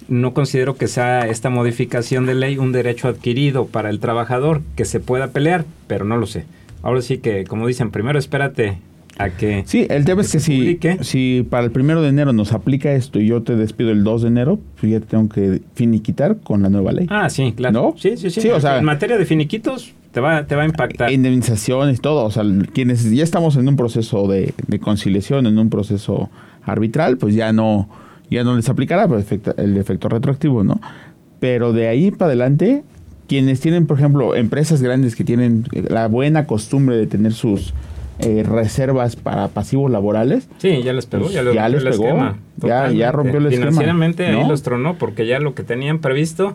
no 0.09 0.35
considero 0.35 0.77
que 0.77 0.89
sea 0.89 1.27
esta 1.27 1.51
modificación 1.51 2.27
de 2.27 2.35
ley 2.35 2.59
un 2.59 2.73
derecho 2.73 3.09
adquirido 3.09 3.67
para 3.67 3.91
el 3.91 4.01
trabajador 4.01 4.63
que 4.77 4.85
se 4.85 5.01
pueda 5.01 5.29
pelear, 5.29 5.65
pero 5.87 6.05
no 6.05 6.17
lo 6.17 6.27
sé. 6.27 6.45
Ahora 6.83 7.03
sí 7.03 7.19
que, 7.19 7.45
como 7.45 7.67
dicen, 7.67 7.91
primero 7.91 8.19
espérate 8.19 8.79
que... 9.29 9.65
Sí, 9.67 9.87
el 9.91 10.05
tema 10.05 10.23
es 10.23 10.33
que 10.33 10.41
si, 10.41 10.79
si 11.03 11.47
para 11.49 11.65
el 11.65 11.71
primero 11.71 12.01
de 12.01 12.09
enero 12.09 12.33
nos 12.33 12.53
aplica 12.53 12.93
esto 12.93 13.21
y 13.21 13.27
yo 13.27 13.43
te 13.43 13.57
despido 13.57 13.91
el 13.91 14.03
2 14.03 14.23
de 14.23 14.29
enero, 14.29 14.59
pues 14.81 14.93
ya 14.93 15.01
te 15.01 15.07
tengo 15.07 15.29
que 15.29 15.61
finiquitar 15.75 16.39
con 16.39 16.63
la 16.63 16.71
nueva 16.71 16.93
ley. 16.93 17.07
Ah, 17.11 17.29
sí, 17.29 17.53
claro. 17.55 17.95
Sí, 17.99 18.17
sí, 18.17 18.31
sí. 18.31 18.49
en 18.49 18.85
materia 18.85 19.19
de 19.19 19.27
finiquitos 19.27 19.95
te 20.13 20.21
va, 20.21 20.45
te 20.45 20.57
va 20.57 20.63
a 20.63 20.67
impactar. 20.67 21.13
Indemnizaciones, 21.13 22.01
todo. 22.01 22.25
O 22.25 22.31
sea, 22.31 22.45
quienes 22.73 23.11
ya 23.11 23.23
estamos 23.23 23.57
en 23.57 23.69
un 23.69 23.77
proceso 23.77 24.27
de, 24.27 24.55
conciliación, 24.81 25.47
en 25.47 25.59
un 25.59 25.71
proceso 25.71 26.31
arbitral, 26.65 27.17
pues 27.17 27.35
ya 27.35 27.53
no, 27.53 27.89
ya 28.31 28.45
no 28.45 28.57
les 28.57 28.69
aplicará 28.69 29.09
pues, 29.09 29.27
el 29.57 29.77
efecto 29.77 30.09
retroactivo, 30.09 30.65
¿no? 30.65 30.81
Pero 31.41 31.73
de 31.73 31.89
ahí 31.89 32.11
para 32.11 32.27
adelante, 32.27 32.85
quienes 33.29 33.61
tienen, 33.61 33.87
por 33.87 33.99
ejemplo, 33.99 34.35
empresas 34.35 34.83
grandes 34.83 35.17
que 35.17 35.25
tienen 35.25 35.65
la 35.89 36.07
buena 36.09 36.47
costumbre 36.47 36.97
de 36.97 37.07
tener 37.07 37.33
sus 37.33 37.75
eh, 38.21 38.45
reservas 38.47 39.17
para 39.17 39.49
pasivos 39.49 39.91
laborales. 39.91 40.49
Sí, 40.59 40.83
ya 40.83 40.93
les 40.93 41.07
pegó, 41.07 41.25
pues, 41.25 41.35
ya, 41.35 41.69
les 41.69 41.83
pegó, 41.83 42.35
ya, 42.59 42.91
ya, 42.91 43.13
rompió 43.13 43.39
el 43.39 43.47
esquema. 43.47 43.71
Financieramente 43.71 44.27
ahí 44.27 44.47
los 44.47 44.63
tronó 44.63 44.97
porque 44.97 45.27
ya 45.27 45.41
lo 45.41 45.55
que 45.55 45.63
tenían 45.63 46.01
previsto, 46.01 46.55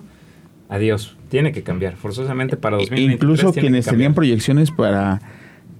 adiós, 0.69 1.17
tiene 1.29 1.51
que 1.51 1.63
cambiar 1.63 1.95
forzosamente 1.95 2.55
para 2.55 2.77
2023. 2.77 3.13
Incluso 3.15 3.53
quienes 3.53 3.85
tenían 3.85 4.13
proyecciones 4.13 4.69
para, 4.71 5.21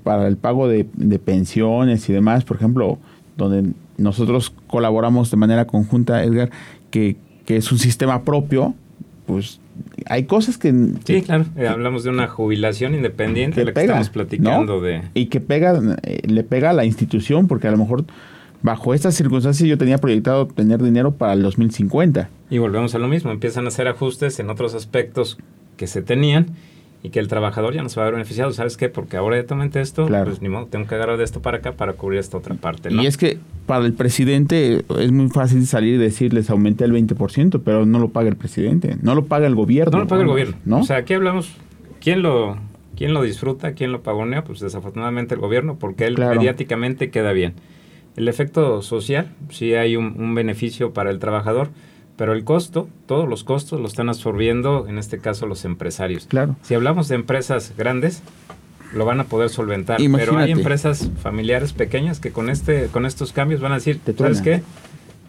para 0.03 0.27
el 0.27 0.37
pago 0.37 0.67
de, 0.67 0.87
de 0.95 1.19
pensiones 1.19 2.09
y 2.09 2.13
demás, 2.13 2.43
por 2.43 2.57
ejemplo, 2.57 2.97
donde 3.37 3.71
nosotros 3.97 4.53
colaboramos 4.67 5.31
de 5.31 5.37
manera 5.37 5.65
conjunta, 5.65 6.23
Edgar, 6.23 6.49
que, 6.91 7.17
que 7.45 7.57
es 7.57 7.71
un 7.71 7.79
sistema 7.79 8.23
propio, 8.23 8.73
pues 9.25 9.59
hay 10.05 10.25
cosas 10.25 10.57
que... 10.57 10.73
Sí, 11.03 11.21
claro. 11.21 11.45
Eh, 11.55 11.67
hablamos 11.67 12.03
de 12.03 12.09
una 12.09 12.27
jubilación 12.27 12.93
independiente, 12.95 13.61
que 13.61 13.65
la 13.65 13.73
que 13.73 13.81
estamos 13.81 14.09
platicando 14.09 14.81
de... 14.81 15.01
Y 15.13 15.27
que 15.27 15.39
pega, 15.41 15.79
eh, 16.03 16.21
le 16.27 16.43
pega 16.43 16.69
a 16.69 16.73
la 16.73 16.85
institución, 16.85 17.47
porque 17.47 17.67
a 17.67 17.71
lo 17.71 17.77
mejor 17.77 18.05
bajo 18.61 18.93
estas 18.93 19.15
circunstancias 19.15 19.67
yo 19.67 19.77
tenía 19.77 19.97
proyectado 19.97 20.47
tener 20.47 20.81
dinero 20.81 21.11
para 21.11 21.33
el 21.33 21.41
2050. 21.41 22.29
Y 22.49 22.57
volvemos 22.57 22.95
a 22.95 22.99
lo 22.99 23.07
mismo, 23.07 23.31
empiezan 23.31 23.65
a 23.65 23.67
hacer 23.69 23.87
ajustes 23.87 24.39
en 24.39 24.49
otros 24.49 24.75
aspectos 24.75 25.37
que 25.77 25.87
se 25.87 26.01
tenían 26.01 26.47
y 27.05 27.09
que 27.11 27.19
el 27.19 27.27
trabajador 27.27 27.75
ya 27.75 27.83
no 27.83 27.89
se 27.89 27.99
va 27.99 28.05
a 28.05 28.09
ver 28.09 28.15
beneficiado. 28.15 28.51
¿Sabes 28.51 28.77
qué? 28.77 28.89
Porque 28.89 29.15
ahora 29.15 29.35
directamente 29.35 29.79
esto, 29.79 30.07
pues 30.07 30.41
ni 30.41 30.49
modo, 30.49 30.65
tengo 30.65 30.87
que 30.87 30.95
agarrar 30.95 31.17
de 31.17 31.23
esto 31.23 31.39
para 31.39 31.57
acá 31.57 31.73
para 31.73 31.93
cubrir 31.93 32.19
esta 32.19 32.37
otra 32.37 32.55
parte. 32.55 32.89
¿no? 32.89 33.03
Y 33.03 33.05
es 33.05 33.15
que 33.15 33.37
para 33.67 33.85
el 33.85 33.93
presidente 33.93 34.83
es 34.99 35.11
muy 35.11 35.29
fácil 35.29 35.67
salir 35.67 35.95
y 35.95 35.97
decirles 35.97 36.49
aumenté 36.49 36.83
el 36.83 36.93
20%, 36.93 37.61
pero 37.63 37.85
no 37.85 37.99
lo 37.99 38.09
paga 38.09 38.29
el 38.29 38.37
presidente, 38.37 38.97
no 39.03 39.13
lo 39.13 39.25
paga 39.25 39.45
el 39.45 39.53
gobierno. 39.53 39.91
No 39.91 40.03
lo 40.03 40.07
paga 40.07 40.23
el 40.23 40.27
gobierno. 40.27 40.55
¿no? 40.65 40.79
O 40.79 40.83
sea, 40.83 40.97
aquí 40.97 41.13
hablamos, 41.13 41.51
¿quién 42.01 42.23
lo, 42.23 42.57
quién 42.97 43.13
lo 43.13 43.21
disfruta? 43.21 43.73
¿Quién 43.73 43.91
lo 43.91 44.01
pagonea? 44.01 44.43
Pues 44.43 44.59
desafortunadamente 44.59 45.35
el 45.35 45.41
gobierno, 45.41 45.77
porque 45.77 46.07
él 46.07 46.17
mediáticamente 46.17 47.11
queda 47.11 47.33
bien. 47.33 47.53
El 48.15 48.27
efecto 48.29 48.81
social, 48.81 49.29
sí 49.49 49.75
hay 49.75 49.95
un 49.95 50.33
beneficio 50.33 50.91
para 50.91 51.11
el 51.11 51.19
trabajador, 51.19 51.69
pero 52.17 52.33
el 52.33 52.43
costo, 52.43 52.87
todos 53.07 53.27
los 53.27 53.43
costos 53.43 53.79
lo 53.81 53.87
están 53.87 54.09
absorbiendo, 54.09 54.87
en 54.87 54.97
este 54.97 55.19
caso, 55.19 55.47
los 55.47 55.65
empresarios. 55.65 56.25
Claro. 56.27 56.55
Si 56.61 56.73
hablamos 56.73 57.07
de 57.09 57.15
empresas 57.15 57.73
grandes, 57.77 58.23
lo 58.93 59.05
van 59.05 59.19
a 59.19 59.25
poder 59.25 59.49
solventar. 59.49 59.99
Pero 59.99 60.37
hay 60.37 60.51
empresas 60.51 61.09
familiares 61.21 61.73
pequeñas 61.73 62.19
que 62.19 62.31
con 62.31 62.49
este, 62.49 62.87
con 62.87 63.05
estos 63.05 63.33
cambios 63.33 63.61
van 63.61 63.73
a 63.73 63.75
decir, 63.75 63.99
¿sabes 64.17 64.41
qué? 64.41 64.61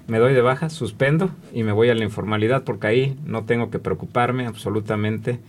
Me 0.07 0.18
doy 0.18 0.35
de 0.35 0.40
baja, 0.40 0.70
suspendo 0.70 1.31
y 1.53 1.64
me 1.64 1.72
voy 1.72 1.88
a 1.88 1.94
la 1.96 2.05
informalidad 2.05 2.62
porque 2.62 2.87
ahí 2.87 3.18
no 3.27 3.44
tengo 3.44 3.70
que 3.70 3.81
preocuparme 3.81 4.46
absolutamente 4.46 5.40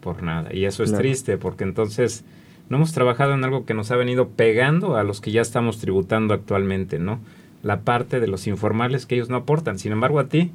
por 0.00 0.22
nada. 0.22 0.54
Y 0.54 0.64
eso 0.64 0.82
es 0.82 0.94
triste 0.94 1.36
porque 1.36 1.64
entonces 1.64 2.24
no 2.70 2.78
hemos 2.78 2.92
trabajado 2.92 3.34
en 3.34 3.44
algo 3.44 3.66
que 3.66 3.74
nos 3.74 3.90
ha 3.90 3.96
venido 3.96 4.28
pegando 4.28 4.96
a 4.96 5.02
los 5.02 5.20
que 5.20 5.32
ya 5.32 5.42
estamos 5.42 5.78
tributando 5.78 6.32
actualmente, 6.32 6.98
¿no? 6.98 7.20
La 7.62 7.80
parte 7.80 8.20
de 8.20 8.28
los 8.28 8.46
informales 8.46 9.04
que 9.04 9.16
ellos 9.16 9.28
no 9.28 9.36
aportan. 9.36 9.78
Sin 9.78 9.92
embargo, 9.92 10.20
a 10.20 10.28
ti 10.28 10.52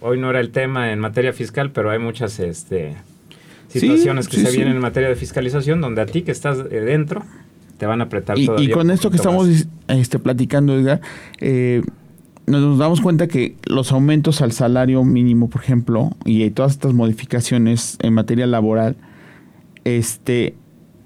hoy 0.00 0.18
no 0.18 0.30
era 0.30 0.40
el 0.40 0.50
tema 0.50 0.92
en 0.92 0.98
materia 0.98 1.32
fiscal, 1.32 1.70
pero 1.72 1.90
hay 1.90 1.98
muchas 1.98 2.38
este, 2.40 2.96
situaciones 3.68 4.28
que 4.28 4.38
se 4.38 4.50
vienen 4.50 4.76
en 4.76 4.80
materia 4.80 5.08
de 5.08 5.16
fiscalización 5.16 5.80
donde 5.80 6.02
a 6.02 6.06
ti 6.06 6.22
que 6.22 6.32
estás 6.32 6.68
dentro 6.68 7.24
te 7.78 7.86
van 7.86 8.00
a 8.00 8.04
apretar 8.04 8.38
y, 8.38 8.48
Y 8.58 8.70
con 8.70 8.90
esto 8.90 9.10
que 9.10 9.16
estamos 9.16 9.48
este, 9.86 10.18
platicando, 10.18 10.76
Edgar, 10.76 11.00
eh, 11.40 11.82
nos 12.46 12.78
damos 12.78 13.00
cuenta 13.00 13.28
que 13.28 13.56
los 13.64 13.92
aumentos 13.92 14.42
al 14.42 14.52
salario 14.52 15.04
mínimo, 15.04 15.48
por 15.48 15.62
ejemplo, 15.62 16.10
y 16.24 16.48
todas 16.50 16.72
estas 16.72 16.92
modificaciones 16.92 17.96
en 18.02 18.14
materia 18.14 18.46
laboral, 18.46 18.96
este, 19.84 20.54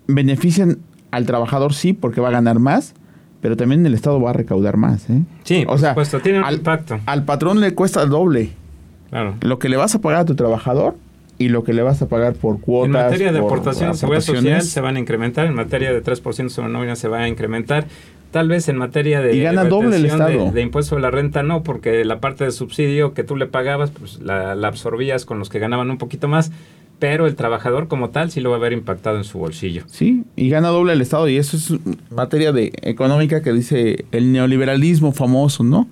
benefician 0.06 0.78
al 1.10 1.26
trabajador, 1.26 1.74
sí, 1.74 1.92
porque 1.92 2.20
va 2.20 2.28
a 2.28 2.32
ganar 2.32 2.58
más, 2.58 2.94
pero 3.40 3.56
también 3.56 3.84
el 3.84 3.94
Estado 3.94 4.20
va 4.20 4.30
a 4.30 4.32
recaudar 4.32 4.76
más. 4.76 5.10
¿eh? 5.10 5.22
Sí, 5.42 5.64
por 5.66 5.78
supuesto, 5.78 6.20
tiene 6.20 6.40
un 6.40 6.50
impacto. 6.50 7.00
Al 7.06 7.24
patrón 7.24 7.60
le 7.60 7.74
cuesta 7.74 8.02
el 8.02 8.08
doble. 8.08 8.52
Lo 9.42 9.58
que 9.58 9.68
le 9.68 9.76
vas 9.76 9.94
a 9.94 10.00
pagar 10.00 10.20
a 10.20 10.24
tu 10.24 10.34
trabajador 10.34 10.96
y 11.38 11.48
lo 11.48 11.64
que 11.64 11.72
le 11.72 11.82
vas 11.82 12.02
a 12.02 12.08
pagar 12.08 12.34
por 12.34 12.60
cuotas. 12.60 12.86
En 12.86 12.92
materia 12.92 13.32
de 13.32 13.38
aportación, 13.38 13.96
seguridad 13.96 14.22
social 14.22 14.62
se 14.62 14.80
van 14.80 14.96
a 14.96 14.98
incrementar, 15.00 15.46
en 15.46 15.54
materia 15.54 15.92
de 15.92 16.02
3% 16.02 16.48
sobre 16.48 16.68
nómina 16.68 16.96
se 16.96 17.08
va 17.08 17.20
a 17.20 17.28
incrementar, 17.28 17.86
Tal 18.32 18.48
vez 18.48 18.66
en 18.70 18.78
materia 18.78 19.20
de... 19.20 19.36
Y 19.36 19.42
gana 19.42 19.64
doble 19.64 19.94
el 19.96 20.06
Estado. 20.06 20.50
De, 20.52 20.62
impuesto 20.62 20.96
de 20.96 21.02
la 21.02 21.10
renta 21.10 21.42
no, 21.42 21.62
porque 21.62 22.02
la 22.06 22.18
parte 22.18 22.44
de 22.44 22.50
subsidio 22.50 23.12
que 23.12 23.24
tú 23.24 23.36
le 23.36 23.46
pagabas, 23.46 23.90
pues 23.90 24.20
la, 24.20 24.52
absorbías 24.52 25.26
con 25.26 25.38
los 25.38 25.50
que 25.50 25.58
ganaban 25.58 25.90
un 25.90 25.98
poquito 25.98 26.28
más, 26.28 26.50
pero 26.98 27.26
el 27.26 27.36
trabajador 27.36 27.88
como 27.88 28.08
tal 28.08 28.30
sí 28.30 28.40
lo 28.40 28.48
va 28.48 28.56
a 28.56 28.58
ver 28.58 28.72
impactado 28.72 29.18
en 29.18 29.24
su 29.24 29.38
bolsillo. 29.38 29.82
Sí, 29.86 30.24
y 30.34 30.48
gana 30.48 30.68
doble 30.68 30.94
el 30.94 31.02
Estado, 31.02 31.28
y 31.28 31.36
eso 31.36 31.58
es 31.58 31.74
materia 32.10 32.52
de 32.52 32.72
económica 32.80 33.42
que 33.42 33.52
dice 33.52 34.06
el 34.12 34.32
neoliberalismo 34.32 35.12
famoso, 35.12 35.62
¿no? 35.62 35.86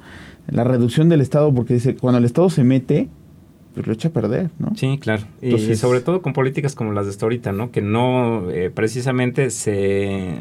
La 0.51 0.65
reducción 0.65 1.09
del 1.09 1.21
Estado, 1.21 1.53
porque 1.55 1.75
dice, 1.75 1.97
cuando 1.97 2.19
el 2.19 2.25
Estado 2.25 2.51
se 2.51 2.65
mete, 2.65 3.09
pues 3.75 3.87
lo 3.87 3.93
echa 3.93 4.09
a 4.09 4.13
perder, 4.13 4.51
¿no? 4.59 4.75
Sí, 4.77 4.99
claro. 5.01 5.23
y 5.41 5.77
sobre 5.77 6.01
todo 6.01 6.23
con 6.23 6.33
políticas 6.33 6.75
como 6.75 6.93
las 6.93 7.07
de 7.07 7.13
esta 7.13 7.27
ahorita, 7.27 7.53
¿no? 7.53 7.71
Que 7.71 7.83
no 7.83 8.51
eh, 8.51 8.71
precisamente 8.71 9.51
se 9.51 10.39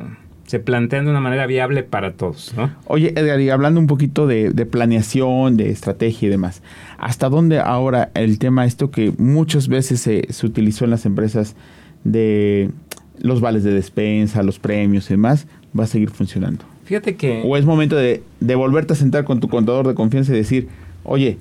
se 0.50 0.60
plantean 0.60 1.06
de 1.06 1.12
una 1.12 1.20
manera 1.20 1.46
viable 1.46 1.84
para 1.84 2.14
todos. 2.14 2.56
¿no? 2.58 2.74
Oye, 2.88 3.14
Edgar, 3.16 3.40
y 3.40 3.52
hablando 3.52 3.80
un 3.80 3.86
poquito 3.86 4.26
de, 4.26 4.52
planeación, 4.66 5.58
de 5.58 5.70
estrategia 5.70 6.26
y 6.26 6.30
demás, 6.30 6.64
¿hasta 6.98 7.30
dónde 7.30 7.60
ahora 7.60 8.10
el 8.16 8.40
tema 8.40 8.66
esto 8.66 8.90
que 8.90 9.14
muchas 9.20 9.68
veces 9.68 10.02
se, 10.02 10.28
utilizó 10.44 10.86
en 10.86 10.90
las 10.90 11.06
empresas 11.06 11.56
de 12.04 12.72
los 13.20 13.42
vales 13.42 13.64
de 13.64 13.74
despensa, 13.74 14.42
los 14.42 14.58
premios 14.58 15.06
y 15.12 15.14
demás, 15.14 15.46
va 15.80 15.84
a 15.84 15.88
seguir 15.88 16.10
funcionando? 16.10 16.66
Fíjate 16.90 17.16
que... 17.18 17.44
¿O 17.46 17.56
es 17.56 17.66
momento 17.66 17.96
de, 17.96 18.24
de 18.40 18.56
volverte 18.56 18.94
a 18.94 18.96
sentar 18.96 19.24
con 19.24 19.40
tu 19.40 19.48
contador 19.48 19.88
de 19.88 19.94
confianza 19.94 20.34
y 20.34 20.36
decir, 20.36 20.70
oye, 21.04 21.38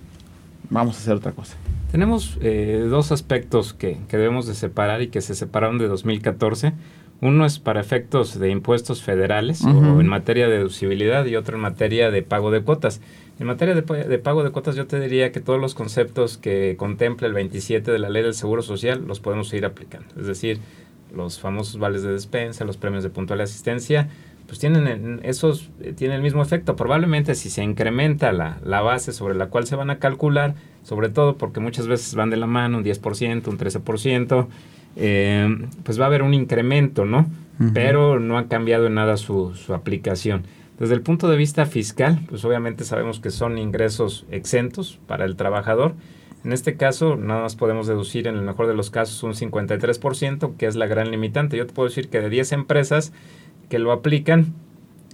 vamos 0.68 0.96
a 0.96 0.98
hacer 0.98 1.14
otra 1.14 1.32
cosa? 1.32 1.56
Tenemos 1.90 2.37
eh, 2.42 2.87
dos 2.90 3.12
aspectos 3.12 3.72
que, 3.72 3.96
que, 4.08 4.18
debemos 4.18 4.46
de 4.46 4.54
separar 4.54 5.00
y 5.00 5.08
que 5.08 5.22
se 5.22 5.34
separaron 5.34 5.78
de 5.78 5.88
2014. 5.88 6.74
Uno 7.22 7.46
es 7.46 7.58
para 7.61 7.80
efectos 7.80 8.38
de 8.38 8.50
impuestos 8.50 9.02
federales 9.02 9.64
o 9.64 10.00
en 10.02 10.06
materia 10.06 10.48
de 10.48 10.58
deducibilidad 10.58 11.24
y 11.24 11.37
otro 11.37 11.56
en 11.56 11.62
materia 11.62 12.11
de 12.11 12.20
pago 12.22 12.50
de 12.50 12.61
cuotas. 12.61 13.00
En 13.40 13.46
materia 13.46 13.74
de, 13.74 14.18
pago 14.18 14.44
de 14.44 14.50
cuotas 14.50 14.76
yo 14.76 14.87
te 14.87 15.00
diría 15.00 15.32
que 15.32 15.40
todos 15.40 15.58
los 15.58 15.74
conceptos 15.74 16.37
que 16.37 16.76
contempla 16.76 17.26
el 17.26 17.32
27 17.32 17.90
de 17.90 17.98
la 17.98 18.11
ley 18.11 18.22
del 18.22 18.34
Seguro 18.34 18.61
Social 18.61 19.02
los 19.06 19.20
podemos 19.20 19.50
ir 19.54 19.64
aplicando. 19.64 20.08
Es 20.20 20.26
decir, 20.26 20.61
los 21.16 21.40
famosos 21.40 21.78
vales 21.78 22.02
de 22.02 22.12
despensa, 22.12 22.66
los 22.66 22.76
premios 22.76 23.02
de 23.02 23.08
puntual 23.08 23.40
asistencia, 23.40 24.11
pues 24.48 24.58
tienen 24.58 25.20
esos 25.24 25.70
eh, 25.80 25.92
tienen 25.92 26.16
el 26.16 26.22
mismo 26.22 26.42
efecto. 26.42 26.74
Probablemente 26.74 27.34
si 27.34 27.50
se 27.50 27.62
incrementa 27.62 28.32
la, 28.32 28.58
la, 28.64 28.80
base 28.80 29.12
sobre 29.12 29.34
la 29.34 29.46
cual 29.46 29.66
se 29.66 29.76
van 29.76 29.90
a 29.90 29.98
calcular, 29.98 30.54
sobre 30.82 31.11
todo 31.11 31.37
porque 31.37 31.61
muchas 31.61 31.87
veces 31.87 32.14
van 32.14 32.30
de 32.30 32.38
la 32.38 32.46
mano 32.46 32.78
un 32.78 32.84
10%, 32.84 33.46
un 33.46 33.58
13%, 33.58 34.46
eh, 34.96 35.68
pues 35.84 36.00
va 36.00 36.04
a 36.04 36.06
haber 36.06 36.22
un 36.22 36.32
incremento, 36.34 37.04
¿no? 37.04 37.26
Pero 37.74 38.20
no 38.20 38.38
ha 38.38 38.46
cambiado 38.46 38.87
en 38.87 38.94
nada 38.94 39.16
su, 39.16 39.52
su, 39.56 39.74
aplicación. 39.74 40.44
Desde 40.78 40.94
el 40.94 41.02
punto 41.02 41.28
de 41.28 41.37
vista 41.37 41.66
fiscal, 41.66 42.20
pues 42.28 42.44
obviamente 42.44 42.84
sabemos 42.84 43.18
que 43.18 43.30
son 43.30 43.58
ingresos 43.58 44.26
exentos 44.30 45.00
para 45.08 45.24
el 45.24 45.34
trabajador. 45.34 45.94
En 46.44 46.52
este 46.52 46.76
caso, 46.76 47.16
nada 47.16 47.42
más 47.42 47.56
podemos 47.56 47.88
deducir 47.88 48.28
en 48.28 48.37
el 48.37 48.42
mejor 48.42 48.68
de 48.68 48.74
los 48.74 48.90
casos 48.90 49.24
un 49.24 49.34
53%, 49.34 50.56
que 50.56 50.66
es 50.66 50.76
la 50.76 50.87
gran 50.87 51.11
limitante. 51.11 51.56
Yo 51.56 51.66
te 51.66 51.72
puedo 51.72 51.88
decir 51.88 52.08
que 52.11 52.20
de 52.20 52.30
10 52.30 52.52
empresas 52.52 53.12
que 53.68 53.78
lo 53.78 53.92
aplican, 53.92 54.54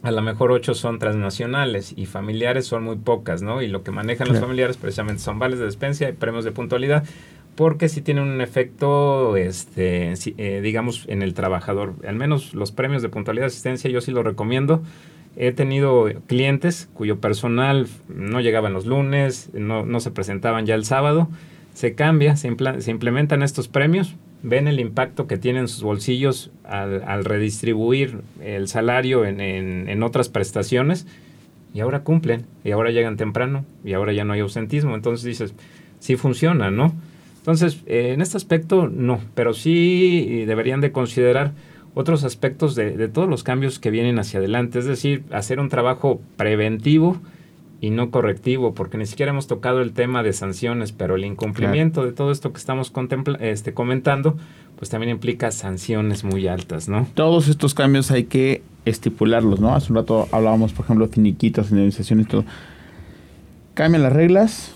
a 0.03 0.11
lo 0.11 0.21
mejor 0.21 0.53
8 0.53 0.75
son 0.75 0.99
transnacionales 0.99 1.95
y 1.97 2.07
familiares 2.07 2.67
son 2.67 2.85
muy 2.85 2.97
pocas, 2.97 3.43
¿no? 3.43 3.62
Y 3.62 3.69
lo 3.69 3.83
que 3.83 3.90
manejan 3.90 4.29
los 4.29 4.38
familiares 4.38 4.77
precisamente 4.77 5.23
son 5.23 5.38
vales 5.38 5.59
de 5.59 5.64
despensa 5.64 6.09
y 6.09 6.12
premios 6.12 6.45
de 6.45 6.53
puntualidad 6.53 7.05
porque 7.55 7.88
sí 7.88 8.01
tiene 8.01 8.21
un 8.21 8.40
efecto, 8.40 9.37
este, 9.37 10.12
eh, 10.12 10.61
digamos, 10.62 11.05
en 11.09 11.23
el 11.23 11.35
trabajador. 11.35 11.95
Al 12.07 12.17
menos 12.17 12.55
los 12.55 12.73
premios 12.73 13.03
de 13.03 13.09
puntualidad 13.09 13.45
de 13.45 13.49
asistencia 13.49 13.90
yo 13.90 14.01
sí 14.01 14.11
lo 14.11 14.23
recomiendo. 14.23 14.83
He 15.37 15.53
tenido 15.53 16.07
clientes 16.27 16.88
cuyo 16.95 17.21
personal 17.21 17.88
no 18.09 18.40
llegaban 18.40 18.73
los 18.73 18.87
lunes, 18.87 19.51
no, 19.53 19.85
no 19.85 20.01
se 20.01 20.11
presentaban 20.11 20.67
ya 20.67 20.75
el 20.75 20.85
sábado. 20.85 21.29
Se 21.75 21.95
cambia, 21.95 22.37
se, 22.37 22.55
se, 22.79 22.90
implementan 22.90 23.43
estos 23.43 23.67
premios, 23.67 24.14
ven 24.45 24.69
el 24.69 24.79
impacto 24.79 25.27
que 25.27 25.39
tienen 25.39 25.67
sus 25.69 25.83
bolsillos 25.83 26.51
al, 26.65 27.03
al 27.03 27.25
redistribuir 27.25 28.21
el 28.43 28.69
salario 28.69 29.25
en, 29.25 29.41
en, 29.41 30.03
otras 30.03 30.29
prestaciones 30.29 31.07
y 31.73 31.81
ahora 31.81 32.05
cumplen, 32.05 32.45
y 32.63 32.71
ahora 32.71 32.91
llegan 32.91 33.17
temprano, 33.17 33.65
y 33.85 33.95
ahora 33.95 34.13
ya 34.13 34.25
no 34.25 34.35
hay 34.35 34.41
ausentismo. 34.41 34.95
Entonces 34.95 35.25
dices, 35.25 35.55
sí 35.99 36.15
funciona, 36.15 36.71
¿no? 36.71 36.95
Entonces, 37.39 37.81
eh, 37.87 38.13
en 38.13 38.21
este 38.21 38.37
aspecto 38.37 38.87
no, 38.87 39.21
pero 39.35 39.55
sí 39.55 40.45
deberían 40.47 40.81
de 40.81 40.93
considerar 40.93 41.53
otros 41.95 42.25
aspectos 42.25 42.75
de, 42.75 43.09
todos 43.09 43.29
los 43.29 43.43
cambios 43.45 43.79
que 43.79 43.91
vienen 43.91 44.19
hacia 44.19 44.39
adelante, 44.39 44.79
es 44.79 44.85
decir, 44.85 45.25
hacer 45.31 45.61
un 45.61 45.69
trabajo 45.69 46.21
preventivo 46.37 47.21
y 47.81 47.91
no 47.91 48.11
correctivo, 48.11 48.75
porque 48.75 48.97
ni 48.97 49.07
siquiera 49.07 49.31
hemos 49.31 49.47
tocado 49.47 49.81
el 49.81 49.93
tema 49.93 50.23
de 50.23 50.33
sanciones, 50.33 50.93
pero 50.93 51.17
el 51.17 51.25
incumplimiento 51.25 52.05
de 52.05 52.13
todo 52.13 52.31
esto 52.31 52.53
que 52.53 52.59
estamos 52.59 52.93
este, 53.41 53.75
comentando, 53.75 54.37
pues 54.77 54.91
también 54.91 55.11
implica 55.11 55.51
sanciones 55.51 56.25
muy 56.25 56.47
altas, 56.49 56.89
¿no? 56.89 57.07
Todos 57.15 57.49
estos 57.49 57.75
cambios 57.75 58.11
hay 58.11 58.25
que 58.25 58.63
estipularlos, 58.85 59.61
¿no? 59.61 59.75
Hace 59.75 59.93
un 59.93 59.97
rato 59.97 60.29
hablábamos, 60.33 60.73
por 60.73 60.85
ejemplo, 60.85 61.09
finiquitos, 61.09 61.71
indemnizaciones, 61.71 62.29
todo. 62.29 62.45
Cambian 63.75 64.03
las 64.03 64.13
reglas, 64.13 64.75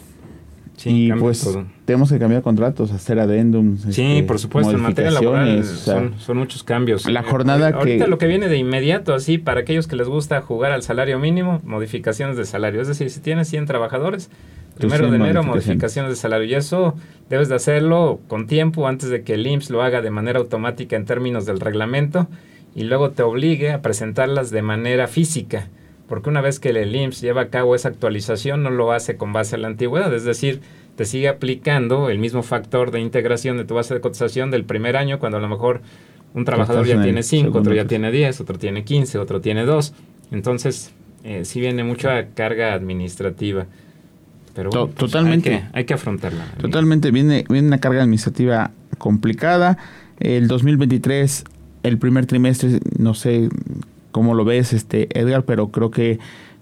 Sí, 0.79 1.07
y 1.07 1.13
pues 1.13 1.47
tenemos 1.89 2.13
que 2.13 2.19
cambiar 2.19 2.43
contratos, 2.43 2.93
hacer 2.93 3.19
adendums. 3.19 3.81
Sí, 3.95 4.03
este, 4.03 4.23
por 4.25 4.39
supuesto, 4.39 4.73
en 4.73 4.83
materia 4.83 5.11
laboral 5.11 5.65
son, 5.65 6.13
muchos 6.35 6.63
cambios. 6.63 7.09
La 7.09 7.23
jornada 7.23 7.73
que... 7.73 7.79
Ahorita 7.79 8.07
lo 8.07 8.19
que 8.19 8.27
viene 8.27 8.49
de 8.49 8.59
inmediato, 8.59 9.15
así, 9.15 9.39
para 9.39 9.61
aquellos 9.61 9.87
que 9.87 9.97
les 9.97 10.07
gusta 10.07 10.43
jugar 10.43 10.71
al 10.71 10.83
salario 10.83 11.19
mínimo, 11.19 11.63
modificaciones 11.65 12.37
de 12.37 12.45
salario. 12.45 12.83
Es 12.83 12.89
decir, 12.89 13.09
si 13.09 13.21
tienes 13.21 13.49
100 13.49 13.65
trabajadores, 13.65 14.29
primero 14.77 15.11
de 15.11 15.17
enero, 15.17 15.43
modificaciones 15.43 16.11
de 16.11 16.17
salario. 16.17 16.47
Y 16.47 16.57
eso 16.57 16.95
debes 17.31 17.49
de 17.49 17.55
hacerlo 17.55 18.21
con 18.29 18.47
tiempo 18.47 18.87
antes 18.87 19.09
de 19.09 19.23
que 19.23 19.33
el 19.33 19.47
IMSS 19.47 19.71
lo 19.71 19.83
haga 19.83 20.03
de 20.03 20.11
manera 20.11 20.41
automática 20.41 20.95
en 20.95 21.07
términos 21.07 21.47
del 21.47 21.59
reglamento 21.59 22.29
y 22.75 22.83
luego 22.83 23.13
te 23.13 23.23
obligue 23.23 23.73
a 23.73 23.81
presentarlas 23.81 24.51
de 24.51 24.61
manera 24.61 25.09
física 25.09 25.71
porque 26.07 26.31
una 26.31 26.41
vez 26.41 26.59
que 26.59 26.71
el 26.71 26.97
IMSS 26.97 27.21
lleva 27.21 27.43
a 27.43 27.49
cabo 27.49 27.75
esa 27.75 27.89
actualización 27.89 28.63
no 28.63 28.71
lo 28.71 28.93
hace 28.93 29.17
con 29.17 29.35
base 29.35 29.57
a 29.57 29.59
la 29.59 29.69
antigüedad, 29.69 30.13
es 30.15 30.25
decir, 30.25 30.63
te 30.99 31.05
sigue 31.05 31.29
aplicando 31.29 32.11
el 32.11 32.19
mismo 32.19 32.43
factor 32.43 32.91
de 32.91 32.99
integración 32.99 33.57
de 33.57 33.65
tu 33.65 33.75
base 33.75 33.95
de 33.95 34.01
cotización 34.01 34.51
del 34.51 34.65
primer 34.65 34.97
año, 34.97 35.21
cuando 35.21 35.39
a 35.39 35.41
lo 35.41 35.49
mejor 35.49 35.81
un 36.35 36.45
trabajador 36.45 36.85
ya 36.89 37.01
tiene 37.01 37.23
5, 37.23 37.57
otro 37.57 37.73
ya 37.73 37.85
tiene 37.85 38.11
10, 38.11 38.41
otro 38.41 38.59
tiene 38.59 38.83
15, 38.83 39.19
otro 39.19 39.41
tiene 39.41 39.65
2. 39.65 39.95
Entonces, 40.33 40.91
eh, 41.23 41.45
sí 41.45 41.61
viene 41.61 41.85
mucha 41.85 42.31
carga 42.31 42.75
administrativa. 42.75 43.67
Pero 44.57 44.71
pues, 44.71 44.95
totalmente. 44.97 45.69
Hay 45.73 45.85
que, 45.85 45.95
afrontarla. 45.95 46.47
Totalmente, 46.61 47.13
viene, 47.13 47.45
viene 47.49 47.69
una 47.69 47.79
carga 47.79 48.03
administrativa 48.03 48.73
complicada. 48.99 49.79
El 50.19 50.49
2023, 50.49 51.45
el 51.85 51.99
primer 51.99 52.27
trimestre, 52.27 52.81
no 52.99 53.15
sé 53.15 53.51
cómo 54.11 54.35
lo 54.35 54.45
ves, 54.45 54.73
este 54.73 55.17
Edgar, 55.17 55.45
pero 55.45 55.69
creo 55.69 55.93
que 55.93 56.19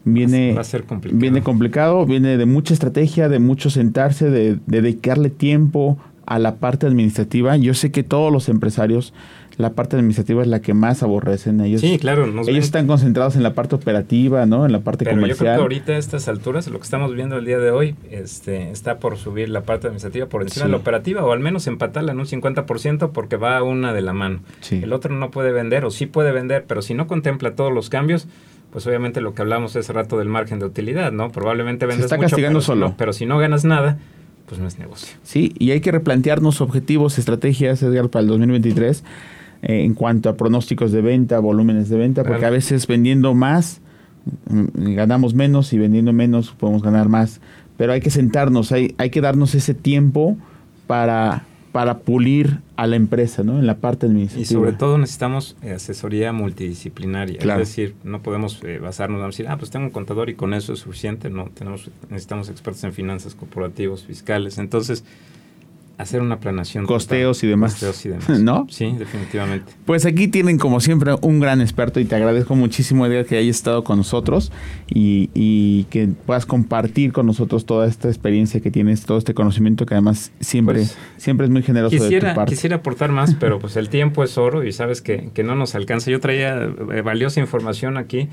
viene, 0.06 0.54
va 0.54 0.62
a 0.62 0.64
ser 0.64 0.84
complicado. 0.84 1.20
viene 1.20 1.42
complicado, 1.42 2.06
viene 2.06 2.38
de 2.38 2.46
mucha 2.46 2.72
estrategia, 2.72 3.28
de 3.28 3.38
mucho 3.38 3.68
sentarse, 3.68 4.30
de, 4.30 4.58
dedicarle 4.66 5.30
tiempo 5.30 5.98
a 6.24 6.38
la 6.38 6.56
parte 6.56 6.86
administrativa. 6.86 7.56
Yo 7.56 7.74
sé 7.74 7.90
que 7.90 8.02
todos 8.02 8.32
los 8.32 8.48
empresarios, 8.48 9.12
la 9.58 9.70
parte 9.70 9.96
administrativa 9.96 10.42
es 10.42 10.48
la 10.48 10.60
que 10.60 10.74
más 10.74 11.02
aborrecen. 11.02 11.60
Ellos, 11.60 11.80
sí, 11.80 11.98
claro. 11.98 12.26
ellos 12.46 12.64
están 12.64 12.86
concentrados 12.86 13.36
en 13.36 13.42
la 13.42 13.54
parte 13.54 13.74
operativa, 13.74 14.44
¿no? 14.44 14.66
En 14.66 14.72
la 14.72 14.80
parte 14.80 15.04
Pero 15.04 15.16
comercial. 15.16 15.38
Yo 15.38 15.44
creo 15.44 15.54
que 15.54 15.62
ahorita 15.62 15.92
a 15.92 15.98
estas 15.98 16.28
alturas, 16.28 16.68
lo 16.68 16.78
que 16.78 16.84
estamos 16.84 17.14
viendo 17.14 17.36
el 17.36 17.44
día 17.44 17.58
de 17.58 17.70
hoy, 17.70 17.94
este, 18.10 18.70
está 18.70 18.98
por 18.98 19.16
subir 19.16 19.48
la 19.48 19.62
parte 19.62 19.86
administrativa 19.86 20.26
por 20.26 20.42
encima 20.42 20.66
de 20.66 20.72
la 20.72 20.78
operativa, 20.78 21.24
o 21.24 21.32
al 21.32 21.40
menos 21.40 21.66
empatarla 21.66 22.12
en 22.12 22.20
un 22.20 22.26
50% 22.26 23.10
porque 23.12 23.36
va 23.36 23.62
una 23.62 23.92
de 23.92 24.02
la 24.02 24.12
mano. 24.12 24.40
El 24.70 24.92
otro 24.92 25.14
no 25.14 25.30
puede 25.30 25.52
vender, 25.52 25.84
o 25.84 25.90
sí 25.90 26.06
puede 26.06 26.32
vender, 26.32 26.64
pero 26.66 26.82
si 26.82 26.94
no 26.94 27.06
contempla 27.06 27.54
todos 27.54 27.72
los 27.72 27.88
cambios, 27.88 28.26
pues 28.70 28.86
obviamente 28.86 29.20
lo 29.20 29.34
que 29.34 29.42
hablamos 29.42 29.74
hace 29.76 29.92
rato 29.92 30.18
del 30.18 30.28
margen 30.28 30.58
de 30.58 30.66
utilidad, 30.66 31.12
¿no? 31.12 31.30
Probablemente 31.30 31.86
vendes 31.86 32.08
Se 32.08 32.14
está 32.14 32.18
castigando 32.18 32.60
solo. 32.60 32.94
pero 32.96 33.12
si 33.12 33.26
no 33.26 33.38
ganas 33.38 33.64
nada, 33.64 33.98
pues 34.46 34.60
no 34.60 34.66
es 34.66 34.78
negocio. 34.78 35.16
Sí, 35.22 35.52
y 35.58 35.70
hay 35.70 35.80
que 35.80 35.92
replantearnos 35.92 36.60
objetivos, 36.60 37.18
estrategias, 37.18 37.82
Edgar, 37.82 38.08
para 38.08 38.22
el 38.22 38.28
2023 38.28 39.04
eh, 39.62 39.84
en 39.84 39.94
cuanto 39.94 40.28
a 40.28 40.36
pronósticos 40.36 40.92
de 40.92 41.00
venta, 41.00 41.38
volúmenes 41.38 41.88
de 41.88 41.96
venta, 41.96 42.24
porque 42.24 42.44
a 42.44 42.50
veces 42.50 42.86
vendiendo 42.86 43.34
más 43.34 43.80
mm, 44.50 44.94
ganamos 44.94 45.34
menos 45.34 45.72
y 45.72 45.78
vendiendo 45.78 46.12
menos 46.12 46.50
podemos 46.50 46.82
ganar 46.82 47.08
más. 47.08 47.40
Pero 47.76 47.92
hay 47.92 48.00
que 48.00 48.10
sentarnos, 48.10 48.72
hay, 48.72 48.94
hay 48.98 49.10
que 49.10 49.20
darnos 49.20 49.54
ese 49.54 49.74
tiempo 49.74 50.36
para 50.86 51.44
para 51.76 51.98
pulir 51.98 52.60
a 52.76 52.86
la 52.86 52.96
empresa, 52.96 53.42
¿no? 53.42 53.58
En 53.58 53.66
la 53.66 53.78
parte 53.78 54.06
administrativa. 54.06 54.42
Y 54.42 54.46
sobre 54.46 54.72
todo 54.72 54.98
necesitamos 54.98 55.56
eh, 55.62 55.72
asesoría 55.72 56.32
multidisciplinaria. 56.32 57.40
Es 57.40 57.58
decir, 57.58 57.94
no 58.04 58.22
podemos 58.22 58.62
eh, 58.64 58.78
basarnos 58.78 59.20
en 59.20 59.26
decir, 59.26 59.48
ah, 59.48 59.56
pues 59.56 59.70
tengo 59.70 59.86
un 59.86 59.92
contador 59.92 60.28
y 60.28 60.34
con 60.34 60.54
eso 60.54 60.72
es 60.72 60.80
suficiente. 60.80 61.30
No, 61.30 61.50
tenemos, 61.50 61.90
necesitamos 62.10 62.48
expertos 62.48 62.84
en 62.84 62.92
finanzas 62.92 63.34
corporativos, 63.34 64.04
fiscales. 64.04 64.58
Entonces, 64.58 65.04
hacer 65.98 66.20
una 66.20 66.40
planación. 66.40 66.84
Costeos 66.86 67.42
y 67.42 67.46
demás. 67.46 67.72
Costeos 67.72 68.04
y 68.06 68.08
demás. 68.10 68.28
¿No? 68.40 68.66
Sí, 68.68 68.94
definitivamente. 68.98 69.72
Pues 69.84 70.04
aquí 70.04 70.28
tienen 70.28 70.58
como 70.58 70.80
siempre 70.80 71.14
un 71.22 71.40
gran 71.40 71.60
experto 71.60 72.00
y 72.00 72.04
te 72.04 72.14
agradezco 72.16 72.54
muchísimo 72.54 73.06
Edgar 73.06 73.24
que 73.24 73.36
hayas 73.38 73.56
estado 73.56 73.82
con 73.84 73.98
nosotros 73.98 74.52
y, 74.88 75.30
y 75.34 75.84
que 75.84 76.08
puedas 76.26 76.44
compartir 76.46 77.12
con 77.12 77.26
nosotros 77.26 77.64
toda 77.66 77.86
esta 77.86 78.08
experiencia 78.08 78.60
que 78.60 78.70
tienes, 78.70 79.04
todo 79.06 79.18
este 79.18 79.32
conocimiento 79.34 79.86
que 79.86 79.94
además 79.94 80.32
siempre, 80.40 80.74
Pues, 80.76 80.96
siempre 81.16 81.46
es 81.46 81.50
muy 81.50 81.62
generoso 81.62 81.96
Quisiera, 81.96 82.28
de 82.28 82.34
tu 82.34 82.36
parte. 82.36 82.50
quisiera 82.54 82.76
aportar 82.76 83.10
más, 83.12 83.34
pero 83.34 83.58
pues 83.58 83.76
el 83.76 83.88
tiempo 83.88 84.22
es 84.24 84.36
oro 84.38 84.64
y 84.64 84.72
sabes 84.72 85.00
que, 85.00 85.30
que 85.32 85.42
no 85.44 85.54
nos 85.54 85.74
alcanza. 85.74 86.10
Yo 86.10 86.20
traía 86.20 86.56
valiosa 87.04 87.40
información 87.40 87.96
aquí, 87.96 88.28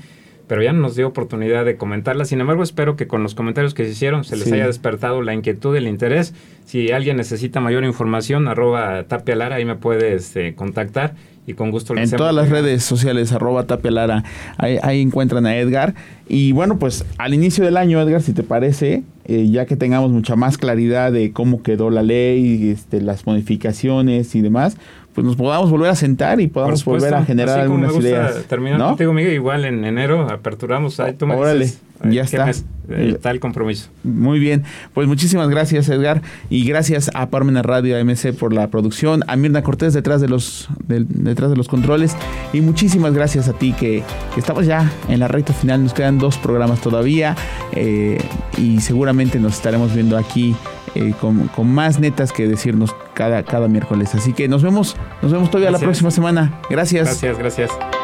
pero 0.46 0.62
ya 0.62 0.72
no 0.72 0.80
nos 0.80 0.96
dio 0.96 1.06
oportunidad 1.08 1.64
de 1.64 1.76
comentarla. 1.76 2.24
Sin 2.24 2.40
embargo, 2.40 2.62
espero 2.62 2.96
que 2.96 3.06
con 3.06 3.22
los 3.22 3.34
comentarios 3.34 3.74
que 3.74 3.84
se 3.84 3.90
hicieron 3.92 4.24
se 4.24 4.36
les 4.36 4.44
Sí. 4.44 4.52
haya 4.54 4.66
despertado 4.66 5.22
la 5.22 5.34
inquietud, 5.34 5.74
el 5.76 5.88
interés. 5.88 6.34
Si 6.66 6.90
alguien 6.92 7.16
necesita 7.16 7.60
mayor 7.60 7.84
información, 7.84 8.48
arroba 8.48 9.04
Tapia 9.04 9.36
Lara, 9.36 9.56
ahí 9.56 9.64
me 9.64 9.76
puede 9.76 10.14
este, 10.14 10.54
contactar 10.54 11.14
y 11.46 11.52
con 11.54 11.70
gusto 11.70 11.94
les 11.94 12.10
En 12.12 12.16
todas 12.16 12.34
las 12.34 12.48
redes 12.48 12.82
sociales, 12.82 13.32
arroba 13.32 13.66
Tapia 13.66 13.90
Lara, 13.90 14.24
ahí, 14.56 14.78
ahí 14.82 15.00
encuentran 15.02 15.44
a 15.46 15.56
Edgar. 15.56 15.94
Y 16.28 16.52
bueno, 16.52 16.78
pues 16.78 17.04
al 17.18 17.34
inicio 17.34 17.64
del 17.64 17.76
año, 17.76 18.00
Edgar, 18.00 18.22
si 18.22 18.32
te 18.32 18.42
parece, 18.42 19.02
eh, 19.26 19.48
ya 19.50 19.66
que 19.66 19.76
tengamos 19.76 20.10
mucha 20.10 20.36
más 20.36 20.56
claridad 20.56 21.12
de 21.12 21.32
cómo 21.32 21.62
quedó 21.62 21.90
la 21.90 22.02
ley, 22.02 22.70
este, 22.70 23.02
las 23.02 23.26
modificaciones 23.26 24.34
y 24.34 24.40
demás, 24.40 24.76
pues 25.14 25.24
nos 25.24 25.36
podamos 25.36 25.70
volver 25.70 25.90
a 25.90 25.94
sentar 25.94 26.40
y 26.40 26.48
podamos 26.48 26.80
supuesto, 26.80 27.06
volver 27.06 27.22
a 27.22 27.24
generar 27.24 27.66
como 27.66 27.78
me 27.78 27.86
algunas 27.86 27.92
gusta 27.92 28.08
ideas. 28.08 28.44
Terminar 28.46 28.78
¿no? 28.78 28.88
contigo, 28.88 29.12
Miguel, 29.12 29.32
igual 29.32 29.64
en 29.64 29.84
enero 29.84 30.28
aperturamos. 30.28 30.98
Ahí 30.98 31.14
tú 31.14 31.26
me 31.26 31.36
Órale, 31.36 31.66
dices, 31.66 31.80
ya 32.10 32.22
está. 32.22 32.50
eh, 32.90 33.16
tal 33.22 33.40
compromiso. 33.40 33.88
Muy 34.02 34.38
bien, 34.38 34.64
pues 34.92 35.08
muchísimas 35.08 35.48
gracias 35.48 35.88
Edgar 35.88 36.20
y 36.50 36.66
gracias 36.66 37.10
a 37.14 37.30
Parmena 37.30 37.62
Radio 37.62 37.98
AMC 37.98 38.32
por 38.38 38.52
la 38.52 38.68
producción, 38.68 39.22
a 39.26 39.36
Mirna 39.36 39.62
Cortés 39.62 39.94
detrás 39.94 40.20
de 40.20 40.28
los 40.28 40.68
del- 40.86 41.06
detrás 41.08 41.50
de 41.50 41.56
los 41.56 41.66
controles 41.68 42.14
y 42.52 42.60
muchísimas 42.60 43.14
gracias 43.14 43.48
a 43.48 43.54
ti 43.54 43.72
que, 43.72 44.02
que 44.34 44.40
estamos 44.40 44.66
ya 44.66 44.90
en 45.08 45.20
la 45.20 45.28
recta 45.28 45.54
final, 45.54 45.82
nos 45.82 45.94
quedan 45.94 46.18
dos 46.18 46.36
programas 46.36 46.80
todavía 46.82 47.36
eh, 47.72 48.18
y 48.58 48.80
seguramente 48.80 49.38
nos 49.40 49.54
estaremos 49.54 49.94
viendo 49.94 50.18
aquí 50.18 50.54
eh, 50.94 51.14
con, 51.20 51.48
con 51.48 51.72
más 51.72 51.98
netas 52.00 52.32
que 52.32 52.46
decirnos 52.46 52.94
cada, 53.14 53.42
cada 53.44 53.66
miércoles. 53.66 54.14
Así 54.14 54.32
que 54.34 54.46
nos 54.46 54.62
vemos, 54.62 54.94
nos 55.22 55.32
vemos 55.32 55.50
todavía 55.50 55.70
la 55.70 55.78
próxima 55.78 56.10
semana. 56.10 56.60
Gracias. 56.68 57.06
Gracias, 57.06 57.38
gracias. 57.38 58.03